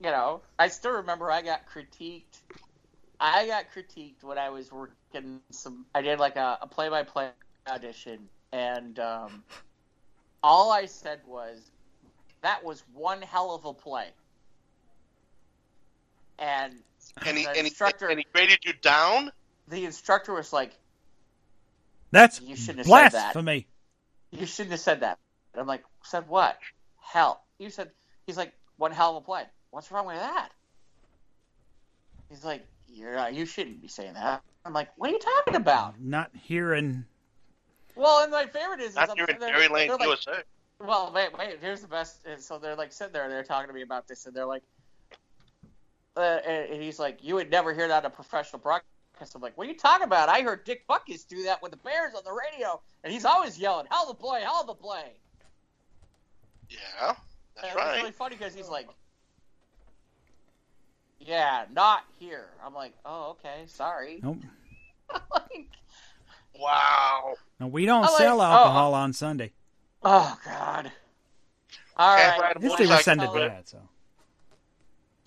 [0.06, 2.40] You know, I still remember I got critiqued.
[3.20, 5.86] I got critiqued when I was working some.
[5.94, 7.30] I did like a, a play-by-play
[7.68, 9.42] audition, and um,
[10.42, 11.70] all I said was,
[12.42, 14.08] "That was one hell of a play."
[16.38, 16.74] And
[17.24, 19.32] and he, the and, he, instructor, and he graded you down?
[19.68, 20.72] the instructor was like,
[22.10, 23.10] That's "You shouldn't have said that.
[23.12, 23.66] blasphemy.
[24.30, 25.18] You shouldn't have said that."
[25.54, 26.58] And I'm like, "Said what?
[27.00, 27.90] Hell." You said.
[28.26, 29.44] He's like, "One hell of a play.
[29.70, 30.50] What's wrong with that?"
[32.28, 32.66] He's like,
[32.96, 36.30] "You're not, you shouldn't be saying that." I'm like, "What are you talking about?" Not
[36.34, 37.04] here in.
[37.94, 40.42] Well, and my favorite is, is Not I'm here in sitting there- like, USA.
[40.78, 41.58] Well, wait, wait.
[41.60, 42.26] Here's the best.
[42.26, 44.44] And so they're like sitting there, and they're talking to me about this, and they're
[44.46, 44.62] like,
[46.16, 49.40] uh, and and he's like, "You would never hear that on a professional broadcast." I'm
[49.40, 50.28] like, "What are you talking about?
[50.28, 53.58] I heard Dick Butkus do that with the Bears on the radio, and he's always
[53.58, 55.12] yelling, "Hell of a play, hell of a play."
[56.68, 57.16] Yeah, And
[57.56, 58.88] that's it's really funny because he's like,
[61.18, 64.38] "Yeah, not here." I'm like, "Oh, okay, sorry." Nope.
[65.32, 65.68] like,
[66.58, 67.34] Wow.
[67.60, 69.52] No, we don't I like- sell oh, alcohol on Sunday.
[70.02, 70.90] oh God.
[71.98, 72.40] All Can't right.
[72.40, 73.68] ride a At least Well, they were can sending tell that.
[73.68, 73.78] So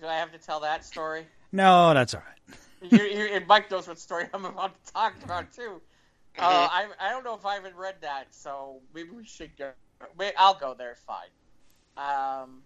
[0.00, 1.26] Do I have to tell that story?
[1.52, 2.92] no, that's all right.
[2.92, 5.80] you, you, and Mike knows what story I'm about to talk about too.
[6.38, 6.70] Uh, Mhm.
[6.70, 9.72] I I don't know if I haven't read that, so maybe we should go.
[10.16, 10.96] Wait, I'll go there.
[11.06, 11.28] Fine.
[11.96, 12.62] Um,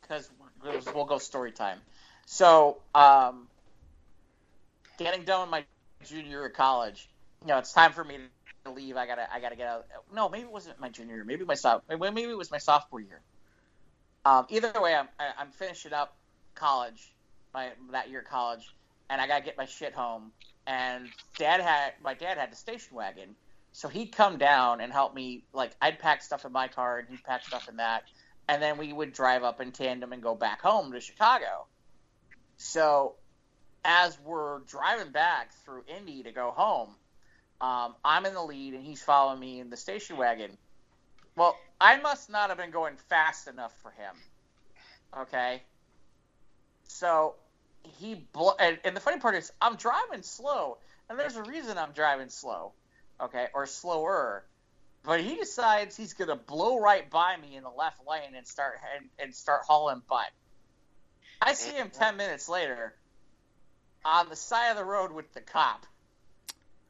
[0.00, 0.30] because
[0.62, 1.80] we'll, we'll go story time.
[2.26, 3.48] So, um,
[4.98, 5.64] getting done with my
[6.04, 7.08] junior year of college,
[7.42, 8.18] you know, it's time for me
[8.64, 8.96] to leave.
[8.96, 9.86] I gotta I gotta get out.
[10.12, 11.24] No, maybe it wasn't my junior year.
[11.24, 13.20] Maybe my soph- Maybe it was my sophomore year.
[14.24, 16.16] Um, either way, I'm I'm finishing up
[16.54, 17.12] college,
[17.52, 18.74] my that year of college,
[19.10, 20.32] and I gotta get my shit home.
[20.66, 23.36] And dad had my dad had a station wagon,
[23.72, 25.44] so he'd come down and help me.
[25.52, 28.04] Like I'd pack stuff in my car, and he'd pack stuff in that,
[28.48, 31.66] and then we would drive up in tandem and go back home to Chicago.
[32.56, 33.14] So,
[33.84, 36.90] as we're driving back through Indy to go home,
[37.60, 40.56] um, I'm in the lead, and he's following me in the station wagon.
[41.36, 44.14] Well, I must not have been going fast enough for him.
[45.18, 45.62] Okay.
[46.88, 47.34] So
[47.82, 50.78] he bl- and, and the funny part is I'm driving slow,
[51.08, 52.72] and there's a reason I'm driving slow,
[53.20, 54.44] okay, or slower.
[55.02, 58.78] But he decides he's gonna blow right by me in the left lane and start
[58.96, 60.30] and, and start hauling butt.
[61.40, 62.94] I see him ten minutes later
[64.04, 65.86] on the side of the road with the cop.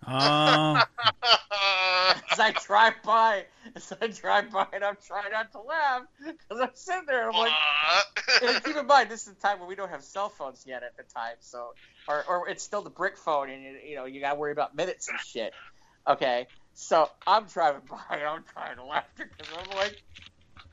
[0.06, 0.84] Uh,
[2.30, 3.44] As I drive by,
[3.74, 7.30] as I drive by, and I'm trying not to laugh because I'm sitting there.
[7.30, 7.52] I'm like,
[8.42, 10.82] and keep in mind, this is the time when we don't have cell phones yet
[10.82, 11.70] at the time, so
[12.08, 14.52] or, or it's still the brick phone, and you, you know you got to worry
[14.52, 15.52] about minutes and shit.
[16.06, 20.02] Okay, so I'm driving by, and I'm trying to laugh because I'm like,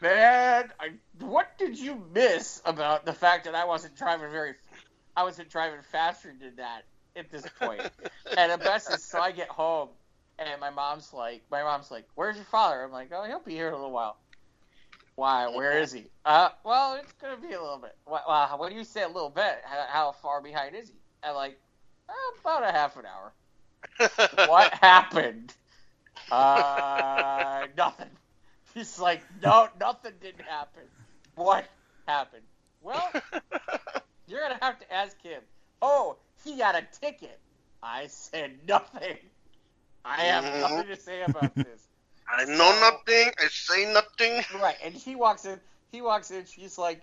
[0.01, 4.55] man, I, what did you miss about the fact that I wasn't driving very,
[5.15, 6.83] I wasn't driving faster than that
[7.15, 7.81] at this point?
[8.37, 9.89] and the best is, so I get home,
[10.39, 12.83] and my mom's like, my mom's like, where's your father?
[12.83, 14.17] I'm like, oh, he'll be here in a little while.
[15.15, 15.47] Why?
[15.47, 16.07] Where is he?
[16.25, 17.95] Uh, well, it's gonna be a little bit.
[18.07, 20.95] Well, well do you say a little bit, how, how far behind is he?
[21.23, 21.59] I'm like,
[22.09, 23.33] "Uh, about a half an hour.
[24.47, 25.53] What happened?
[26.31, 28.09] Uh, nothing.
[28.76, 30.84] He's like, no, nothing didn't happen.
[31.35, 31.65] What
[32.07, 32.43] happened?
[32.81, 33.15] Well,
[34.27, 35.41] you're gonna have to ask him.
[35.81, 37.39] Oh, he got a ticket.
[37.81, 39.18] I said nothing.
[40.06, 40.60] I have Mhm.
[40.60, 41.88] nothing to say about this.
[42.27, 43.31] I know nothing.
[43.39, 44.43] I say nothing.
[44.53, 45.60] Right, and he walks in.
[45.91, 46.45] He walks in.
[46.45, 47.02] She's like,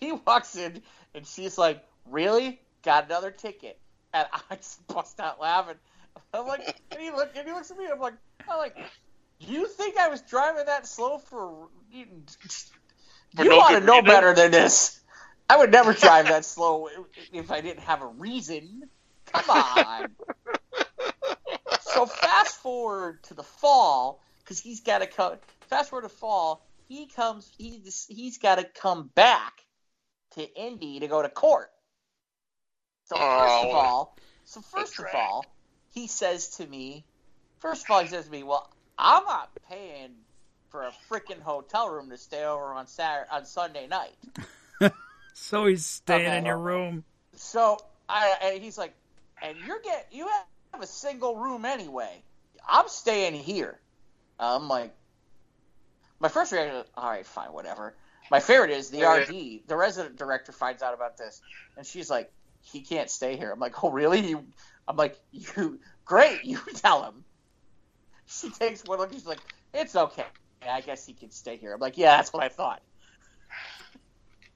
[0.00, 0.82] he walks in,
[1.14, 2.60] and she's like, "Really?
[2.82, 3.78] Got another ticket?"
[4.12, 5.76] And I just bust out laughing.
[6.32, 7.86] I'm like, and he look, and he looks at me.
[7.90, 8.14] I'm like,
[8.48, 8.76] I'm like,
[9.40, 11.68] you think I was driving that slow for?
[11.90, 12.06] You,
[13.36, 14.04] For you no ought to know reason?
[14.04, 15.00] better than this.
[15.48, 16.88] I would never drive that slow
[17.32, 18.88] if I didn't have a reason.
[19.26, 20.16] Come on.
[21.80, 25.36] so fast forward to the fall because he's got to come.
[25.68, 27.50] Fast forward to fall, he comes.
[27.58, 29.64] He's he's got to come back
[30.32, 31.70] to Indy to go to court.
[33.04, 35.44] So oh, first of Oh, all, so first of all,
[35.92, 37.06] he says to me,
[37.58, 40.16] first of all, he says to me, "Well, I'm not paying
[40.70, 44.16] for a freaking hotel room to stay over on Saturday on Sunday night."
[45.34, 46.34] So he's staying Okay.
[46.34, 47.04] in your room.
[47.36, 48.94] So I, and he's like,
[49.42, 50.28] and you're get you
[50.72, 52.24] have a single room anyway.
[52.68, 53.80] I'm staying here.
[54.38, 54.94] I'm like,
[56.20, 57.96] my first reaction, all right, fine, whatever.
[58.30, 61.42] My favorite is the RD, the resident director finds out about this,
[61.76, 62.30] and she's like,
[62.60, 63.50] he can't stay here.
[63.52, 64.20] I'm like, oh really?
[64.20, 64.44] You,
[64.86, 67.24] I'm like, you great, you tell him.
[68.28, 69.42] She takes one look, and she's like,
[69.74, 70.26] it's okay.
[70.30, 71.72] I guess he can stay here.
[71.74, 72.82] I'm like, yeah, that's what I thought.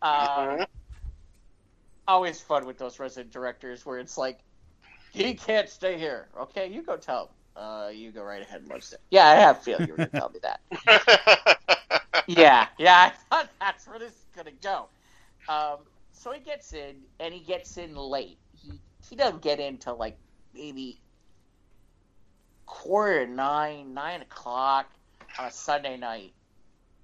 [0.03, 0.67] Um, Mhm.
[2.07, 4.39] always fun with those resident directors where it's like,
[5.11, 6.29] he can't stay here.
[6.39, 7.63] Okay, you go tell him.
[7.63, 8.95] Uh, you go right ahead and let's.
[9.11, 10.61] Yeah, I have a feeling you were going to tell me that.
[12.27, 14.89] Yeah, yeah, I thought that's where this is going to go.
[15.49, 15.79] Um,
[16.13, 18.39] so he gets in, and he gets in late.
[18.53, 20.19] He he doesn't get in till like
[20.55, 21.01] maybe
[22.73, 24.87] quarter to nine, nine o'clock
[25.39, 26.35] on a Sunday night.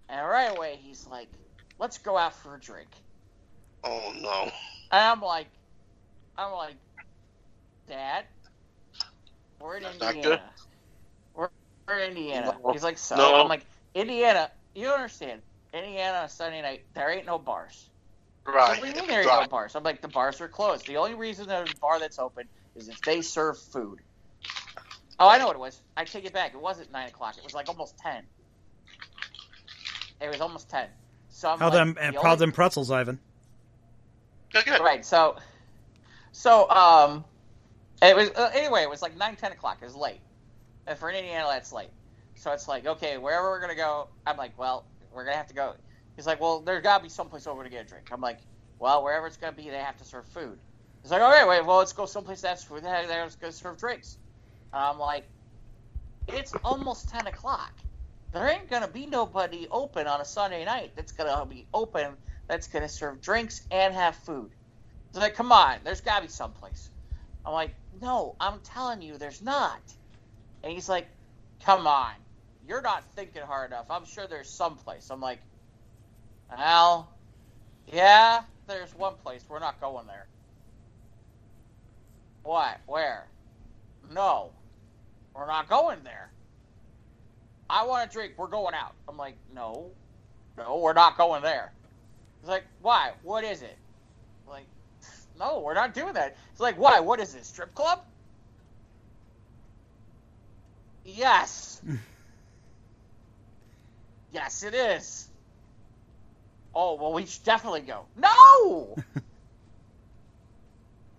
[0.08, 1.30] And right away, he's like,
[1.78, 2.90] "Let's go out for a drink."
[3.84, 4.50] oh no.
[4.92, 5.48] And I'm like,
[6.38, 6.76] I'm like,
[7.88, 8.26] Dad,
[9.60, 10.54] we're in That's Indiana.
[11.34, 11.50] We're,
[11.88, 12.58] we're in Indiana.
[12.64, 12.72] No.
[12.72, 13.34] He's like, so No.
[13.34, 14.50] I'm like, Indiana.
[14.74, 15.42] You don't understand.
[15.74, 17.90] Indiana on a Sunday night, there ain't no bars.
[18.46, 18.80] Right.
[18.80, 19.36] Do you mean there ain't Right.
[19.36, 19.76] no bars?
[19.76, 20.86] I'm like, the bars are closed.
[20.86, 24.00] The only reason there's a bar that's open is if they serve food.
[25.20, 25.80] Oh, I know what it was.
[25.96, 26.54] I take it back.
[26.54, 27.36] It wasn't nine o'clock.
[27.38, 28.22] It was like almost ten.
[30.20, 30.88] It was almost ten.
[31.28, 33.18] So I'm How like, them the and only- them pretzels, Ivan?
[34.52, 34.80] Good, good.
[34.80, 35.04] Right.
[35.04, 35.36] So,
[36.32, 37.24] so um,
[38.02, 38.82] it was uh, anyway.
[38.82, 39.78] It was like nine, ten o'clock.
[39.82, 40.20] It was late,
[40.86, 41.90] and for an Indiana, that's late.
[42.34, 45.54] So it's like, okay, wherever we're gonna go, I'm like, well, we're gonna have to
[45.54, 45.74] go.
[46.16, 48.08] He's like, well, there's gotta be someplace over to get a drink.
[48.12, 48.38] I'm like,
[48.78, 50.58] well, wherever it's gonna be, they have to serve food.
[51.02, 52.84] He's like, okay, wait, well, let's go someplace that's food.
[52.84, 54.16] They're they're gonna serve drinks.
[54.72, 55.28] I'm like,
[56.28, 57.72] it's almost ten o'clock.
[58.32, 62.18] There ain't gonna be nobody open on a Sunday night that's gonna be open
[62.48, 64.50] that's gonna serve drinks and have food.
[65.12, 66.90] He's like, come on, there's gotta be someplace.
[67.44, 69.80] I'm like, no, I'm telling you, there's not.
[70.62, 71.08] And he's like,
[71.64, 72.12] come on,
[72.66, 73.86] you're not thinking hard enough.
[73.90, 75.08] I'm sure there's someplace.
[75.10, 75.40] I'm like,
[76.50, 77.10] well,
[77.86, 79.44] yeah, there's one place.
[79.48, 80.28] We're not going there.
[82.42, 82.78] What?
[82.86, 83.28] Where?
[84.12, 84.50] No,
[85.34, 86.30] we're not going there.
[87.70, 88.34] I want a drink.
[88.36, 88.94] We're going out.
[89.08, 89.90] I'm like, no,
[90.56, 91.72] no, we're not going there.
[92.40, 93.12] He's like, why?
[93.22, 93.76] What is it?
[94.46, 94.66] I'm like,
[95.38, 96.36] no, we're not doing that.
[96.50, 97.00] He's like, why?
[97.00, 97.48] What is this?
[97.48, 98.00] Strip club?
[101.04, 101.82] Yes.
[104.32, 105.28] yes, it is.
[106.74, 108.06] Oh, well, we should definitely go.
[108.16, 108.96] No!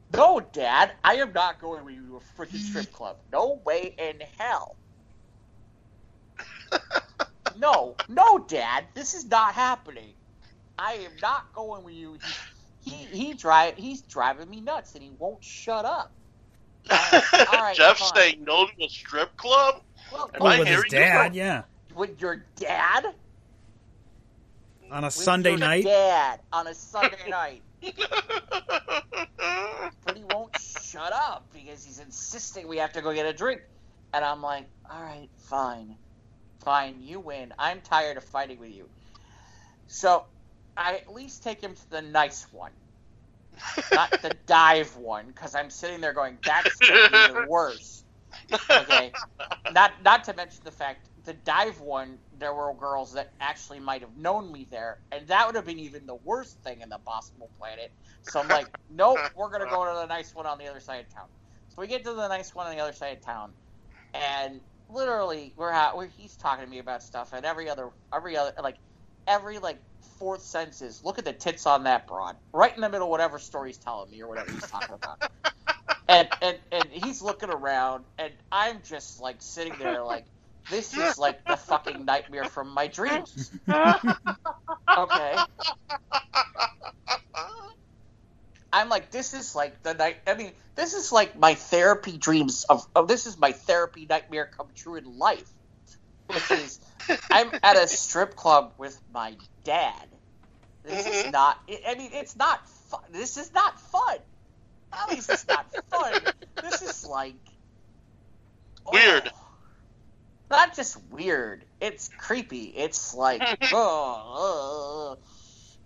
[0.10, 3.18] no, Dad, I am not going with you to a freaking strip club.
[3.32, 4.78] No way in hell.
[7.56, 10.16] no, no, Dad, this is not happening.
[10.78, 12.18] I am not going with you.
[12.22, 12.38] He,
[12.82, 16.12] he, he drive, he's driving me nuts, and he won't shut up.
[17.46, 18.12] All right, Jeff fine.
[18.16, 19.76] saying no to a strip club?
[20.12, 21.06] Well, Am Oh, I with his hearing you?
[21.06, 21.64] dad, yeah.
[21.96, 23.06] with your dad?
[24.92, 25.86] On a With Sunday your night.
[25.86, 27.64] Dad on a Sunday night.
[30.06, 33.62] But he won't shut up because he's insisting we have to go get a drink.
[34.14, 35.98] And I'm like, all right, fine.
[36.64, 37.54] Fine, you win.
[37.60, 38.90] I'm tired of fighting with you.
[39.88, 40.26] So
[40.78, 42.72] I at least take him to the nice one,
[43.94, 48.06] not the dive one, because I'm sitting there going, that's going to be the worst.
[48.72, 49.16] Okay.
[49.72, 54.02] Not not to mention the fact the dive one, there were girls that actually might
[54.02, 57.00] have known me there, and that would have been even the worst thing in the
[57.00, 57.92] possible planet.
[58.24, 61.02] So I'm like, nope, we're gonna go to the nice one on the other side
[61.06, 61.28] of town.
[61.70, 63.52] So we get to the nice one on the other side of town,
[64.14, 68.38] and literally we're at we're, he's talking to me about stuff, and every other every
[68.38, 68.78] other like
[69.28, 69.80] every like
[70.18, 73.12] fourth sentence is look at the tits on that broad, right in the middle of
[73.12, 75.22] whatever story he's telling me or whatever he's talking about.
[76.10, 80.26] and, and and he's looking around, and I'm just like sitting there, like
[80.70, 83.52] this is like the fucking nightmare from my dreams.
[83.68, 85.36] Okay.
[88.72, 90.18] I'm like, this is like the night.
[90.28, 92.88] I mean, this is like my therapy dreams of.
[92.96, 95.50] Oh, this is my therapy nightmare come true in life,
[96.28, 96.80] which is
[97.32, 100.08] I'm at a strip club with my dad.
[100.84, 101.32] This is mm-hmm.
[101.32, 101.60] not.
[101.88, 103.02] I mean, it's not fun.
[103.12, 104.18] This is not fun.
[104.94, 106.22] At least it's not fun.
[106.62, 107.36] This is like
[108.92, 109.32] Weird.
[109.34, 109.49] Oh.
[110.50, 111.66] Not just weird.
[111.80, 112.66] It's creepy.
[112.66, 113.42] It's like,
[113.74, 115.18] oh,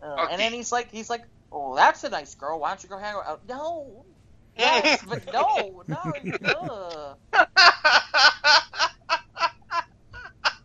[0.02, 2.60] uh, uh, and then he's like, he's like, oh, that's a nice girl.
[2.60, 3.42] Why don't you go hang out?
[3.48, 4.06] No,
[4.58, 7.16] yes, but no, no.
[7.34, 7.46] Uh.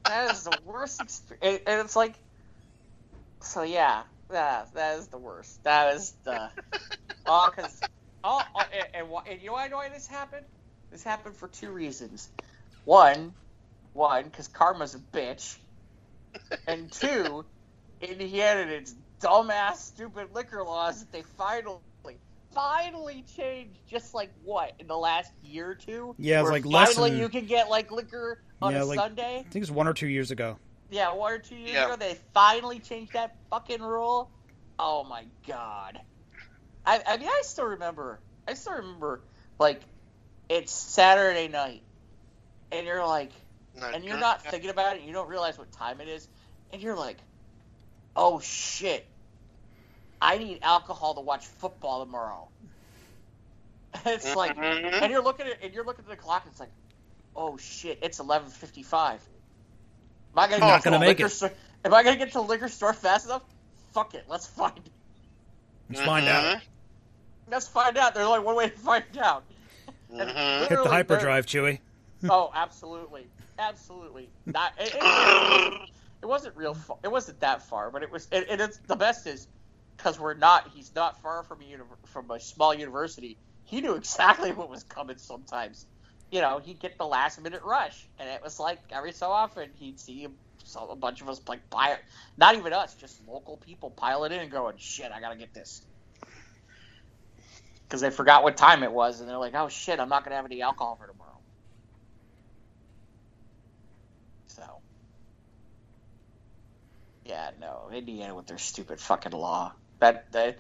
[0.08, 1.62] That is the worst experience.
[1.66, 2.14] And it's like,
[3.42, 5.62] so yeah, that that is the worst.
[5.64, 6.50] That is the
[7.26, 7.80] oh, cause
[8.24, 8.42] oh,
[8.72, 10.46] and, and, and you know why know why this happened?
[10.90, 12.30] This happened for two reasons.
[12.84, 13.34] One,
[13.98, 15.56] one, because karma's a bitch,
[16.66, 17.44] and two,
[18.00, 21.80] Indiana and its dumbass, stupid liquor laws that they finally,
[22.54, 23.78] finally changed.
[23.88, 26.14] Just like what in the last year or two?
[26.18, 28.84] Yeah, it's Where like less finally than- you can get like liquor on Yeah, a
[28.84, 29.44] like- Sunday.
[29.46, 30.56] I think it's one or two years ago.
[30.90, 31.86] Yeah, one or two years Yeah.
[31.86, 34.30] ago, they finally changed that fucking rule.
[34.78, 36.00] Oh my god!
[36.86, 38.20] I, I mean, I still remember.
[38.46, 39.20] I still remember.
[39.58, 39.80] Like,
[40.48, 41.82] it's Saturday night,
[42.72, 43.32] and you're like,
[43.82, 45.02] and you're not thinking about it.
[45.02, 46.28] You don't realize what time it is,
[46.72, 47.18] and you're like,
[48.16, 49.06] oh shit!
[50.20, 52.48] I need alcohol to watch football tomorrow.
[54.06, 55.02] it's like, Mhm.
[55.02, 56.42] and you're looking at and you're looking at the clock.
[56.44, 56.72] And it's like,
[57.36, 57.98] oh shit!
[58.02, 59.20] It's eleven fifty five.
[60.34, 61.30] Am I gonna, Oh, get not to gonna the make liquor it.
[61.30, 61.52] Store?
[61.84, 63.42] Am I gonna get to the liquor store fast enough?
[63.92, 64.24] Fuck it.
[64.28, 64.76] Let's find.
[64.76, 64.92] it.
[65.90, 66.60] Let's find out.
[67.50, 68.14] Let's find out.
[68.14, 69.44] There's only one way to find out.
[70.10, 70.68] And Mhm.
[70.68, 71.80] Hit the hyperdrive, Chewy.
[72.30, 73.26] Oh, absolutely,
[73.58, 74.32] absolutely.
[74.46, 74.72] Not.
[74.78, 75.74] It, it,
[76.22, 76.74] it wasn't real.
[76.74, 78.28] Far, it wasn't that far, but it was.
[78.32, 78.46] And,
[78.88, 79.48] the best is
[79.96, 80.70] because we're not.
[80.74, 83.38] He's not far from a uni- from a small university.
[83.64, 85.18] He knew exactly what was coming.
[85.18, 85.86] Sometimes,
[86.30, 89.72] you know, he'd get the last minute rush, and it was like every so often
[89.76, 90.28] he'd see a,
[90.64, 91.62] so a bunch of us like
[91.92, 92.00] it.
[92.38, 95.54] Not even us, just local people pile it in and going, "Shit, I gotta get
[95.54, 95.82] this."
[97.88, 100.36] Because they forgot what time it was, and they're like, "Oh shit, I'm not gonna
[100.36, 101.40] have any alcohol for tomorrow."
[104.48, 104.64] So,
[107.28, 109.72] yeah, no, Indiana with their stupid fucking law.
[110.00, 110.58] That that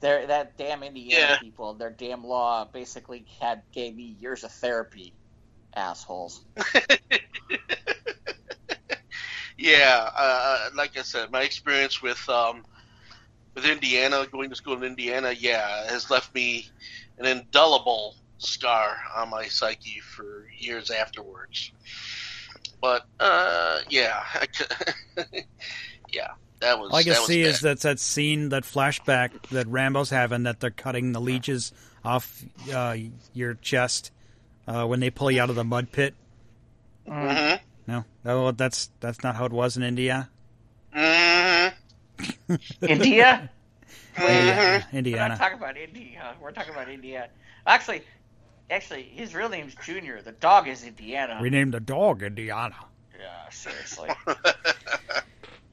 [0.00, 1.30] their that damn Indiana Yeah.
[1.30, 5.14] people, their damn law basically had gave me years of therapy,
[5.74, 6.44] assholes.
[9.58, 12.64] yeah, uh, like I said, my experience with um,
[13.54, 16.66] with Indiana, going to school in Indiana, yeah, has left me
[17.18, 21.72] an indelible scar on my psyche for years afterwards.
[22.80, 24.22] But uh, yeah,
[26.08, 26.28] yeah,
[26.60, 26.90] that was.
[26.90, 27.48] All I can that see bad.
[27.50, 31.72] is that's that scene, that flashback that Rambo's having, that they're cutting the leeches
[32.04, 32.96] off uh,
[33.34, 34.10] your chest
[34.66, 36.14] uh, when they pull you out of the mud pit.
[37.06, 37.60] Mhm.
[37.86, 40.28] No, oh, that's that's not how it was in India.
[40.94, 41.72] Mhm.
[42.82, 43.50] India?
[44.16, 44.92] Mhm.
[44.92, 46.34] We're not talking about India.
[46.40, 47.28] We're talking about India.
[47.66, 48.02] Actually,
[48.70, 50.20] actually, his real name's Junior.
[50.20, 51.38] The dog is Indiana.
[51.40, 52.74] We named the dog Indiana.
[53.18, 54.10] Yeah, seriously.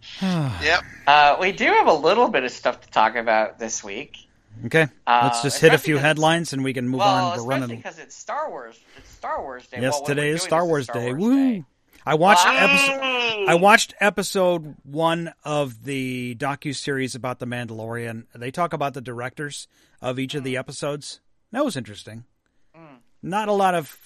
[0.22, 0.84] yep.
[1.08, 4.18] uh, we do have a little bit of stuff to talk about this week.
[4.66, 7.00] Okay, Uh, let's just hit a especially few 'cause it's- headlines and we can move
[7.00, 7.24] well, on.
[7.24, 7.78] We're especially running.
[7.78, 8.80] because it's Star Wars.
[8.98, 9.82] It's Star Wars Day.
[9.82, 11.12] Yes, Well, today is Star the Wars Star Day.
[11.14, 11.52] Wars Woo!
[11.52, 11.64] Day.
[12.06, 12.56] I watched Wow.
[12.56, 13.50] episode.
[13.50, 18.28] I watched episode one of the docu series about the Mandalorian.
[18.34, 19.68] They talk about the directors
[20.02, 21.20] of each of the episodes.
[21.52, 22.24] That was interesting.
[22.78, 23.00] Mm.
[23.24, 23.98] Not a lot of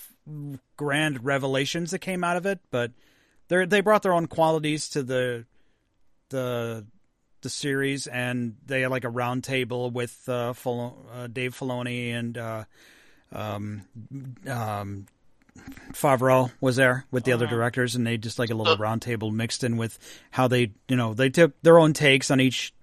[0.78, 2.92] grand revelations that came out of it, but
[3.50, 5.46] they they brought their own qualities to the
[6.30, 6.86] the
[7.42, 12.38] the series, and they had like a round table with uh, uh, Dave Filoni and
[12.38, 12.64] uh,
[13.32, 13.84] um,
[14.48, 15.06] um,
[15.94, 17.56] Favreau was there with the other Uh-huh.
[17.56, 19.98] directors, and they just like a little round table mixed in with
[20.32, 22.74] how they, you know, they took their own takes on each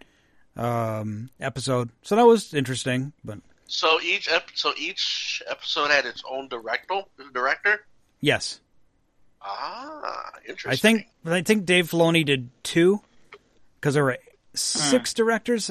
[0.56, 1.90] um, episode.
[2.02, 3.12] So that was interesting.
[3.24, 7.02] But So each ep- so each episode had its own director.
[7.34, 7.84] Director.
[8.20, 8.60] yes,
[9.42, 10.70] Ah, interesting.
[10.72, 13.00] I think I think Dave Filoni did two
[13.86, 14.18] because there were
[14.52, 15.70] six directors,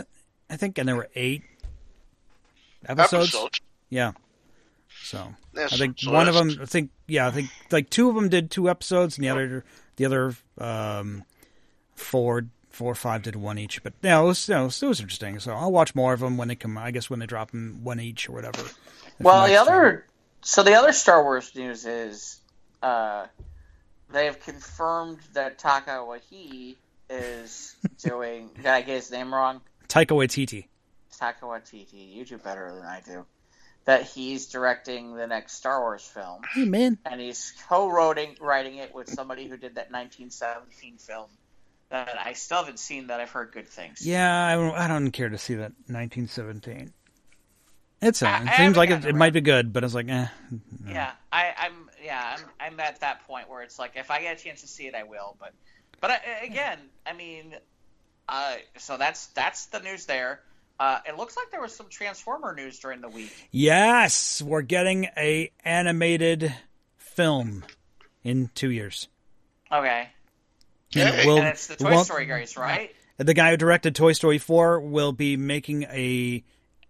[0.50, 1.44] I think, and there were eight
[2.86, 3.36] episodes.
[3.36, 3.60] episodes.
[3.90, 4.14] Yeah.
[5.04, 6.58] So Yeah, I think so one of them.
[6.62, 7.28] I think yeah.
[7.28, 9.66] I think like two of them did two episodes, and the other
[9.98, 11.26] the other um,
[11.96, 13.84] four four or five did one each.
[13.84, 15.38] But yeah, it was, you know, it was interesting.
[15.40, 16.78] So I'll watch more of them when they come.
[16.78, 18.64] I guess when they drop them one each or whatever.
[19.20, 19.68] Well, the next time.
[19.68, 20.06] other
[20.42, 22.40] so the other Star Wars news is
[22.82, 23.26] uh,
[24.10, 26.78] they've confirmed that Taka Wahi
[27.10, 28.50] is doing.
[28.56, 29.62] Did I get his name wrong?
[29.88, 30.68] Taika Waititi.
[31.18, 32.14] Taka Waititi.
[32.14, 33.26] You do better than I do.
[33.86, 38.96] That he's directing the next Star Wars film, Hey man, and he's co-writing writing it
[38.96, 41.30] with somebody who did that 1917 film
[41.90, 43.08] that I still haven't seen.
[43.08, 44.06] That I've heard good things.
[44.06, 46.94] yeah, I don't, I don't care to see that 1917.
[48.02, 50.28] It's I it seems like it, it might be good, but it's like, eh.
[50.52, 50.92] no.
[50.92, 54.40] Yeah, I, I'm yeah, I'm I'm at that point where it's like if I get
[54.40, 55.38] a chance to see it, I will.
[55.40, 55.54] But
[56.06, 57.56] but I, again, I mean,
[58.30, 60.40] uh, so that's that's the news there.
[60.80, 63.32] Uh, it looks like there was some Transformer news during the week.
[63.50, 66.54] Yes, we're getting a animated
[66.98, 67.64] film
[68.24, 69.08] in two years.
[69.72, 70.10] Okay,
[70.96, 72.94] And it will- and it's the Toy will- Story guys, right?
[73.18, 76.44] The guy who directed Toy Story 4 will be making a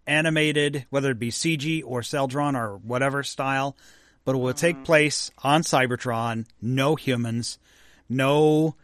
[0.08, 3.78] animated, whether it be CG or cell drawn or whatever style,
[4.26, 6.48] but it will take place on Cybertron.
[6.62, 7.60] No humans,
[8.10, 8.76] no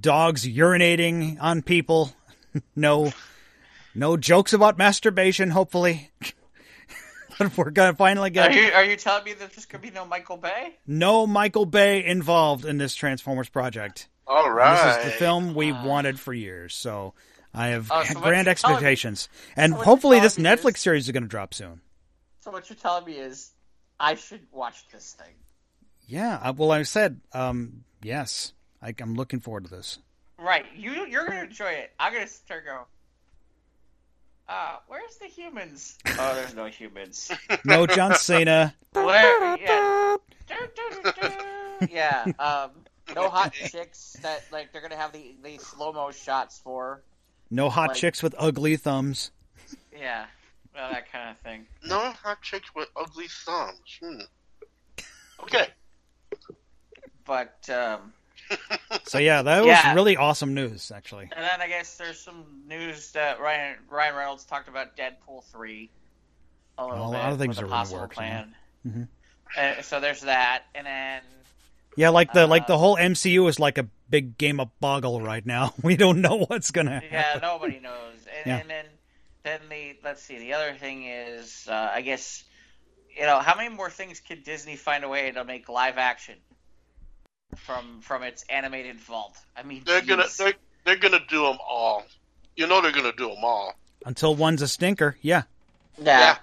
[0.00, 2.12] dogs urinating on people,
[2.76, 3.12] no
[3.94, 5.50] no jokes about masturbation.
[5.50, 6.10] Hopefully,
[7.38, 9.90] but we're gonna finally Are get you are you telling me that there's gonna be
[9.90, 10.74] no Michael Bay?
[10.86, 14.08] no Michael Bay involved in this Transformers project.
[14.26, 17.12] All right, This is the film we wanted for years, so
[17.52, 19.28] I have Oh, so grand expectations.
[19.56, 21.80] and so hopefully, this Netflix is- series is going to drop soon.
[22.40, 23.50] So what you're telling me is
[24.00, 25.34] I should watch this thing.
[26.06, 28.52] Yeah, well, I said um, yes.
[28.82, 29.98] I, I'm looking forward to this.
[30.38, 31.92] Right, you you're gonna enjoy it.
[32.00, 32.82] I'm gonna sit there go.
[34.48, 35.96] Uh, where's the humans?
[36.18, 37.30] Oh, there's no humans.
[37.64, 38.74] No John Cena.
[38.92, 39.56] Where?
[39.58, 40.16] Yeah.
[41.90, 42.24] Yeah.
[42.38, 42.70] Um,
[43.16, 47.02] no hot chicks that like they're gonna have the the slow mo shots for.
[47.50, 49.30] No hot Like- chicks with ugly thumbs.
[49.96, 50.26] Yeah.
[50.74, 51.66] Well, that kind of thing.
[51.84, 53.98] No hot chicks with ugly thumbs.
[54.00, 54.20] Hmm.
[55.42, 55.66] Okay.
[57.24, 58.12] But um,
[59.04, 59.94] So yeah, that was Yeah.
[59.94, 61.28] really awesome news, actually.
[61.34, 65.90] and then I guess there's some news that Ryan Ryan Reynolds talked about Deadpool three.
[66.78, 68.54] A little Well, a bit lot of things are in the possible works, plan.
[68.86, 69.08] Mhm.
[69.56, 71.22] Uh, so there's that, and then
[71.96, 75.20] Yeah, like the like the Uh, whole MCU is like a big game of boggle
[75.20, 75.74] right now.
[75.82, 77.08] We don't know what's gonna happen.
[77.12, 78.26] Yeah, nobody knows.
[78.38, 78.56] And, Yeah.
[78.58, 78.86] and then,
[79.42, 80.38] then the let's see.
[80.38, 82.44] The other thing is, uh, I guess,
[83.14, 86.36] you know, how many more things could Disney find a way to make live action
[87.56, 89.36] from from its animated vault?
[89.56, 90.54] I mean, They're gonna they're
[90.84, 92.04] they're gonna do them all.
[92.56, 93.74] You know they're gonna do them all.
[94.04, 95.16] Until one's a stinker.
[95.22, 95.42] Yeah.
[95.98, 96.04] yeah.
[96.04, 96.36] yeah.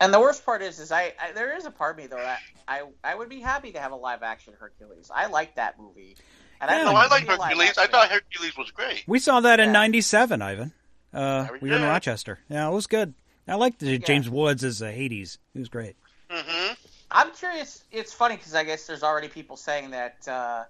[0.00, 2.16] And the worst part is, is I, I there is a part of me though
[2.16, 5.10] that I I would be happy to have a live action Hercules.
[5.14, 6.16] I like that movie.
[6.60, 6.84] And Yeah.
[6.84, 7.78] No, I like to see a live Hercules.
[7.78, 9.04] I thought Hercules was great.
[9.06, 10.72] We saw that in '97, Ivan.
[11.12, 11.82] Uh, Very we were in.
[11.82, 12.38] Rochester.
[12.48, 13.14] Yeah, it was good.
[13.48, 15.38] I liked the James Woods as uh, Hades.
[15.52, 15.96] He was great.
[16.30, 16.74] Mm-hmm.
[17.10, 17.82] I'm curious.
[17.92, 20.64] It's funny because I guess there's already people saying that uh,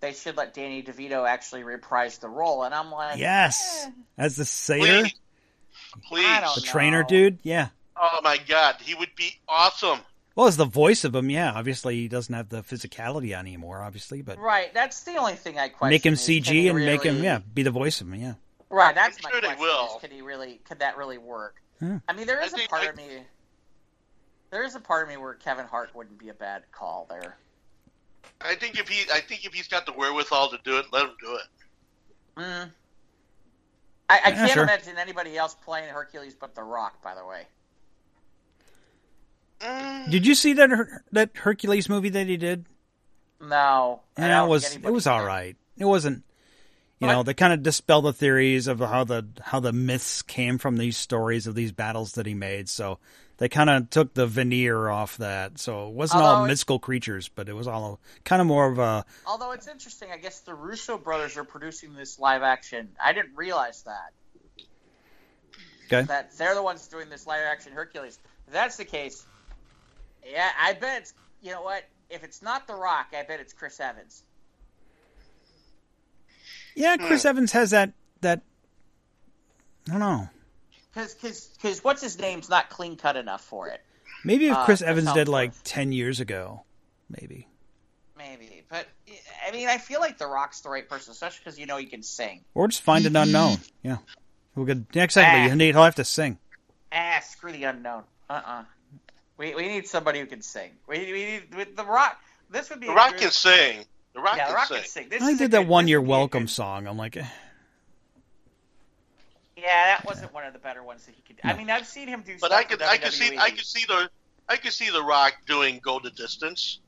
[0.00, 4.36] they should let Danny DeVito actually reprise the role, and I'm like, Yes, eh, as
[4.36, 5.14] the satyr, Please,
[6.08, 6.26] please.
[6.26, 7.38] I don't the trainer dude.
[7.42, 7.68] Yeah.
[8.00, 10.00] Oh my God, he would be awesome.
[10.34, 11.52] Well, as the voice of him, yeah.
[11.52, 14.72] Obviously, he doesn't have the physicality anymore, obviously, but right.
[14.72, 15.90] That's the only thing I question.
[15.90, 18.14] make him is, CG he and make him, yeah, be the voice of him.
[18.20, 18.34] Yeah.
[18.70, 18.94] Right.
[18.94, 19.60] That's I'm my sure question.
[19.60, 19.96] will.
[19.96, 20.60] Is, can he really?
[20.64, 21.56] Could that really work?
[21.82, 21.98] Yeah.
[22.08, 23.04] I mean, there I is a part I- of me.
[24.52, 27.36] There is a part of me where Kevin Hart wouldn't be a bad call there.
[28.40, 31.04] I think if he, I think if he's got the wherewithal to do it, let
[31.04, 31.42] him do it.
[32.36, 32.70] Mm.
[34.10, 34.62] I, I Yeah, can't sure.
[34.64, 37.02] imagine anybody else playing Hercules but The Rock.
[37.02, 37.46] By the way.
[39.60, 42.66] Mm, Did you see that Her- that Hercules movie that he did?
[43.40, 44.00] No.
[44.18, 45.10] I Yeah, don't it was think it was did.
[45.10, 45.56] all right.
[45.78, 46.24] It wasn't.
[46.98, 50.20] You But- know, they kind of dispel the theories of how the how the myths
[50.22, 52.68] came from these stories of these battles that he made.
[52.68, 52.98] So
[53.42, 55.58] they kind of took the veneer off that.
[55.58, 58.70] So it wasn't all Although it's- mystical creatures, but it was all kind of more
[58.70, 62.90] of a Although it's interesting, I guess the Russo brothers are producing this live action.
[63.02, 64.12] I didn't realize that.
[65.86, 66.02] Okay.
[66.06, 68.16] That they're the ones doing this live action Hercules.
[68.46, 69.26] If that's the case,
[70.24, 71.14] yeah, I bet it's.
[71.42, 71.82] You know what?
[72.10, 74.22] If it's not The Rock, I bet it's Chris Evans.
[76.76, 76.96] yeah.
[76.96, 77.06] Hmm.
[77.08, 78.42] Chris Evans has that that.
[79.88, 80.28] I don't know.
[80.94, 83.80] Because because what's his name's not clean cut enough for it.
[84.24, 86.64] Maybe if Uh, Chris Chris Evans did like ten years ago,
[87.08, 87.48] maybe.
[88.16, 88.86] Maybe, but
[89.46, 91.86] I mean, I feel like The Rock's the right person, especially because you know he
[91.86, 92.44] can sing.
[92.54, 93.58] Or just find an unknown.
[93.82, 93.96] Yeah.
[94.54, 95.48] we'll could exactly.
[95.48, 95.52] Ah.
[95.52, 96.38] Indeed, he'll have to sing.
[96.92, 98.04] Ah, screw the unknown.
[98.30, 98.64] Uh uh
[99.38, 100.70] We, we need somebody who can sing.
[100.86, 102.20] We, we need with The Rock.
[102.50, 103.84] This would be the Rock good- can sing.
[104.14, 104.76] The Rock Yeah, The can Rock sing.
[104.76, 105.08] can sing.
[105.08, 106.86] This I did that good- one year would be a welcome good- song.
[106.86, 107.26] I'm like, eh.
[109.62, 111.36] Yeah, that wasn't one of the better ones that he could.
[111.44, 112.36] I mean, I've seen him do.
[112.40, 114.10] But stuff I could, I could see, I could see the,
[114.48, 116.80] I could see the Rock doing "Go the Distance."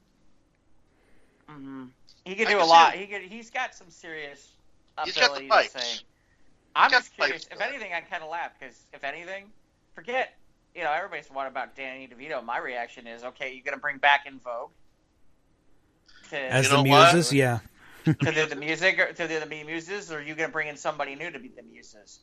[1.48, 1.90] Mhm.
[2.24, 2.94] He can do can a lot.
[2.94, 3.00] him.
[3.00, 4.48] He could, he's got some serious
[5.04, 6.04] He's got the ability to say.
[6.76, 7.46] I'm just curious.
[7.50, 9.46] If anything, I kind of laugh because if anything,
[9.94, 10.34] forget.
[10.74, 12.44] You know, everybody's what about Danny DeVito?
[12.44, 14.70] My reaction is, okay, you're gonna bring back En Vogue
[16.30, 17.14] to, As the know what?
[17.14, 17.60] muses, yeah.
[18.04, 20.76] to do the music or to do the muses, or are you gonna bring in
[20.76, 22.20] somebody new to be the muses?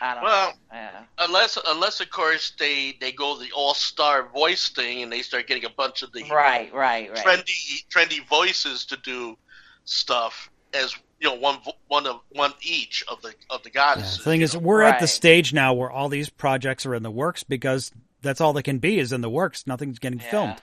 [0.00, 0.54] I don't Well, know.
[0.72, 1.02] Yeah.
[1.18, 5.46] Unless, unless of course they they go the all star voice thing and they start
[5.46, 7.24] getting a bunch of the Right, right, right.
[7.26, 9.36] trendy trendy voices to do
[9.84, 14.18] stuff as you know one one of one each of the of the Yeah, goddesses.
[14.18, 14.60] the thing is, know.
[14.60, 17.92] we're at the stage now where all these projects are in the works because
[18.22, 19.66] that's all they can be is in the works.
[19.66, 20.30] Nothing's getting Yeah.
[20.30, 20.62] filmed.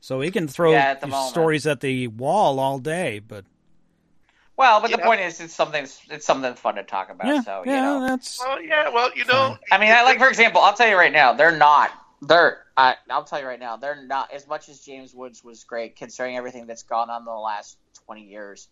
[0.00, 3.44] So he can throw Yeah, at the stories at the wall all day, but
[4.58, 5.04] Well, but the Yeah.
[5.06, 5.84] point is, it's something.
[6.10, 7.28] It's something fun to talk about.
[7.28, 8.06] yeah, so yeah, you know.
[8.08, 10.96] that's well, yeah, well, you know, I mean, I like for example, I'll tell you
[10.96, 11.90] right now, they're not.
[12.20, 12.64] They're.
[12.76, 15.96] I, I'll tell you right now, they're not as much as James Woods was great,
[15.96, 18.66] considering everything that's gone on in the last twenty years.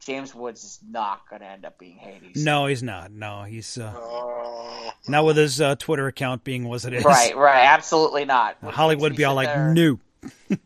[0.00, 2.44] James Woods is not going to end up being Hades.
[2.44, 3.12] no, he's not.
[3.12, 7.04] No, he's uh, Oh, not with his uh, Twitter account being what it is.
[7.04, 8.56] Right, right, absolutely not.
[8.62, 9.98] Which Hollywood makes be all like, there- "No."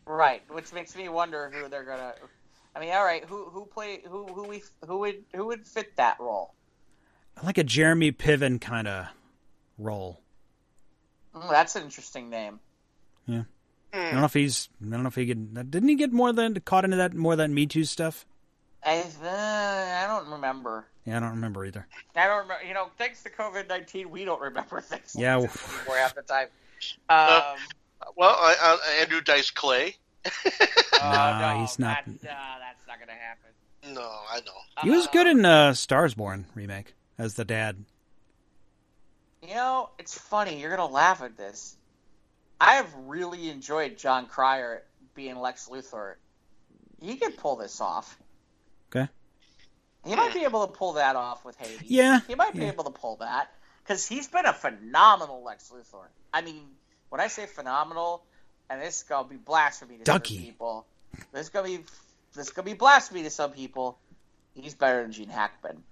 [0.07, 2.13] Right, which makes me wonder who they're gonna.
[2.77, 5.95] I mean, all right, who who play who who we who would who would fit
[5.95, 6.53] that role?
[7.35, 9.07] I like a Jeremy Piven kind of
[9.79, 10.21] role.
[11.35, 12.59] Mm, that's an interesting name.
[13.25, 13.43] Yeah.
[13.93, 14.69] I don't know if he's.
[14.79, 15.71] I don't know if he get.
[15.71, 18.27] Didn't he get more than caught into that more than Me Too stuff?
[18.85, 20.85] I uh, I don't remember.
[21.05, 21.87] Yeah, I don't remember either.
[22.15, 22.63] I don't remember.
[22.63, 25.15] You know, thanks to COVID nineteen, we don't remember things.
[25.15, 26.47] like Yeah, this anymore half the time.
[27.09, 27.57] Um,
[28.15, 29.95] well, I, I, Andrew Dice Clay.
[31.01, 33.93] uh, no, he's not- That, uh, that's not gonna happen.
[33.93, 34.51] No, I know.
[34.83, 37.83] He was Uh, good in uh, Stars Born remake as the dad.
[39.41, 40.59] You know, it's funny.
[40.59, 41.75] You're gonna laugh at this.
[42.59, 44.83] I have really enjoyed Jon Cryer
[45.13, 46.15] being Lex Luthor.
[47.01, 48.17] He could pull this off.
[48.93, 49.07] Okay.
[50.05, 51.81] He might be able to pull that off with Hades.
[51.83, 52.69] Yeah, He might be yeah.
[52.69, 53.51] able to pull that
[53.83, 56.05] because he's been a phenomenal Lex Luthor.
[56.33, 56.61] I mean,
[57.09, 58.23] when I say phenomenal,
[58.69, 60.35] and this is gonna be blasphemy to Ducky.
[60.35, 60.85] some people.
[61.31, 61.77] This is gonna be
[62.35, 63.97] this is gonna be blasphemy to some people.
[64.53, 65.83] He's better than Gene Hackman.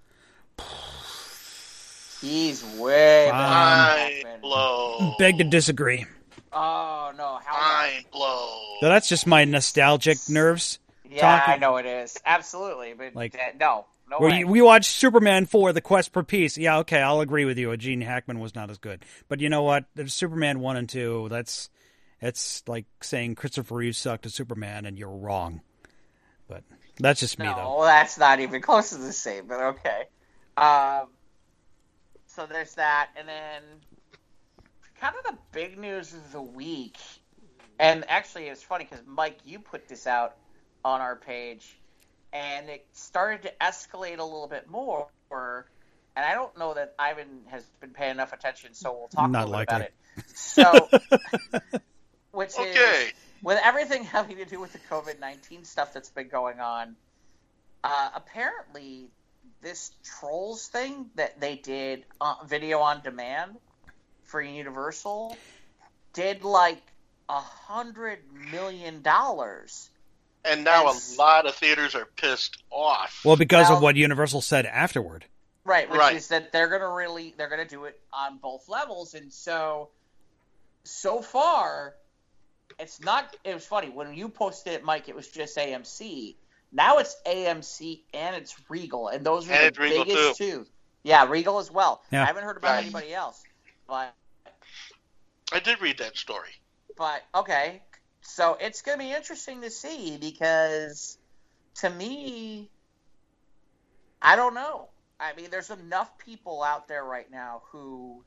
[2.20, 5.14] He's way better than blow.
[5.18, 6.06] Beg to disagree.
[6.52, 8.48] Oh no, how Mind blow.
[8.80, 10.78] So that's just my nostalgic nerves.
[11.08, 12.16] Yeah, talking- I know it is.
[12.24, 14.38] Absolutely, but Like- uh, no, no Where way.
[14.40, 16.56] you, we watched Superman 4, The Quest for Peace.
[16.58, 17.76] Yeah, okay, I'll agree with you.
[17.76, 19.04] Gene Hackman was not as good.
[19.28, 19.84] But you know what?
[19.94, 21.28] There's Superman 1 and 2.
[21.30, 21.68] That's
[22.20, 25.60] it's like saying Christopher Reeve sucked as Superman and you're wrong.
[26.48, 26.64] But
[26.98, 27.84] that's just me, no, though.
[27.84, 29.46] that's not even close to the same.
[29.46, 30.04] But okay.
[30.56, 31.08] Um,
[32.26, 33.62] so there's that, and then
[35.00, 36.98] kind of the big news of the week.
[37.78, 40.36] And actually, it's funny because Mike, you put this out
[40.84, 41.78] on our page,
[42.32, 45.08] and it started to escalate a little bit more.
[45.30, 49.48] And I don't know that Ivan has been paying enough attention, so we'll talk Not
[49.48, 49.94] a little bit about it.
[50.34, 50.88] So,
[52.36, 56.60] which is with everything having to do with the COVID nineteen stuff that's been going
[56.60, 56.96] on,
[57.82, 59.08] uh, apparently
[59.62, 63.56] this trolls thing that they did uh, video on demand
[64.24, 65.36] for Universal
[66.12, 66.82] did like
[67.28, 68.18] a hundred
[68.52, 69.88] million dollars.
[70.44, 73.22] And now That's- a lot of theaters are pissed off.
[73.24, 75.24] Well, because Well- of what Universal said afterward.
[75.64, 76.14] Right, which Right.
[76.16, 79.88] is that they're gonna really they're gonna do it on both levels, and so
[80.84, 81.96] so far
[82.78, 83.36] it's not.
[83.44, 85.08] It was funny when you posted it, Mike.
[85.08, 86.36] It was just AMC.
[86.72, 90.66] Now it's AMC and it's Regal, and those are And the it's Regal, biggest two.
[91.02, 92.02] Yeah, Regal as well.
[92.10, 92.22] Yeah.
[92.22, 92.82] I haven't heard about Right.
[92.84, 93.42] anybody else,
[93.86, 94.12] but
[95.52, 96.50] I did read that story.
[96.96, 97.82] but okay.
[98.22, 101.16] So it's gonna be interesting to see because
[101.76, 102.68] to me,
[104.20, 104.88] I don't know.
[105.20, 108.24] I mean, there's enough people out there right now who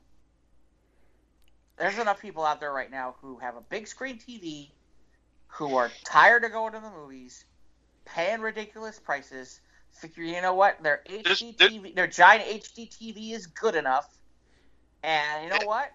[1.80, 4.68] there's enough people out there right now who have a big screen TV,
[5.48, 7.46] who are tired of going to the movies,
[8.04, 9.60] paying ridiculous prices.
[9.92, 10.80] Figure, you know what?
[10.82, 14.06] Their HD TV, their giant HD TV is good enough.
[15.02, 15.90] And you know what?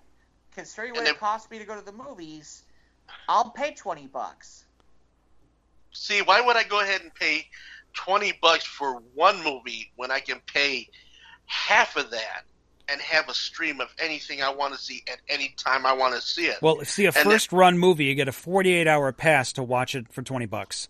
[0.56, 2.64] Considering what it costs me to go to the movies,
[3.30, 4.66] I'll pay twenty bucks.
[5.94, 7.46] See, why would I go ahead and pay
[7.94, 10.90] twenty bucks for one movie when I can pay
[11.46, 12.44] half of that
[12.90, 16.16] and have a stream of anything I want to see at any time I want
[16.16, 16.58] to see it?
[16.62, 19.96] Well, see, a And first run movie, you get a 48 hour pass to watch
[19.96, 20.90] it for 20 bucks.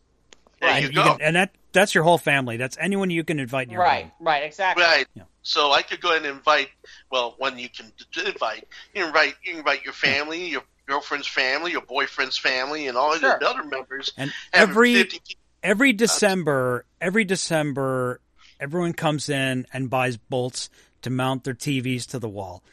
[0.61, 1.03] there and you go.
[1.03, 2.55] can- and that that's your whole family.
[2.57, 4.11] That's anyone you can invite in your Right, home.
[4.21, 4.83] right, exactly.
[4.83, 5.05] Right.
[5.13, 5.23] Yeah.
[5.41, 6.69] So I could go ahead and invite.
[7.11, 7.91] Well, when you can
[8.25, 13.13] invite, you invite, you invite your family, your girlfriend's family, your boyfriend's family, and all
[13.17, 13.37] Sure.
[13.39, 14.13] the other members.
[14.17, 15.17] And every 50
[15.63, 18.21] every every December, every December,
[18.59, 20.69] everyone comes in and buys bolts
[21.05, 22.63] to mount their TVs to the wall.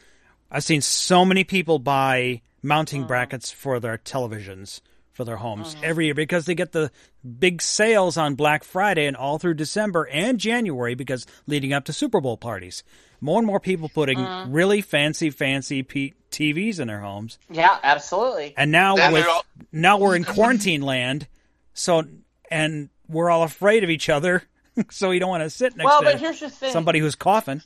[0.51, 3.07] I've seen so many people buy mounting uh-huh.
[3.07, 4.81] brackets for their televisions
[5.11, 5.83] for their homes uh-huh.
[5.85, 6.91] every year because they get the
[7.39, 11.93] big sales on Black Friday and all through December and January because leading up to
[11.93, 12.83] Super Bowl parties.
[13.21, 14.47] More and more people putting uh-huh.
[14.49, 17.37] really fancy, fancy P- TVs in their homes.
[17.49, 18.53] Yeah, absolutely.
[18.57, 21.27] And now And with all- now we're in quarantine land,
[21.73, 22.03] so
[22.51, 24.43] and we're all afraid of each other,
[24.89, 26.73] so we don't want to sit next Well, to but here's the thing.
[26.73, 27.61] somebody who's coughing.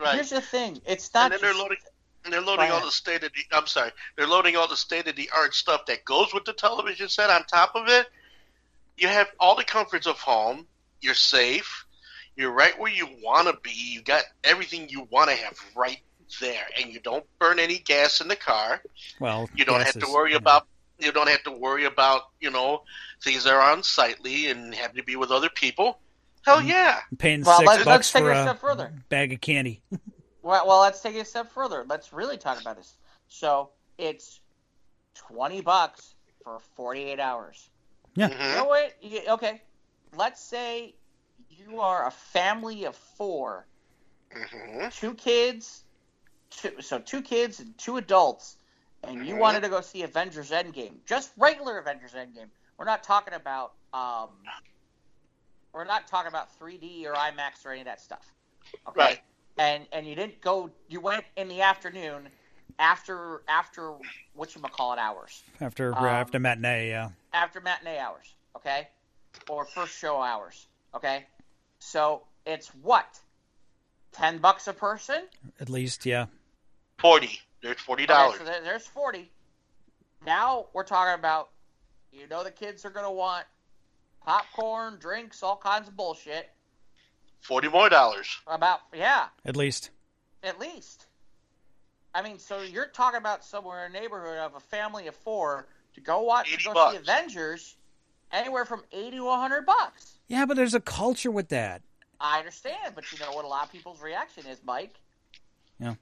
[0.00, 0.14] Right.
[0.14, 0.80] Here's the thing.
[0.86, 1.24] It's not.
[1.24, 1.78] and not then they're loading
[2.24, 5.06] and they're loading all the state of the I'm sorry, they're loading all the state
[5.08, 8.06] of the art stuff that goes with the television set on top of it.
[8.96, 10.66] You have all the comforts of home.
[11.00, 11.86] You're safe.
[12.36, 13.72] You're right where you want to be.
[13.74, 16.00] You got everything you want to have right
[16.40, 18.82] there, and you don't burn any gas in the car.
[19.18, 20.66] Well, You don't have to is- worry about
[20.98, 22.82] you don't have to worry about you know
[23.22, 25.98] things that are unsightly and having to be with other people.
[26.44, 26.68] Hell Mm-hmm.
[26.68, 27.00] yeah!
[27.18, 28.92] paying Well, 6 let's- bucks let's take for a a step further.
[29.08, 29.82] bag of candy.
[30.42, 31.84] Well, well, let's take it a step further.
[31.86, 32.94] Let's really talk about this.
[33.28, 33.68] So
[33.98, 34.40] it's
[35.14, 37.68] twenty bucks for forty-eight hours.
[38.14, 38.28] Yeah.
[38.28, 38.54] You Mhm.
[38.56, 38.96] know what?
[39.02, 39.60] You- Okay,
[40.16, 40.94] let's say
[41.50, 43.66] you are a family of four,
[44.30, 44.90] Mhm.
[44.98, 45.84] two kids,
[46.48, 48.56] two, so two kids and two adults,
[49.02, 49.40] and you Mhm.
[49.40, 52.48] wanted to go see Avengers Endgame, just regular Avengers Endgame.
[52.78, 54.30] We're not talking about um,
[55.72, 58.32] we're not talking about 3D or IMAX or any of that stuff.
[58.88, 59.00] Okay.
[59.00, 59.18] Right.
[59.58, 60.70] And and you didn't go.
[60.88, 62.28] You went in the afternoon
[62.78, 63.92] after after
[64.34, 67.10] what you call it hours After Um, after matinee, yeah.
[67.32, 68.88] after matinee hours, okay,
[69.48, 71.26] or first show hours, okay.
[71.78, 73.18] So it's what
[74.12, 75.22] ten bucks a person.
[75.60, 76.26] At least, yeah.
[76.98, 77.40] Forty.
[77.62, 78.38] There's forty Okay, dollars.
[78.38, 79.30] so there's forty.
[80.24, 81.50] Now we're talking about,
[82.12, 83.44] you know, the kids are gonna want
[84.24, 86.50] popcorn, drinks, all kinds of bullshit.
[87.40, 88.38] Forty more dollars.
[88.46, 89.90] About yeah, At least.
[90.42, 91.06] at least.
[92.14, 95.68] I mean, so you're talking about somewhere in a neighborhood of a family of four
[95.94, 96.92] to go watch to go bucks.
[96.96, 97.76] see Avengers,
[98.32, 100.18] anywhere from eighty to hundred bucks.
[100.28, 101.82] Yeah, but there's a culture with that.
[102.20, 104.96] I understand, but you know what a lot of people's reaction is, Mike?
[105.78, 105.94] Yeah.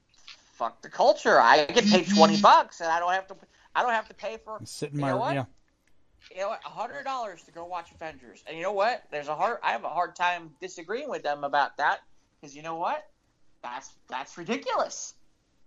[0.55, 1.39] Fuck the culture.
[1.39, 3.35] I get paid twenty bucks, and I don't have to.
[3.75, 4.59] I don't have to pay for.
[4.65, 5.35] Sit in You my know what?
[5.35, 5.45] yeah.
[6.31, 6.61] You know what?
[6.65, 9.03] A hundred dollars to go watch Avengers, and you know what?
[9.11, 9.57] There's a hard.
[9.63, 11.99] I have a hard time disagreeing with them about that
[12.39, 13.03] because you know what?
[13.63, 15.15] That's that's ridiculous.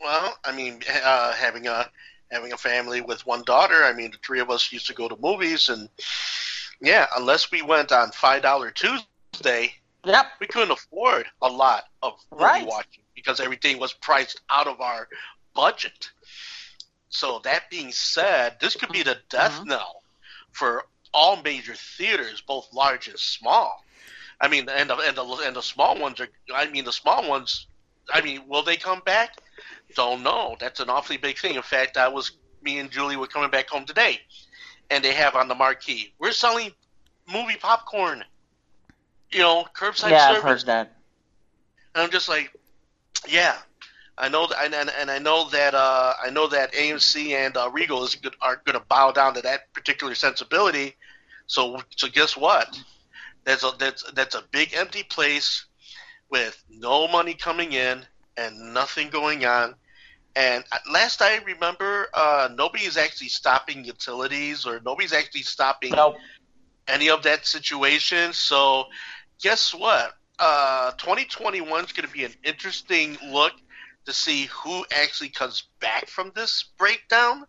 [0.01, 1.91] Well, I mean, uh, having a
[2.31, 3.85] having a family with one daughter.
[3.85, 5.89] I mean, the three of us used to go to movies, and
[6.81, 9.75] yeah, unless we went on Five Dollar Tuesday,
[10.05, 10.27] Yep.
[10.41, 12.67] we couldn't afford a lot of movie Right.
[12.67, 15.09] watching because everything was priced out of our
[15.55, 16.11] budget.
[17.09, 19.67] So that being said, this could be the death Mhm.
[19.67, 20.02] knell
[20.53, 23.85] for all major theaters, both large and small.
[24.41, 26.29] I mean, and the, and the and the small ones are.
[26.55, 27.67] I mean, the small ones.
[28.13, 29.39] I mean, will they come back?
[29.95, 30.57] Don't know.
[30.59, 31.55] That's an awfully big thing.
[31.55, 34.21] In fact, I was me and Julie were coming back home today,
[34.91, 36.73] and they have on the marquee, "We're selling
[37.33, 38.25] movie popcorn."
[39.31, 40.63] You know, curbside yeah, I've service.
[40.63, 40.97] heard that.
[41.95, 42.55] And I'm just like,
[43.29, 43.57] yeah,
[44.23, 47.57] I know, that, and, and and I know that uh, I know that AMC and
[47.57, 50.95] uh, Regal is good, aren't going to bow down to that particular sensibility.
[51.49, 52.69] So so guess what?
[53.43, 55.65] That's a that's that's a big empty place
[56.31, 59.75] with no money coming in and nothing going on.
[60.37, 60.63] And
[60.93, 66.15] last I remember, uh, nobody is actually stopping utilities or nobody's actually stopping Nope.
[66.87, 68.33] any of that situation.
[68.33, 68.85] So,
[69.43, 70.15] guess what?
[70.39, 73.53] Uh, 2021 is going to be an interesting look
[74.07, 77.47] to see who actually comes back from this breakdown.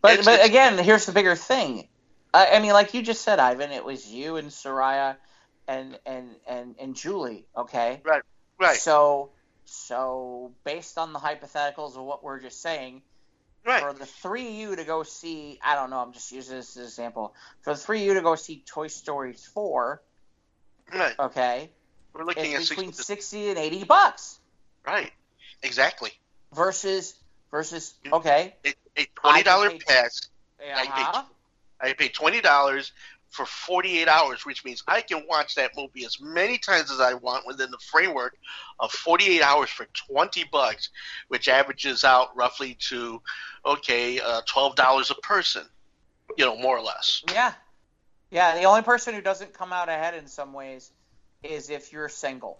[0.00, 1.88] But It's- but it's- again, here's the bigger thing.
[2.34, 5.16] I, I mean, like you just said, Ivan, it was you and Soraya
[5.68, 7.46] and and and and Julie.
[7.56, 8.00] Okay.
[8.04, 8.22] Right.
[8.58, 8.76] Right.
[8.78, 9.30] So
[9.64, 13.02] so based on the hypotheticals of what we're just saying,
[13.64, 13.80] Right.
[13.80, 16.70] for the three of you to go see, I don't know, I'm just using this
[16.70, 17.34] as an example.
[17.62, 20.02] For the three of you to go see Toy Story four,
[20.92, 21.16] Right.
[21.18, 21.70] okay,
[22.12, 24.40] We're looking at between 60, sixty and eighty bucks
[24.86, 25.10] right.
[25.62, 26.10] Exactly.
[26.54, 27.14] versus
[27.50, 30.28] versus okay, A, a twenty dollar I can pay- pass.
[30.60, 31.22] uh-huh,
[31.80, 32.92] I pay twenty dollars
[33.30, 37.00] for forty eight hours, which means I can watch that movie as many times as
[37.00, 38.36] I want within the framework
[38.80, 40.90] of forty eight hours for twenty bucks,
[41.28, 43.22] which averages out roughly to
[43.64, 45.62] okay uh, twelve dollars a person.
[46.38, 47.22] You know, more or less.
[47.32, 47.52] yeah,
[48.30, 48.56] yeah.
[48.56, 50.90] The only person who doesn't come out ahead in some ways
[51.42, 52.58] is if you're single.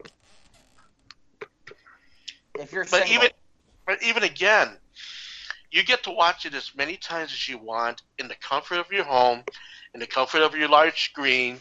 [2.58, 3.30] If you're But single, even
[3.86, 4.78] but even again,
[5.70, 8.90] you get to watch it as many times as you want in the comfort of
[8.92, 9.42] your home,
[9.94, 11.60] in the comfort of your large screen.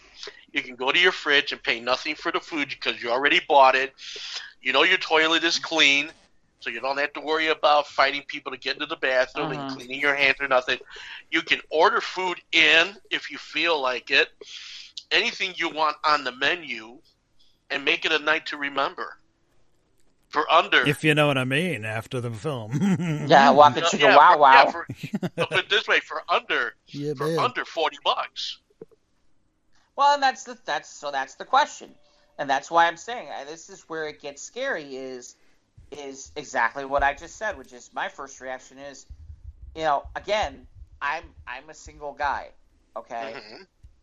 [0.51, 3.41] You can go to your fridge and pay nothing for the food because you already
[3.47, 3.93] bought it.
[4.61, 6.11] You know your toilet is clean,
[6.59, 9.53] so you don't have to worry about fighting people to get into the bathroom Uh-huh.
[9.53, 10.79] and cleaning your hands or nothing.
[11.31, 14.29] You can order food in if you feel like it.
[15.11, 16.99] Anything you want on the menu,
[17.69, 19.17] and make it a night to remember.
[20.31, 22.71] For under If you know what I mean, after the film.
[23.27, 24.53] Yeah, Waka No, Chicka yeah, Wow for- Wow.
[24.53, 27.39] yeah, for- put it this way: for under yeah, for man.
[27.39, 28.57] under forty bucks.
[29.97, 31.93] Well, and that's the that's so that's the question,
[32.39, 34.95] and that's why I'm saying this is where it gets scary.
[34.95, 35.35] Is
[35.91, 39.05] is exactly what I just said, which is my first reaction is,
[39.75, 40.65] you know, again,
[41.01, 42.51] I'm I'm a single guy,
[42.95, 43.35] okay,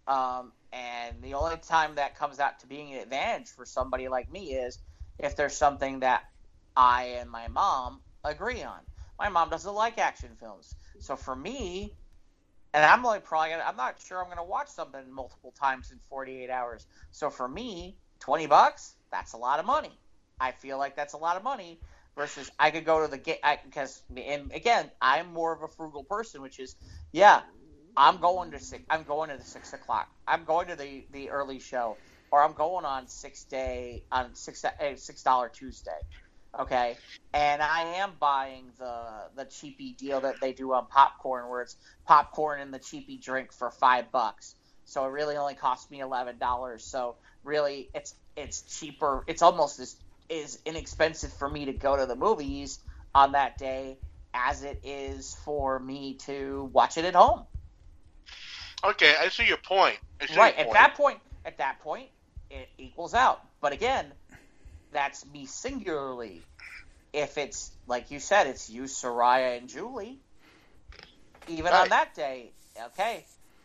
[0.07, 0.13] Mhm.
[0.13, 4.31] um, and the only time that comes out to being an advantage for somebody like
[4.31, 4.79] me is
[5.19, 6.23] if there's something that
[6.77, 8.81] I and my mom agree on.
[9.19, 11.93] My mom doesn't like action films, so for me,
[12.73, 15.99] and I'm only probably gonna, I'm not sure I'm gonna watch something multiple times in
[16.09, 16.87] 48 hours.
[17.11, 19.99] So for me, 20 bucks, that's a lot of money.
[20.39, 21.81] I feel like that's a lot of money
[22.17, 26.05] versus I could go to the get because and again I'm more of a frugal
[26.05, 26.77] person, which is
[27.13, 27.43] yeah,
[27.97, 30.09] I'm going to six, I'm going to the six o'clock.
[30.27, 31.97] I'm going to the the early show,
[32.31, 35.91] or I'm going on six day on six eh, six dollar Tuesday.
[36.59, 36.97] Okay,
[37.33, 39.05] and I am buying the
[39.37, 41.77] the cheapy deal that they do on popcorn, where it's
[42.07, 44.55] popcorn and the cheapy drink for five bucks.
[44.85, 46.85] So it really only cost me eleven dollars.
[46.85, 49.25] So really, it's it's cheaper.
[49.27, 49.97] It's almost as
[50.29, 52.79] is inexpensive for me to go to the movies
[53.15, 53.99] on that day
[54.35, 57.45] as it is for me to watch it at home.
[58.85, 59.99] Okay, I see your point.
[60.21, 62.09] I see Right your at that point, at that point,
[62.51, 63.41] it equals out.
[63.61, 64.07] But again,
[64.93, 66.43] that's me singularly.
[67.13, 70.19] If it's like you said, it's you, Soraya, and Julie.
[71.47, 72.53] Even on that day,
[72.89, 73.25] okay,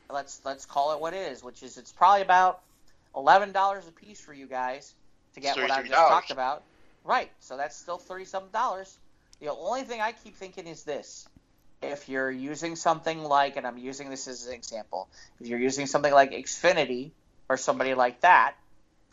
[0.09, 2.61] let's let's call it what it is, which is it's probably about
[3.15, 4.93] eleven dollars a piece for you guys
[5.35, 6.63] to get what I just talked about.
[7.03, 8.97] Right, so that's still thirty something dollars.
[9.41, 11.27] The only thing I keep thinking is this:
[11.81, 15.09] if you're using something like, and I'm using this as an example,
[15.41, 17.11] if you're using something like Xfinity
[17.49, 18.55] or somebody like that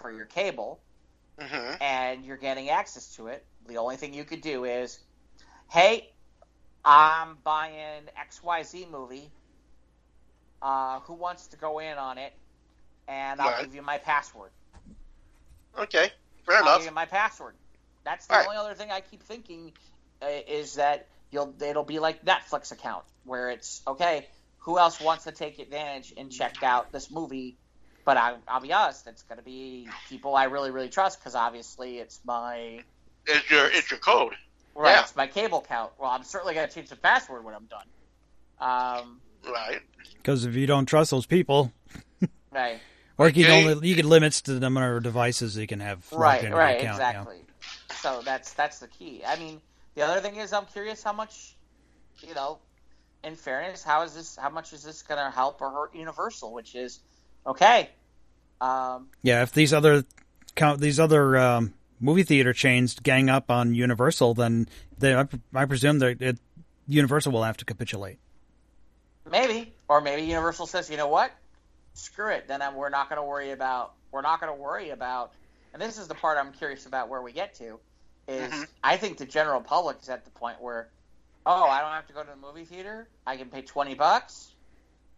[0.01, 0.81] for your cable,
[1.39, 1.81] Mhm.
[1.81, 4.99] and you're getting access to it, the only thing you could do is,
[5.71, 6.09] hey,
[6.85, 9.31] I'm buying XYZ movie.
[10.63, 12.33] Uh, who wants to go in on it?
[13.09, 13.61] And I'll Right.
[13.61, 14.51] give you my password.
[15.79, 16.13] Okay,
[16.47, 16.79] fair I'll enough.
[16.79, 17.55] give you my password.
[18.05, 18.47] That's the All right.
[18.47, 19.73] only other thing I keep thinking
[20.23, 24.27] uh, is that you'll it'll be like Netflix account where it's okay.
[24.65, 27.59] Who else wants to take advantage and check out this movie?
[28.05, 31.35] But I, I'll be honest, it's going to be people I really, really trust because
[31.35, 32.81] obviously it's my
[33.27, 34.35] It's your it's your code.
[34.75, 35.01] right, Yeah.
[35.03, 35.93] it's my cable count.
[35.99, 37.87] Well, I'm certainly going to change the password when I'm done.
[38.59, 39.81] Um, Right.
[40.17, 41.73] Because if you don't trust those people,
[42.53, 42.79] right,
[43.17, 43.73] or you can Okay.
[43.73, 46.79] only you can limits to the number of devices you can have right, into right,
[46.79, 47.01] the account.
[47.01, 47.11] yeah.
[47.11, 47.45] exactly.
[48.03, 49.23] So that's that's the key.
[49.27, 49.61] I mean,
[49.95, 51.57] the other thing is I'm curious how much,
[52.27, 52.59] you know,
[53.25, 54.37] in fairness, how is this?
[54.37, 56.53] How much is this going to help or hurt Universal?
[56.53, 57.01] Which is
[57.47, 57.91] okay.
[58.61, 60.05] Um, Yeah, if these other
[60.55, 64.69] count these other um, movie theater chains gang up on Universal, then
[64.99, 66.39] they, I, I presume that it,
[66.89, 68.19] Universal will have to capitulate.
[69.31, 71.31] maybe, or maybe Universal says, you know what?
[71.95, 72.49] Screw it.
[72.49, 73.93] Then I'm, we're not going to worry about.
[74.13, 75.33] We're not going to worry about.
[75.73, 77.79] And this is the part I'm curious about where we get to.
[78.29, 78.67] Is Mhm.
[78.83, 80.89] I think the general public is at the point where,
[81.47, 83.09] oh, I don't have to go to the movie theater.
[83.27, 84.53] I can pay twenty bucks.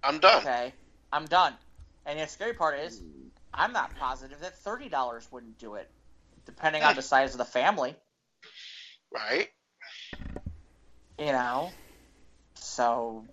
[0.03, 0.41] I'm done.
[0.43, 0.73] Okay,
[1.13, 1.55] I'm done.
[2.07, 3.01] And the scary part is,
[3.55, 5.91] I'm not positive that thirty dollars wouldn't do it,
[6.47, 7.95] depending on the size of the family.
[9.13, 9.49] Right.
[11.19, 11.73] You know,
[12.57, 13.25] so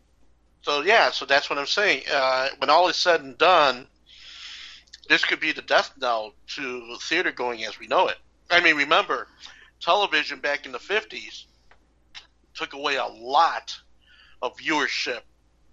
[0.64, 2.04] So yeah, so that's what I'm saying.
[2.12, 3.88] Uh, when all is said and done,
[5.10, 8.18] this could be the death knell to theater going as we know it.
[8.52, 9.28] I mean, remember,
[9.82, 11.46] television back in the '50s
[12.56, 13.76] took away a lot
[14.42, 15.22] of viewership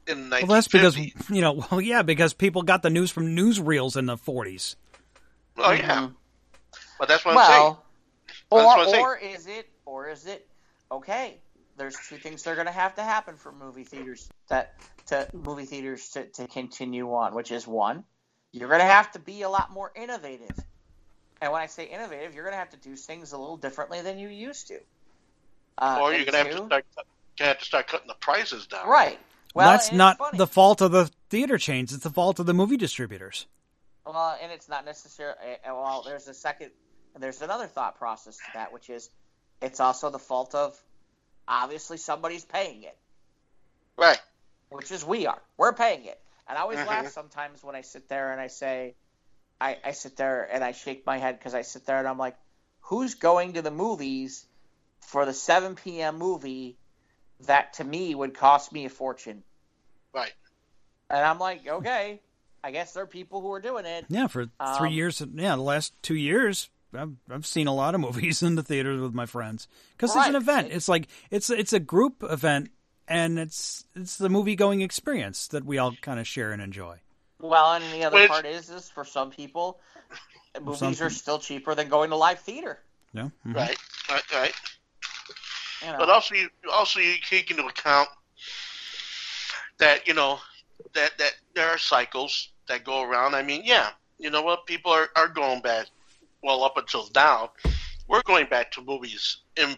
[0.07, 0.41] in the 1950s.
[0.43, 0.97] Well, that's because
[1.31, 4.77] you know, well, yeah, because people got the news from newsreels in the '40s.
[5.59, 6.15] Oh yeah, Mhm.
[6.99, 7.77] but that's what I'm saying.
[8.51, 9.05] well, what or I'm saying.
[9.05, 10.47] or is it or is it
[10.93, 11.39] okay?
[11.78, 14.74] There's two things that are going to have to happen for movie theaters that
[15.07, 18.03] to movie theaters to, to continue on, which is one,
[18.53, 20.57] you're going to have to be a lot more innovative.
[21.43, 24.01] And when I say innovative, you're going to have to do things a little differently
[24.01, 24.78] than you used to.
[25.77, 26.85] Uh, or you're gonna have to two- start
[27.39, 28.89] gonna have to start cutting the prices down.
[28.89, 29.19] right.
[29.57, 30.39] Well, that's not funny.
[30.39, 33.47] the fault of the theater chains; it's the fault of the movie distributors.
[34.05, 35.39] Well, and it's not necessarily.
[35.65, 36.70] Well, there's a second.
[37.19, 39.09] There's another thought process to that, which is
[39.62, 40.78] it's also the fault of
[41.49, 42.99] obviously somebody's paying it,
[43.97, 44.20] Right.
[44.69, 45.41] which is we are.
[45.57, 46.20] We're paying it.
[46.47, 46.87] And I always Mhm.
[46.87, 48.95] laugh sometimes when I sit there and I say,
[49.61, 52.19] I, I sit there and I shake my head because I sit there and I'm
[52.19, 52.37] like,
[52.83, 54.45] who's going to the movies
[55.01, 56.19] for the 7 p.m.
[56.19, 56.77] movie
[57.41, 59.43] that to me would cost me a fortune?
[60.15, 60.33] Right.
[61.11, 62.21] And I'm like, okay,
[62.65, 64.07] I guess there are people who are doing it.
[64.09, 64.45] Yeah, for
[64.79, 65.23] three Um, years.
[65.35, 69.01] Yeah, the last two years, I've I've seen a lot of movies in the theaters
[69.01, 70.69] with my friends because it's an event.
[70.73, 72.71] It's like it's it's a group event,
[73.07, 76.99] and it's it's the movie going experience that we all kind of share and enjoy.
[77.39, 79.79] Well, and the other Which- part is, is for some people,
[80.61, 82.79] movies Some are still cheaper than going to live theater.
[83.13, 83.55] Yeah, mhm.
[83.55, 83.77] Right.
[84.11, 84.33] Right.
[84.33, 84.53] Right.
[85.82, 85.98] You know?
[85.98, 88.09] But also, you also you take into account
[89.78, 90.39] that you know
[90.94, 93.35] that that there are cycles that go around.
[93.35, 94.66] I mean, yeah, you know what?
[94.66, 95.86] People are are going back.
[96.43, 97.53] Well, up until now,
[98.09, 99.77] we're going back to movies in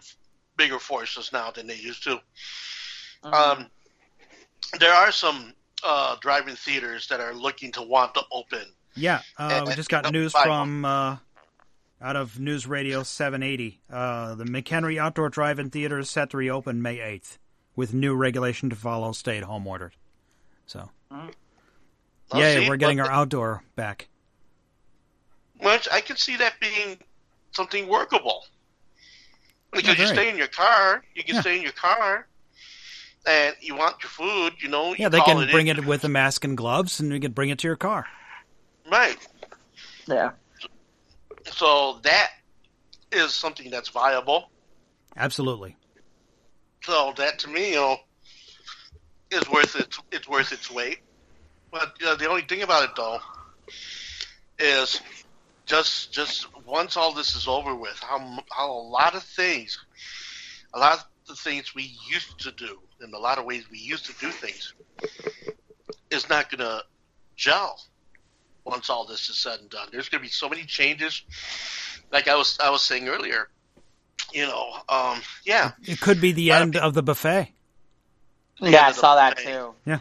[0.57, 2.21] bigger forces now than they used to.
[3.23, 3.33] Mhm.
[3.33, 3.71] Um,
[4.79, 5.53] there are some
[5.83, 8.65] uh, drive-in theaters that are looking to want to open.
[8.95, 9.21] yeah.
[9.37, 11.17] Uh, we just got news from uh,
[12.01, 13.81] out of News Radio 780.
[13.91, 17.37] Uh, the McHenry Outdoor Drive-In Theater is set to reopen May 8th,
[17.75, 19.11] with new regulation to follow.
[19.11, 19.91] Stay-at-home order.
[20.65, 21.29] So, Well,
[22.35, 24.07] yay, see, we're getting but- our outdoor back.
[25.61, 26.97] Which I can see that being
[27.51, 28.45] something workable.
[29.71, 30.15] Because Yeah, you very.
[30.15, 31.41] stay in your car, you can Yeah.
[31.41, 32.27] stay in your car,
[33.25, 34.95] and you want your food, you know.
[34.97, 35.77] Yeah, they call can it bring in.
[35.77, 38.07] it with a mask and gloves, and you can bring it to your car.
[38.89, 39.17] Right.
[40.07, 40.31] yeah.
[41.51, 42.29] So that
[43.11, 44.49] is something that's viable.
[45.15, 45.75] Absolutely.
[46.83, 47.97] So that to me, you know,
[49.31, 49.95] is worth it.
[50.11, 50.99] It's worth its weight.
[51.71, 53.19] But you know, the only thing about it though
[54.57, 55.01] is
[55.65, 59.77] just just once all this is over with, how how a lot of things,
[60.73, 63.77] a lot of the things we used to do, in a lot of ways we
[63.77, 64.73] used to do things,
[66.09, 66.83] is not going to
[67.35, 67.79] gel
[68.65, 69.87] once all this is said and done.
[69.91, 71.21] There's going to be so many changes.
[72.11, 73.49] Like I was I was saying earlier,
[74.33, 77.51] you know, um, yeah, It could be the Lot of end of the buffet.
[78.61, 79.51] Yeah, I saw that buffet.
[79.53, 79.73] too.
[79.85, 79.99] Yeah,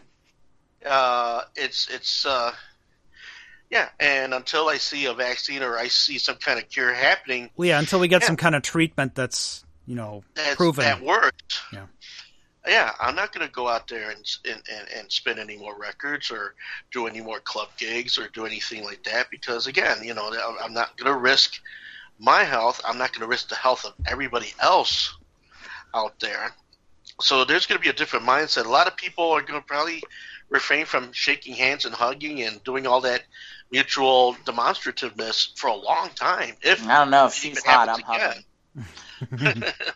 [0.86, 2.52] uh, it's it's uh,
[3.70, 7.50] yeah, and until I see a vaccine or I see some kind of cure happening,
[7.56, 8.28] Well, yeah, until we get Yeah.
[8.28, 10.84] some kind of treatment that's you know that's, proven.
[10.84, 11.60] that works.
[11.72, 11.86] Yeah.
[12.68, 15.78] Yeah, I'm not going to go out there and, and, and, and spin any more
[15.78, 16.54] records or
[16.92, 20.30] do any more club gigs or do anything like that because, again, you know,
[20.60, 21.60] I'm- not going to risk
[22.18, 22.80] my health.
[22.84, 25.16] I'm not going to risk the health of everybody else
[25.94, 26.54] out there.
[27.20, 28.66] So there's going to be a different mindset.
[28.66, 30.02] A lot of people are going to probably
[30.50, 33.22] refrain from shaking hands and hugging and doing all that
[33.70, 36.54] mutual demonstrativeness for a long time.
[36.62, 37.88] If I don't know if she's hot.
[37.88, 38.44] I'm happens hugging.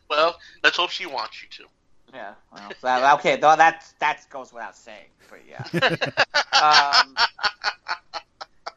[0.11, 1.65] well, let's hope she wants you to.
[2.13, 2.35] Yeah.
[2.53, 3.37] Well, that, okay.
[3.37, 5.07] Though that that goes without saying.
[5.31, 5.63] But yeah.
[6.53, 7.15] um,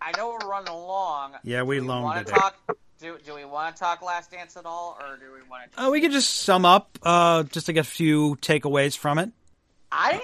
[0.02, 1.34] I know we're running along.
[1.44, 2.28] Yeah, we we loaned want it.
[2.28, 2.56] talk?
[3.00, 5.84] Do, do we want to talk Last Dance at all, or do we want to?
[5.84, 9.32] Uh, we could just sum up, uh, just like a few takeaways from it.
[9.92, 10.22] I.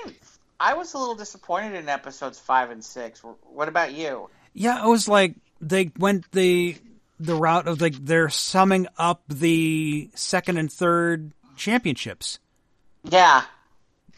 [0.63, 3.23] I was a little disappointed in episodes five and six.
[3.51, 4.29] What about you?
[4.53, 6.77] Yeah, it was like they went the
[7.19, 12.37] the route of like they're summing up the second and third championships
[13.03, 13.43] Yeah.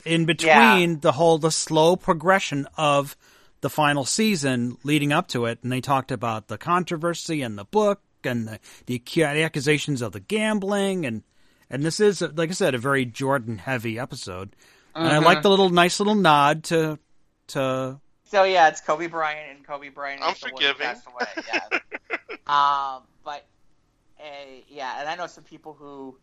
[0.05, 3.15] in between the whole the slow progression of
[3.61, 7.63] the final season leading up to it, and they talked about the controversy and the
[7.63, 11.23] book and the, the accusations of the gambling and
[11.69, 14.55] and this is like I said a very Jordan heavy episode,
[14.93, 16.99] and I like the little nice little nod to
[17.47, 20.21] to So yeah, it's Kobe Bryant and Kobe Bryant.
[20.21, 20.85] I'm is the forgiving.
[20.85, 21.27] away.
[21.47, 21.79] Yeah.
[22.95, 23.45] um, but
[24.19, 24.23] uh,
[24.69, 26.15] yeah, and I know some people who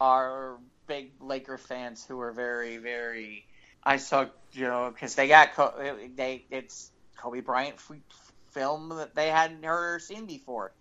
[0.00, 0.56] are
[0.88, 3.44] big Laker fans who are very, very.
[3.84, 7.92] I saw you know because they got Co- they it's Kobe Bryant f-
[8.50, 10.72] film that they hadn't heard or seen before.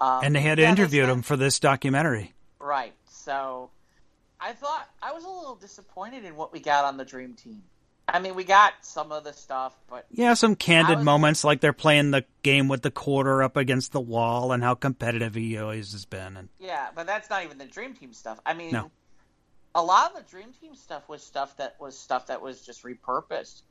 [0.00, 2.32] Um, and they had yeah, they interview spent- him for this documentary.
[2.58, 2.94] Right.
[3.08, 3.70] So
[4.40, 7.62] I thought I was a little disappointed in what we got on the Dream Team.
[8.08, 11.60] I mean, we got some of the stuff, but Yeah, some candid was- moments like
[11.60, 15.56] they're playing the game with the quarter up against the wall and how competitive he
[15.58, 16.36] always has been.
[16.36, 18.40] And Yeah, but that's not even the Dream Team stuff.
[18.44, 18.90] I mean, No.
[19.74, 22.82] A lot of the Dream Team stuff was stuff that was stuff that was just
[22.82, 23.62] repurposed,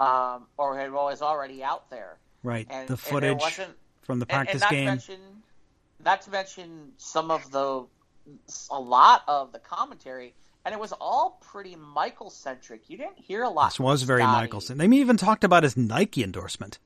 [0.00, 2.18] um, or had was already out there.
[2.42, 4.84] right, And, the and footage wasn't, from the and, and practice not to game.
[4.86, 5.20] mention,
[6.04, 7.84] not to mention some of the,
[8.70, 12.90] a lot of the commentary, and it was all pretty Michael centric.
[12.90, 13.70] You didn't hear a lot.
[13.70, 14.42] This was very Scottie.
[14.46, 14.78] Michelson.
[14.78, 16.78] They even talked about his Nike endorsement.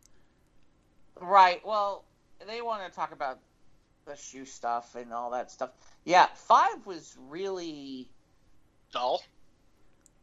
[1.20, 1.64] Right.
[1.64, 2.04] Well,
[2.46, 3.38] they want to talk about
[4.06, 5.70] the shoe stuff and all that stuff.
[6.04, 8.10] Yeah, five was really
[8.92, 9.22] Dull.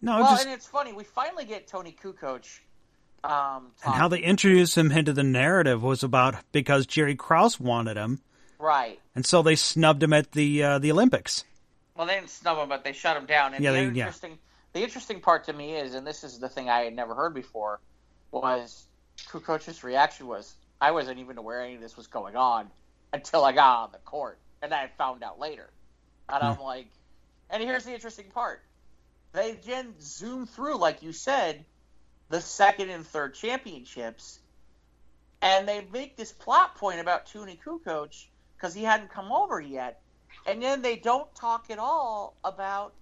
[0.01, 0.93] No, well, just and it's funny.
[0.93, 2.59] We finally get Toni Kukoc.
[3.23, 7.97] Um, and how they introduced him into the narrative was about because Jerry Krause wanted
[7.97, 8.21] him,
[8.59, 8.99] right.
[9.15, 11.43] and so they snubbed him at the uh, the Olympics.
[11.95, 13.55] Well, they didn't snub him, but they shut him down.
[13.55, 13.89] And Yeah, the they- yeah.
[14.03, 14.37] interesting,
[14.73, 17.33] the interesting part to me is, and this is the thing I had never heard
[17.33, 17.79] before,
[18.31, 18.85] was
[19.29, 22.69] Kukoc's reaction was, I wasn't even aware any of this was going on
[23.13, 25.71] until I got on the court, and I found out later.
[26.27, 26.89] And I'm like,
[27.49, 28.61] and here's the interesting part:
[29.33, 31.65] they again zoom through, like you said,
[32.29, 34.39] the second and third championships,
[35.41, 38.13] and they make this plot point about Toni Kukoc
[38.57, 40.01] because he hadn't come over yet
[40.45, 42.93] and then they don't talk at all about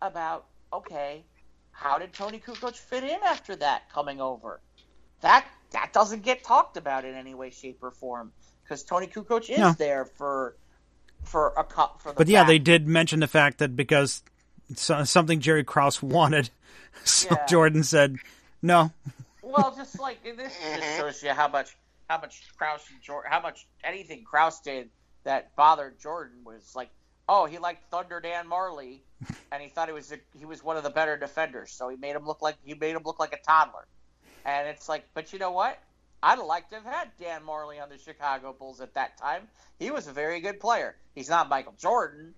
[0.00, 1.26] about okay,
[1.70, 4.60] how did Toni Kukoc fit in after that coming over?
[5.20, 8.32] That that doesn't get talked about in any way, shape, or form
[8.64, 9.72] because Toni Kukoc is No.
[9.78, 10.56] there for
[11.24, 12.14] for a cup for the.
[12.16, 14.22] But yeah, they did mention the fact that because
[14.74, 16.50] so, something Jerry Krause wanted,
[17.04, 17.46] so Yeah.
[17.46, 18.16] Jordan said
[18.60, 18.92] no.
[19.42, 21.76] Well, just like this just shows you how much
[22.08, 24.90] how much Krause and Jordan, how much anything Krause did
[25.24, 26.90] that bothered Jordan was like,
[27.28, 29.00] oh, he liked Thunder Dan Majerle,
[29.50, 31.96] and he thought he was a, he was one of the better defenders, so he
[31.96, 33.86] made him look like he made him look like a toddler.
[34.44, 35.78] And it's like, but you know what?
[36.22, 39.48] I'd have liked to have had Dan Majerle on the Chicago Bulls at that time.
[39.78, 40.94] He was a very good player.
[41.14, 42.34] He's not Michael Jordan,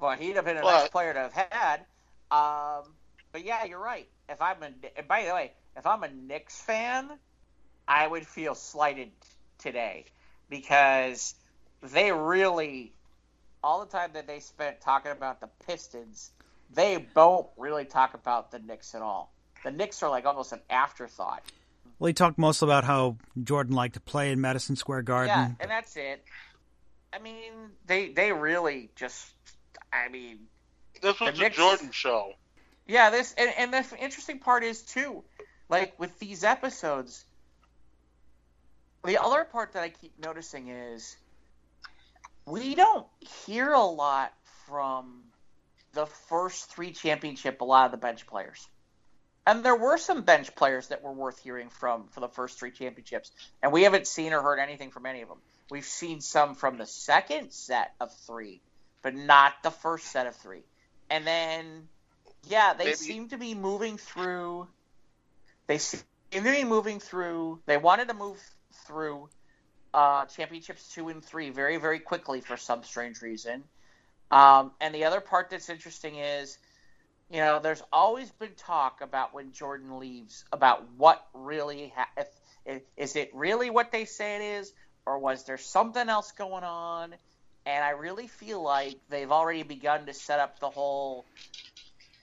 [0.00, 1.80] but he'd have been a nice player to have had.
[2.30, 2.92] Um,
[3.32, 4.08] but yeah, you're right.
[4.28, 7.08] If I'm a, and by the way, if I'm a Knicks fan,
[7.86, 9.10] I would feel slighted
[9.58, 10.06] today
[10.50, 11.34] because
[11.82, 12.92] they really,
[13.62, 16.30] all the time that they spent talking about the Pistons,
[16.74, 19.32] they don't really talk about the Knicks at all.
[19.64, 21.42] The Knicks are like almost an afterthought.
[21.98, 25.28] Well, he talked mostly about how Jordan liked to play in Madison Square Garden.
[25.36, 26.24] Yeah, and that's it.
[27.12, 27.52] I mean,
[27.86, 29.26] they they really just.
[29.92, 30.40] I mean,
[31.02, 32.32] This was The the Knicks- Jordan show.
[32.86, 35.24] Yeah, this and, and the interesting part is too,
[35.68, 37.24] like with these episodes.
[39.04, 41.16] The other part that I keep noticing is
[42.46, 43.06] we don't
[43.46, 44.32] hear a lot
[44.66, 45.22] from
[45.92, 47.60] the first three championship.
[47.60, 48.66] A lot of the bench players,
[49.48, 52.70] and there were some bench players that were worth hearing from for the first three
[52.70, 53.30] championships,
[53.62, 55.38] and we haven't seen or heard anything from any of them.
[55.70, 58.60] We've seen some from the second set of three,
[59.02, 60.62] but not the first set of three,
[61.08, 61.88] and then
[62.46, 64.68] yeah, they Maybe- seem to be moving through.
[65.66, 67.60] They seem to be moving through.
[67.66, 68.38] They wanted to move
[68.86, 69.28] through
[69.94, 73.64] uh, championships two and three very, very quickly for some strange reason.
[74.30, 76.58] Um, and the other part that's interesting is,
[77.30, 82.28] you know, there's always been talk about when Jordan leaves about what really ha- if,
[82.64, 84.72] if, is it really what they say it is,
[85.04, 87.14] or was there something else going on?
[87.66, 91.26] And I really feel like they've already begun to set up the whole.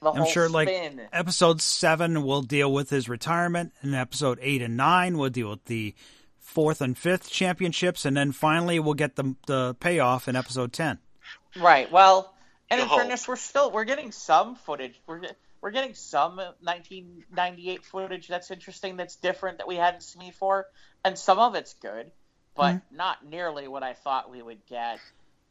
[0.02, 0.70] The I'm whole sure, like.
[1.14, 5.66] Episode seven will deal with his retirement, and episode eight and nine will deal with
[5.66, 5.94] the
[6.40, 10.98] fourth and fifth championships, and then finally we'll get the the payoff in episode ten.
[11.56, 11.92] Right.
[11.92, 12.35] Well,
[12.70, 15.00] and in You fairness, we're still we're getting some footage.
[15.06, 15.22] We're
[15.62, 20.68] we're getting some 1998 footage that's interesting, that's different, that we hadn't seen before,
[21.04, 22.12] and some of it's good,
[22.56, 22.96] but mm-hmm.
[22.96, 25.00] not nearly what I thought we would get.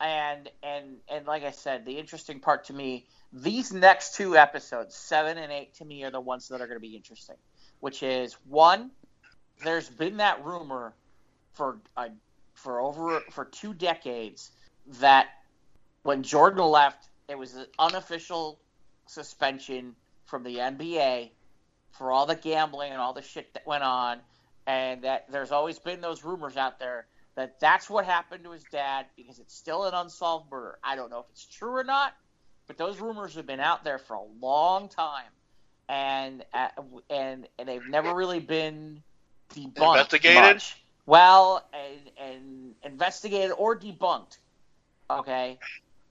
[0.01, 4.95] And and and like I said, the interesting part to me, these next two episodes,
[4.95, 7.37] seven and eight, to me are the ones that are going to be interesting.
[7.81, 8.91] Which is one,
[9.63, 10.95] there's been that rumor
[11.53, 12.09] for a,
[12.55, 14.51] for over for two decades
[15.01, 15.29] that
[16.05, 18.61] when Jordan left, it was an unofficial
[19.07, 21.31] suspension from the NBA
[21.93, 24.21] for all the gambling and all the shit that went on,
[24.67, 28.65] and that there's always been those rumors out there that that's what happened to his
[28.71, 30.79] dad because it's still an unsolved murder.
[30.85, 32.15] I don't know if it's true or not,
[32.67, 35.31] but those rumors have been out there for a long time,
[35.89, 36.69] and uh,
[37.11, 39.03] and and they've never really been
[39.55, 39.95] debunked.
[39.95, 40.43] Investigated?
[40.43, 40.77] much.
[41.07, 44.39] Well, and, and investigated or debunked.
[45.11, 45.59] Okay.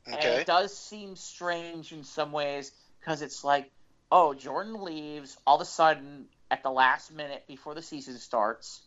[0.06, 3.72] And it does seem strange in some ways because it's like,
[4.12, 8.82] oh, Jordan leaves all of a sudden at the last minute before the season starts,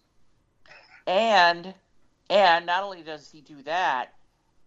[1.06, 1.74] and
[2.28, 4.12] and not only does he do that,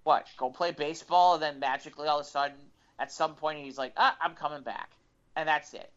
[0.04, 2.58] what go play baseball and then magically all of a sudden
[2.98, 4.90] at some point he's like, ah, I'm coming back,
[5.36, 5.92] and that's it.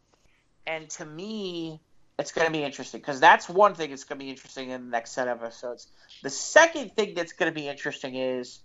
[0.66, 1.80] And to me,
[2.18, 4.84] it's going to be interesting because that's one thing that's going to be interesting in
[4.84, 5.88] the next set of episodes.
[6.22, 8.60] The second thing that's going to be interesting is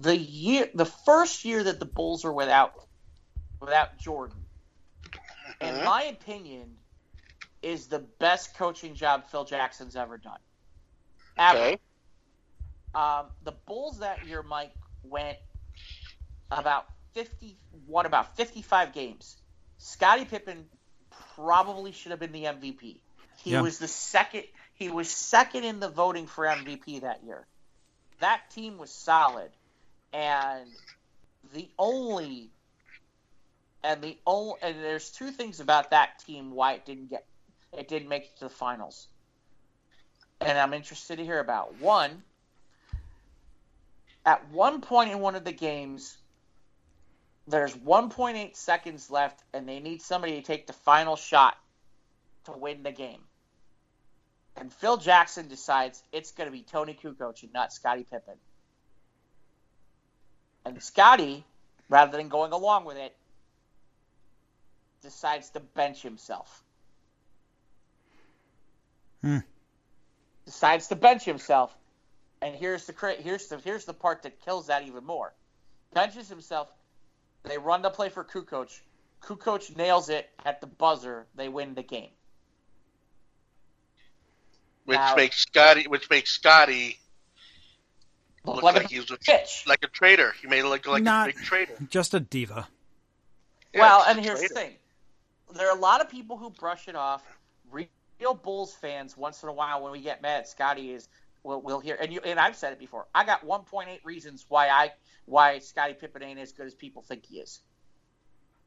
[0.00, 2.72] the year, the first year that the Bulls are without
[3.60, 4.42] without Jordan.
[5.60, 5.84] In Mhm.
[5.84, 6.78] my opinion,
[7.62, 10.40] is the best coaching job Phil Jackson's ever done.
[11.36, 11.58] Ever.
[11.58, 11.80] Okay.
[12.94, 15.38] Um, the Bulls that year, Mike, went
[16.50, 19.36] about fifty won about fifty five games.
[19.76, 20.68] Scottie Pippen
[21.36, 23.02] probably should have been the MVP.
[23.36, 23.60] He Yeah.
[23.60, 24.44] was the second.
[24.74, 27.46] He was second in the voting for MVP that year.
[28.20, 29.50] That team was solid,
[30.12, 30.68] and
[31.54, 32.50] the only
[33.82, 37.24] and the only and there's two things about that team why it didn't get
[37.72, 39.08] it didn't make it to the finals,
[40.40, 42.22] and I'm interested to hear about one.
[44.26, 46.18] At one point in one of the games,
[47.46, 51.56] there's 1.8 seconds left, and they need somebody to take the final shot
[52.44, 53.20] to win the game.
[54.56, 58.34] And Phil Jackson decides it's going to be Toni Kukoc and not Scottie Pippen.
[60.64, 61.44] And Scottie,
[61.88, 63.16] rather than going along with it,
[65.02, 66.62] decides to bench himself.
[69.22, 69.38] Hmm.
[70.44, 71.74] Decides to bench himself,
[72.42, 75.32] and here's the here's the here's the part that kills that even more.
[75.92, 76.68] Benches himself.
[77.42, 78.80] They run the play for Kukoc.
[79.22, 81.26] Kukoc nails it at the buzzer.
[81.34, 82.10] They win the game.
[84.86, 86.98] which Now- makes Scottie, which makes Scottie
[88.44, 89.66] Look look like, like, a he was a, bitch.
[89.66, 90.34] like a traitor.
[90.40, 91.74] He made it look like Not- a big traitor.
[91.90, 92.68] Just a diva.
[93.74, 94.72] Yeah, well, and here's the thing:
[95.54, 97.22] there are a lot of people who brush it off.
[97.70, 101.08] Real Bulls fans, once in a while, when we get mad, Scottie is
[101.42, 103.06] will will hear, and you and I've said it before.
[103.14, 104.92] I got 1.8 reasons why I
[105.26, 107.60] why Scottie Pippen ain't as good as people think he is.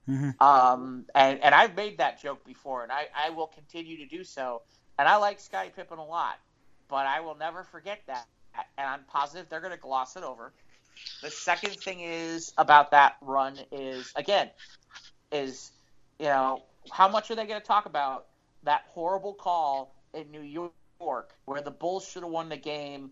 [0.06, 4.06] hmm Um, and and I've made that joke before, and I I will continue to
[4.06, 4.62] do so.
[4.98, 6.40] And I like Scottie Pippen a lot,
[6.88, 8.28] but I will never forget that.
[8.78, 10.54] And I'm positive they're going to gloss it over.
[11.22, 14.50] The second thing is about that run is again
[15.32, 15.72] is
[16.20, 18.28] you know how much are they going to talk about
[18.64, 20.42] that horrible call in New
[21.00, 23.12] York where the Bulls should have won the game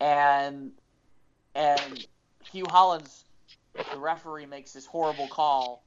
[0.00, 0.72] and
[1.54, 2.06] and
[2.50, 3.24] Hue Hollins
[3.92, 5.84] the referee makes this horrible call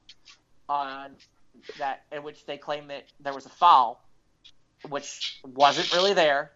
[0.68, 1.10] on
[1.78, 4.02] that in which they claim that there was a foul
[4.88, 6.52] which wasn't really there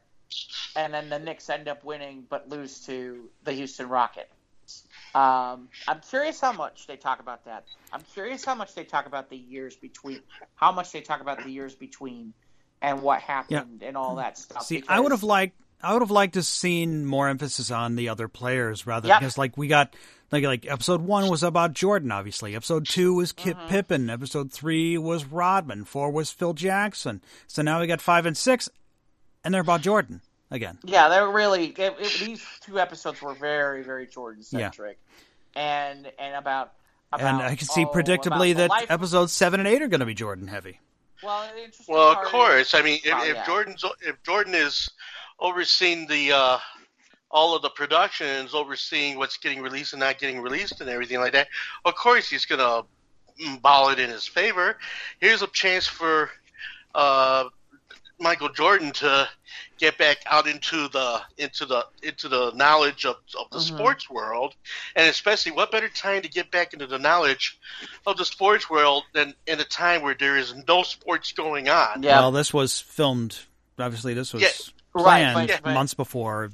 [0.75, 4.31] and then the Knicks end up winning but lose to the Houston Rockets.
[5.15, 7.65] Um, I'm curious how much they talk about that.
[7.93, 10.21] I'm curious how much they talk about the years between,
[10.57, 12.33] how much they talk about the years between,
[12.83, 14.65] and what happened and all that stuff.
[14.65, 18.09] See, I would have liked I would have liked to seen more emphasis on the
[18.09, 19.21] other players rather Yep.
[19.21, 19.95] because like we got
[20.33, 22.57] like like episode one was about Jordan, obviously.
[22.57, 23.69] Episode two was Kip Mm-hmm.
[23.69, 24.11] Pippen.
[24.11, 25.85] Episode three was Rodman.
[25.85, 27.23] Four was Phil Jackson.
[27.47, 28.69] So now we got five and six,
[29.47, 30.21] and they're about Jordan
[30.51, 30.77] again.
[30.85, 34.99] Yeah, they're really it, it, these two episodes were very very Jordan centric,
[35.57, 35.63] yeah.
[35.63, 36.73] and and about.
[37.13, 40.01] About, and I can see oh, predictably that life- episodes seven and eight are going
[40.01, 40.81] to be Jordan heavy.
[41.23, 42.75] well, interesting Well, of part is- course.
[42.75, 43.47] I mean, if, Well, if yeah.
[43.47, 44.91] Jordan's if Jordan is
[45.39, 46.59] overseeing the uh,
[47.31, 51.33] all of the productions, overseeing what's getting released and not getting released, and everything like
[51.33, 51.47] that,
[51.85, 52.83] of course he's gonna
[53.41, 54.77] mm, ball it in his favor.
[55.21, 56.31] Here's a chance for
[56.97, 57.45] uh,
[58.19, 59.29] Michael Jordan to
[59.79, 63.77] get back out into the into the into the knowledge of, of the Mhm.
[63.77, 64.55] sports world,
[64.95, 67.59] and especially what better time to get back into the knowledge
[68.07, 72.03] of the sports world than in a time where there is no sports going on.
[72.03, 73.39] Yeah, Well, this was filmed.
[73.79, 74.51] Obviously, this was Yeah.
[74.97, 76.53] Planned but- but- months before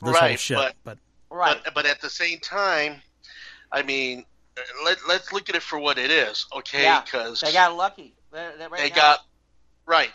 [0.00, 0.56] this whole shit.
[0.56, 1.60] but- but right.
[1.64, 3.02] But but at the same time,
[3.72, 4.24] I mean,
[4.84, 6.84] let let's look at it for what it is, okay?
[6.84, 8.14] Yeah, Because They got lucky.
[8.30, 9.24] They're, they're right they now, got
[9.86, 10.12] right.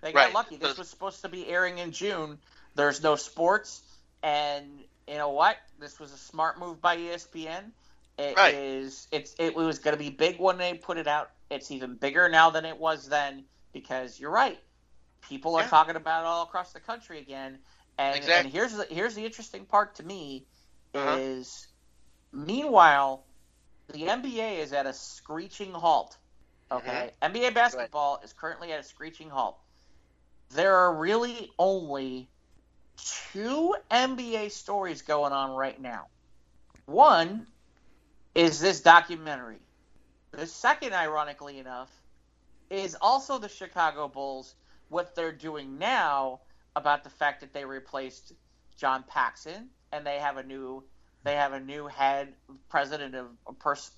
[0.00, 0.34] They got right.
[0.34, 0.56] lucky.
[0.56, 2.38] This was supposed to be airing in June.
[2.74, 3.82] There's no sports,
[4.22, 4.66] and
[5.08, 5.56] you know what?
[5.80, 7.72] This was a smart move by ESPN.
[8.18, 8.54] It Right.
[8.54, 9.34] is- It's.
[9.38, 11.30] It was going to be big when they put it out.
[11.50, 14.58] It's even bigger now than it was then because you're right.
[15.22, 15.68] People are Yeah.
[15.68, 17.58] talking about it all across the country again.
[17.96, 20.46] And, and here's the here's the interesting part to me
[20.94, 21.16] Uh-huh.
[21.18, 21.66] is
[22.32, 23.24] meanwhile
[23.88, 26.16] the NBA is at a screeching halt.
[26.70, 27.36] Okay, Mm-hmm.
[27.36, 29.58] NBA basketball is currently at a screeching halt.
[30.50, 32.28] There are really only
[33.32, 36.06] two NBA stories going on right now.
[36.86, 37.46] One
[38.34, 39.58] is this documentary.
[40.32, 41.90] The second, ironically enough,
[42.70, 44.54] is also the Chicago Bulls.
[44.88, 46.40] What they're doing now
[46.76, 48.32] about the fact that they replaced
[48.76, 50.84] John Paxson and they have a new
[51.24, 52.32] they have a new head
[52.68, 53.26] president of
[53.58, 53.90] pers-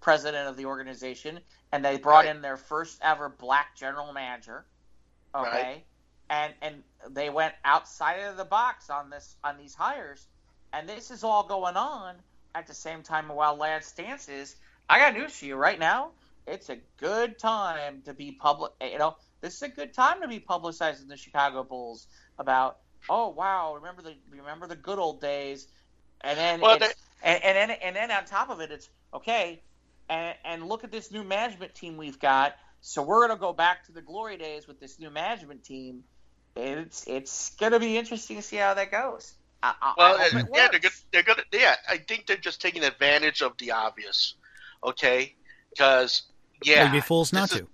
[0.00, 1.40] president of the organization
[1.72, 2.36] and they brought Right.
[2.36, 4.64] in their first ever black general manager.
[5.34, 5.50] Okay.
[5.50, 5.84] Right.
[6.30, 10.26] And and they went outside of the box on this on these hires.
[10.72, 12.16] And this is all going on
[12.54, 14.56] at the same time while Last Dance is
[14.88, 16.10] I got news for you right now.
[16.46, 20.28] It's a good time to be public you know, this is a good time to
[20.28, 22.06] be publicizing the Chicago Bulls
[22.38, 22.78] about
[23.08, 25.68] oh wow, remember the remember the good old days
[26.22, 26.78] and then Well,
[27.22, 29.62] and, and then and then on top of it it's okay
[30.08, 33.52] and, and look at this new management team we've got So we're going to go
[33.52, 36.04] back to the glory days with this new management team.
[36.58, 39.32] It's it's going to be interesting to see how that goes.
[39.62, 40.78] I, I, Well, I hope uh, it yeah, they're works.
[40.80, 41.74] gonna, they're gonna, yeah.
[41.88, 44.34] I think they're just taking advantage of the obvious,
[44.84, 45.34] okay?
[45.70, 46.22] Because
[46.64, 47.68] yeah, They'd be fools not is- to.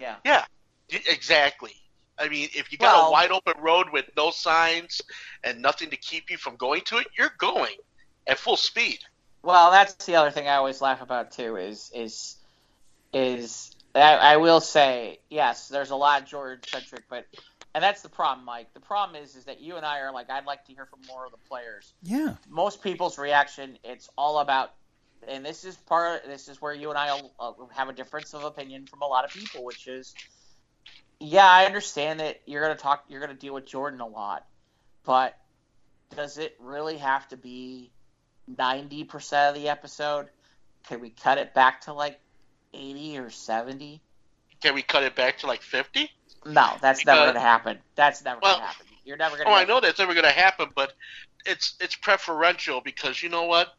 [0.00, 0.16] Yeah.
[0.24, 0.44] Yeah,
[0.90, 1.72] exactly.
[2.18, 5.02] I mean, if you got Well- a wide open road with no signs
[5.44, 7.76] and nothing to keep you from going to it, you're going
[8.26, 8.98] at full speed.
[9.42, 11.56] Well, that's the other thing I always laugh about too.
[11.56, 12.36] Is is
[13.12, 15.68] is I, I will say yes.
[15.68, 17.24] There's a lot George centric, but
[17.74, 18.72] and that's the problem, Mike.
[18.74, 21.00] The problem is is that you and I are like I'd like to hear from
[21.08, 21.92] more of the players.
[22.02, 22.34] Yeah.
[22.48, 24.72] Most people's reaction, it's all about,
[25.26, 26.24] and this is part.
[26.26, 29.24] This is where you and I uh, have a difference of opinion from a lot
[29.24, 30.14] of people, which is,
[31.20, 34.46] yeah, I understand that you're gonna talk, you're gonna deal with Jordan a lot,
[35.04, 35.38] but
[36.16, 37.90] does it really have to be
[38.56, 40.28] ninety percent of the episode?
[40.88, 42.18] Can we cut it back to like
[42.72, 44.00] eighty or seventy?
[44.62, 46.10] Can we cut it back to like fifty?
[46.44, 47.78] No, that's never gonna happen.
[47.94, 48.86] That's never Well- gonna happen.
[49.04, 49.48] You're never gonna.
[49.48, 50.92] Oh, I get- know that's never going to happen, but
[51.46, 53.72] it's it's preferential because you know what?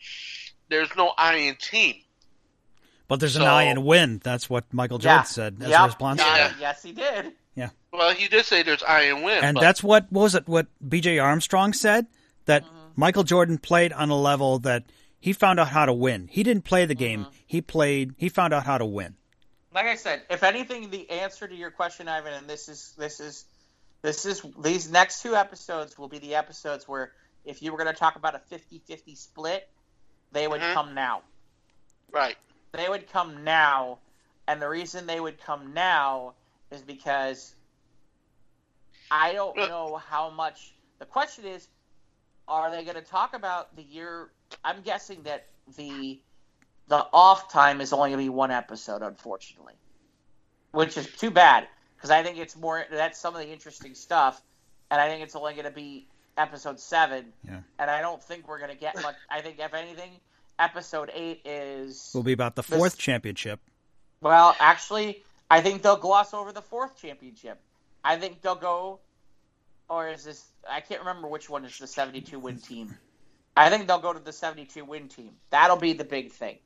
[0.70, 1.98] There's no I in team.
[3.08, 4.20] But there's an I in win.
[4.24, 5.18] That's what Michael Yeah.
[5.18, 5.60] Jordan said.
[5.60, 5.80] That's Yep.
[5.82, 6.20] his response.
[6.22, 6.54] Got Yeah.
[6.60, 7.34] Yes, he did.
[7.56, 7.70] Yeah.
[7.92, 10.48] Well, he did say there's I in win, And but that's what what was it
[10.48, 12.08] what BJ Armstrong said
[12.46, 12.76] that Mm-hmm.
[12.96, 14.84] Michael Jordan played on a level that
[15.20, 16.28] he found out how to win.
[16.32, 17.26] He didn't play the game.
[17.26, 17.34] Mm-hmm.
[17.46, 19.16] He played he found out how to win.
[19.74, 23.20] Like I said, if anything, the answer to your question, Ivan, and this is this
[23.20, 23.46] is
[24.02, 27.12] this is these next two episodes will be the episodes where
[27.46, 29.68] if you were going to talk about a 50-50 split,
[30.32, 30.74] they would Mhm.
[30.74, 31.22] come now.
[32.12, 32.38] right.
[32.72, 34.00] They would come now,
[34.48, 36.36] and the reason they would come now
[36.72, 37.54] is because
[39.12, 40.74] I don't know how much.
[41.00, 41.68] The question is,
[42.48, 44.32] are they going to talk about the year?
[44.64, 45.46] I'm guessing that
[45.78, 46.22] the
[46.90, 49.76] the off time is only going to be one episode, unfortunately,
[50.72, 52.86] which is too bad because I think it's more.
[52.92, 54.42] That's some of the interesting stuff,
[54.92, 56.08] and I think it's only going to be
[56.38, 57.32] episode seven.
[57.46, 57.60] Yeah.
[57.80, 59.16] And I don't think we're going to get much.
[59.30, 60.12] I think if anything,
[60.58, 63.60] episode eight is Will be about the This- fourth championship.
[64.22, 67.60] well, actually, I think they'll gloss over the fourth championship.
[68.04, 69.00] I think they'll go,
[69.90, 70.46] or is this?
[70.70, 72.98] I can't remember which one is the 72 win team.
[73.58, 75.32] I think they'll go to the 72 win team.
[75.50, 76.58] That'll be the big thing.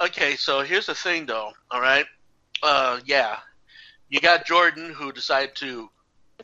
[0.00, 1.52] Okay, so here's the thing, though.
[1.70, 2.06] All right,
[2.62, 3.38] uh, yeah,
[4.08, 5.88] you got Jordan who decided to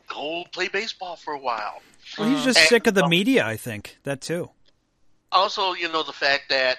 [0.07, 1.81] go play baseball for a while.
[2.17, 3.97] Well, he's just And- sick of the media, I think.
[4.03, 4.51] That too.
[5.31, 6.77] Also, you know the fact that,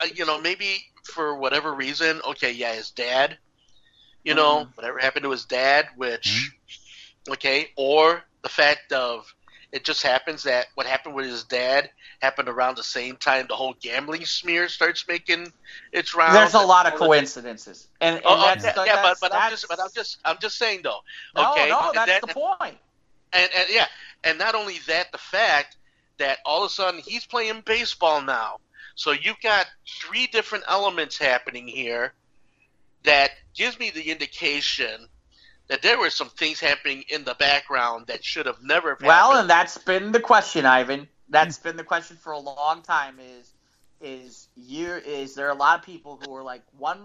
[0.00, 3.38] uh, you know, maybe for whatever reason, okay, yeah, his dad,
[4.24, 6.50] you know, whatever happened to his dad, which,
[7.28, 9.26] okay, or the fact of
[9.74, 11.90] it just happens that what happened with his dad
[12.22, 15.52] happened around the same time the whole gambling smear starts making
[15.92, 16.34] its rounds.
[16.34, 19.34] There's a lot of coincidences, and, and Oh, oh, that's, yeah, that's, yeah, but, but
[19.34, 21.00] I'm just, but I'm just, I'm just saying though.
[21.36, 22.78] no, okay, no, and that's then- the point.
[23.32, 23.86] and, and yeah,
[24.22, 25.76] and not only that, the fact
[26.18, 28.58] that all of a sudden he's playing baseball now.
[28.94, 32.12] So you've got three different elements happening here
[33.02, 35.08] that gives me the indication
[35.68, 39.06] that there were some things happening in the background that should have never Happened.
[39.08, 41.08] Well, and that's been the question, Ivan.
[41.28, 43.18] That's been the question for a long time.
[43.18, 43.52] Is
[44.00, 46.98] is you is there a lot of people who are like one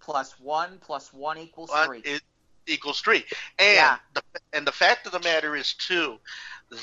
[0.00, 2.00] plus one plus one equals three?
[2.04, 2.22] it
[2.66, 3.24] equals three.
[3.58, 3.96] And Yeah.
[4.14, 4.22] the
[4.52, 6.18] and the fact of the matter is too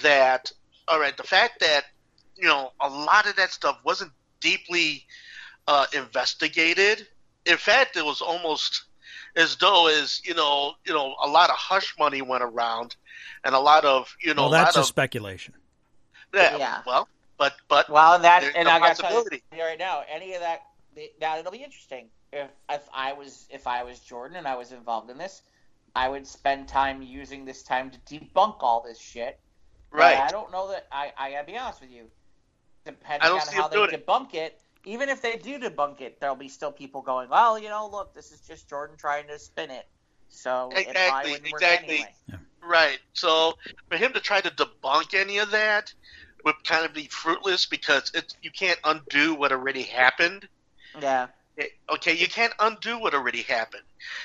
[0.02, 0.52] that
[0.88, 1.86] all right, the fact that
[2.36, 4.12] you know a lot of that stuff wasn't
[4.42, 5.06] deeply
[5.68, 7.08] uh, investigated.
[7.46, 8.86] In fact, it was almost
[9.36, 12.96] as though as you know you know a lot of hush money went around,
[13.44, 15.54] and a lot of you know Well, a that's lot a of speculation.
[16.34, 16.82] yeah, Yeah.
[16.86, 17.08] well,
[17.38, 19.44] but but Well, and that There's and no I got to tell possibility.
[19.56, 20.62] you right now, any of that
[21.22, 22.08] now it'll be interesting.
[22.32, 25.42] If if I was if I was Jordan and I was involved in this,
[25.96, 29.40] I would spend time using this time to debunk all this shit.
[29.92, 30.20] But right.
[30.20, 32.06] I don't know that I I gotta be honest with you.
[32.86, 34.06] Depending I don't on see how him they doing it.
[34.06, 37.70] debunk it, even if they do debunk it, there'll be still people going, Well, you
[37.70, 39.88] know, look, this is just Jordan trying to spin it.
[40.30, 41.96] So Exactly, wouldn't exactly.
[41.96, 42.16] anyway.
[42.62, 43.00] Right.
[43.14, 43.54] So
[43.90, 45.94] for him to try to debunk any of that
[46.46, 50.48] would kind of be fruitless because it's you can't undo what already happened.
[51.02, 51.28] Yeah.
[51.60, 53.84] It- Okay, you can't undo what already happened.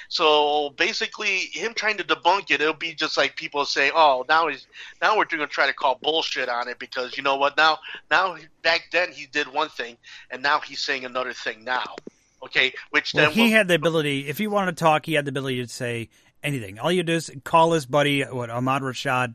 [0.09, 4.49] So basically, him trying to debunk it, it'll be just like people saying, "Oh, now
[4.49, 4.67] he's
[5.03, 7.57] now we're going to try to call bullshit on it because you know what?
[7.57, 7.79] Now,
[8.11, 9.97] now back then he did one thing,
[10.31, 11.97] and now he's saying another thing now."
[12.43, 14.29] Okay, which Well, then he will- had the ability.
[14.29, 16.11] If he wanted to talk, he had the ability to say
[16.43, 16.79] anything.
[16.79, 19.35] All you do is call his buddy, what Ahmad Rashad,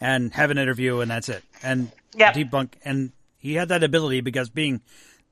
[0.00, 1.42] and have an interview, and that's it.
[1.62, 2.34] And Yep.
[2.34, 2.72] debunk.
[2.84, 4.82] And he had that ability because being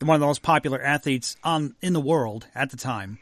[0.01, 3.19] one of the most popular athletes on in the world at the time,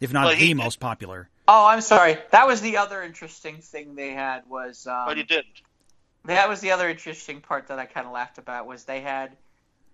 [0.00, 0.56] if not Well, the did.
[0.56, 1.28] most popular.
[1.48, 2.18] Oh, I'm sorry.
[2.30, 5.46] That was the other interesting thing they had was um, but he didn't.
[6.26, 9.36] that was the other interesting part that I kind of laughed about was they had,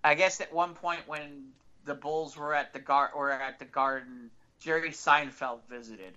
[0.04, 1.48] I guess at one point when
[1.84, 4.30] the Bulls were at the gar were at the Garden,
[4.60, 6.12] Jerry Seinfeld visited,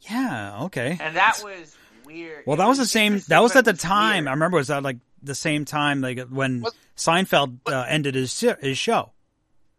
[0.00, 0.96] Yeah, okay.
[1.00, 2.44] and that was weird.
[2.46, 3.20] Well, It that was the same.
[3.28, 4.24] That was at the was time.
[4.24, 4.28] weird.
[4.28, 8.16] I remember it was at like the same time, like when What- Seinfeld uh, ended
[8.16, 9.11] his his show.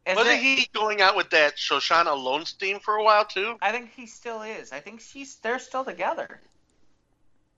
[0.05, 3.57] Is Wasn't it- he going out with that Shoshanna Lowenstein for a while too?
[3.61, 4.71] I think he still is.
[4.71, 6.41] I think she's they're still together.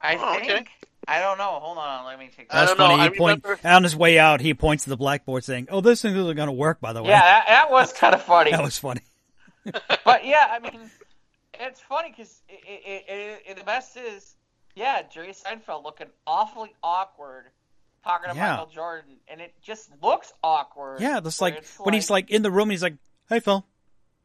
[0.02, 0.48] I Oh, okay.
[0.48, 0.70] think.
[1.08, 1.60] I don't know.
[1.60, 2.06] Hold on.
[2.06, 2.48] Let me take.
[2.54, 3.02] I That's don't know, funny.
[3.04, 4.42] I point remember- on his way out.
[4.42, 7.02] He points to the blackboard, saying, "Oh, this thing isn't going to work." By the
[7.04, 8.52] way, Yeah, that, that was kind of funny.
[8.52, 9.02] that was funny.
[10.06, 10.90] but yeah, I mean,
[11.60, 14.36] it's funny because it, it, it, it, the best is,
[14.76, 17.46] yeah, Jerry Seinfeld looking awfully awkward
[18.06, 18.52] talking to Yeah.
[18.52, 21.02] Michael Jordan, and it just looks awkward.
[21.02, 22.96] Yeah, that's like it's when he's like in the room, he's like,
[23.28, 23.66] "Hey, Phil."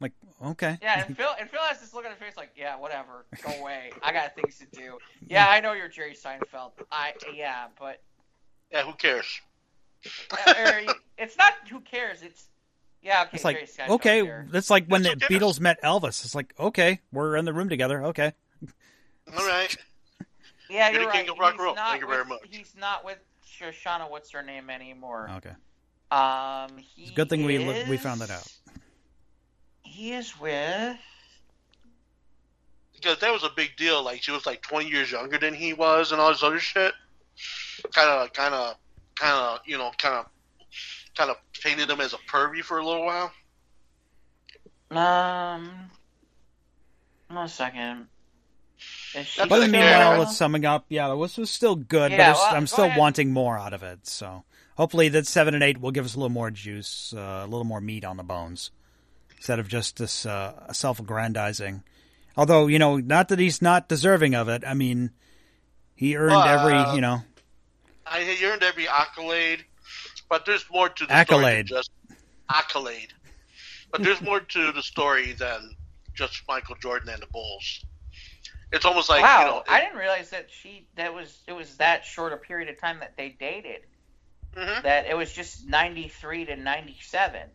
[0.01, 0.13] I'm like,
[0.53, 0.79] okay.
[0.81, 3.51] Yeah, and Phil and Phil has this look on his face like, yeah, whatever, go
[3.61, 3.91] away.
[4.03, 4.99] I got things to do.
[5.27, 6.73] Yeah, I know you're Jerry Seinfeld.
[6.93, 8.01] I yeah, but
[8.71, 9.41] Yeah, who cares?
[11.19, 12.23] it's not who cares.
[12.23, 12.47] It's
[13.03, 13.31] yeah, okay.
[13.35, 14.47] It's like, Jerry okay, here.
[14.51, 15.35] that's like when the That's okay.
[15.39, 16.25] Beatles met Elvis.
[16.25, 18.05] It's like, okay, we're in the room together.
[18.07, 18.33] Okay.
[19.37, 19.75] All right.
[20.69, 21.21] Yeah, You're you're the right.
[21.27, 21.75] king of rock he's and roll.
[21.75, 22.41] not Thank you with, very much.
[22.51, 23.19] He's not with
[23.61, 24.11] Shoshanna.
[24.11, 25.31] What's her name anymore?
[25.37, 25.55] Okay.
[26.11, 27.59] Um, he It's a good thing we
[27.89, 28.51] we found that out.
[29.83, 30.97] He is with.
[32.95, 34.03] Because that was a big deal.
[34.03, 36.93] Like she was like 20 years younger than he was, and all this other shit.
[37.95, 38.77] Kind of, kind of,
[39.15, 40.27] kind of, you know, kind of,
[41.17, 43.33] kind of painted him as a pervy for a little while.
[44.91, 45.91] Um,
[47.29, 48.09] one second.
[49.15, 50.87] Is she That's But meanwhile, it's summing up.
[50.89, 52.99] Yeah, this was still good, Yeah, but well, I'm still ahead.
[52.99, 54.07] wanting more out of it.
[54.07, 54.45] So
[54.77, 57.65] hopefully, that seven and eight will give us a little more juice, uh, a little
[57.65, 58.71] more meat on the bones,
[59.37, 61.83] instead of just this uh, self-aggrandizing.
[62.37, 64.63] Although you know, not that he's not deserving of it.
[64.67, 65.11] I mean,
[65.97, 67.23] he earned Uh, every you know
[68.07, 69.65] I he earned every accolade,
[70.29, 71.67] but there's more to the Accolade.
[71.69, 71.91] story than just
[72.49, 73.13] accolade.
[73.91, 75.75] But there's more to the story than
[76.15, 77.85] just Michael Jordan and the Bulls.
[78.73, 81.77] It's almost like wow, you know, I didn't realize that she that was it was
[81.79, 83.83] that short a period of time that they dated.
[84.57, 87.51] Mhm, That it was just ninety three to ninety seven.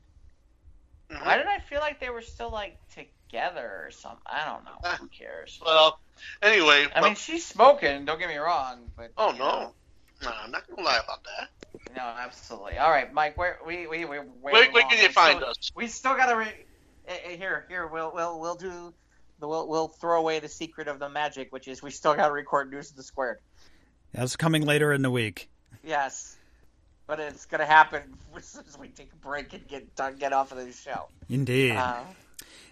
[1.10, 1.26] mhm.
[1.26, 4.22] Why did I feel like they were still like together or something?
[4.26, 4.80] I don't know.
[4.84, 4.98] Ah.
[5.00, 5.60] Who cares?
[5.66, 6.00] Well,
[6.42, 8.06] anyway, I mean, she's smoking.
[8.06, 9.76] Don't get me wrong, but oh no, know,
[10.22, 11.50] no, I'm not gonna lie about that.
[11.96, 12.78] no, absolutely.
[12.78, 15.72] All right, Mike, where we we we Where, where can you find us?
[15.76, 16.66] We still gotta re-
[17.08, 18.94] eh, eh, here here we'll we'll we'll do
[19.40, 22.72] we'll we'll throw away the secret of the magic, which is we still gotta record
[22.72, 23.40] news of the squared.
[24.14, 25.50] that's coming later in the week.
[25.84, 26.38] Yes,
[27.08, 28.02] but it's gonna happen
[28.36, 31.08] as soon as we take a break and get done, get off of the show.
[31.30, 31.76] Indeed.
[31.76, 32.02] Uh,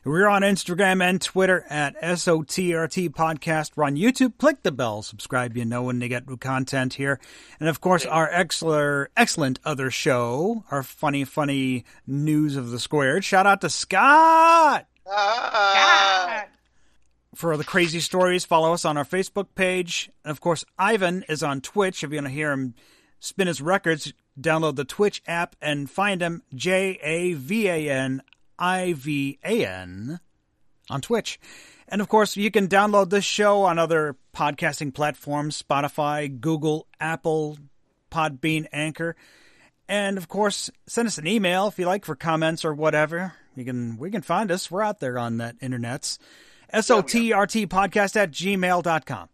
[0.05, 3.71] We're on Instagram and Twitter at SOTRT Podcast.
[3.77, 4.37] We're on YouTube.
[4.37, 7.21] Click the bell, subscribe, you know when they get new content here.
[7.57, 13.23] And of course, our excellent, excellent other show, our funny, funny news of the squared.
[13.23, 16.45] Shout out to Scott God.
[17.35, 18.45] for the crazy stories.
[18.45, 20.09] Follow us on our Facebook page.
[20.23, 22.03] And of course, Ivan is on Twitch.
[22.03, 22.75] If you want to hear him
[23.19, 28.21] spin his records, download the Twitch app and find him J A V A N
[28.59, 30.19] I V A N
[30.89, 31.39] on Twitch.
[31.87, 37.57] And of course, you can download this show on other podcasting platforms Spotify, Google, Apple,
[38.11, 39.15] Podbean, Anchor.
[39.87, 43.33] And of course, send us an email if you like for comments or whatever.
[43.55, 44.69] You can we can find us.
[44.71, 46.17] We're out there on that internets.
[46.73, 49.29] SOTRT podcast at gmail.com.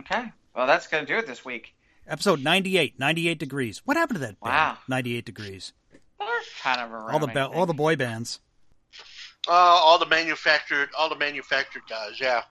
[0.00, 1.74] Okay, well that's gonna do it this week.
[2.08, 3.82] Episode 98, 98 degrees.
[3.84, 4.52] What happened to that band?
[4.54, 4.78] Wow.
[4.88, 5.72] 98 degrees.
[6.18, 6.28] They're
[6.62, 7.10] kind of around.
[7.12, 8.40] All the ba- all the boy bands.
[9.48, 12.20] uh, all the manufactured, all the manufactured guys.
[12.20, 12.42] Yeah.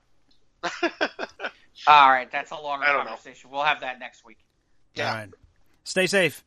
[1.87, 3.09] All right, that's a longer I don't know.
[3.11, 3.49] conversation.
[3.51, 4.37] We'll have that next week.
[4.95, 5.09] Yeah.
[5.09, 5.29] All right.
[5.83, 6.43] Stay safe.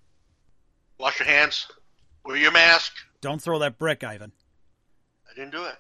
[0.98, 1.68] Wash your hands.
[2.24, 2.93] Wear your mask.
[3.20, 4.32] Don't throw that brick, Ivan.
[5.39, 5.77] Didn't do it.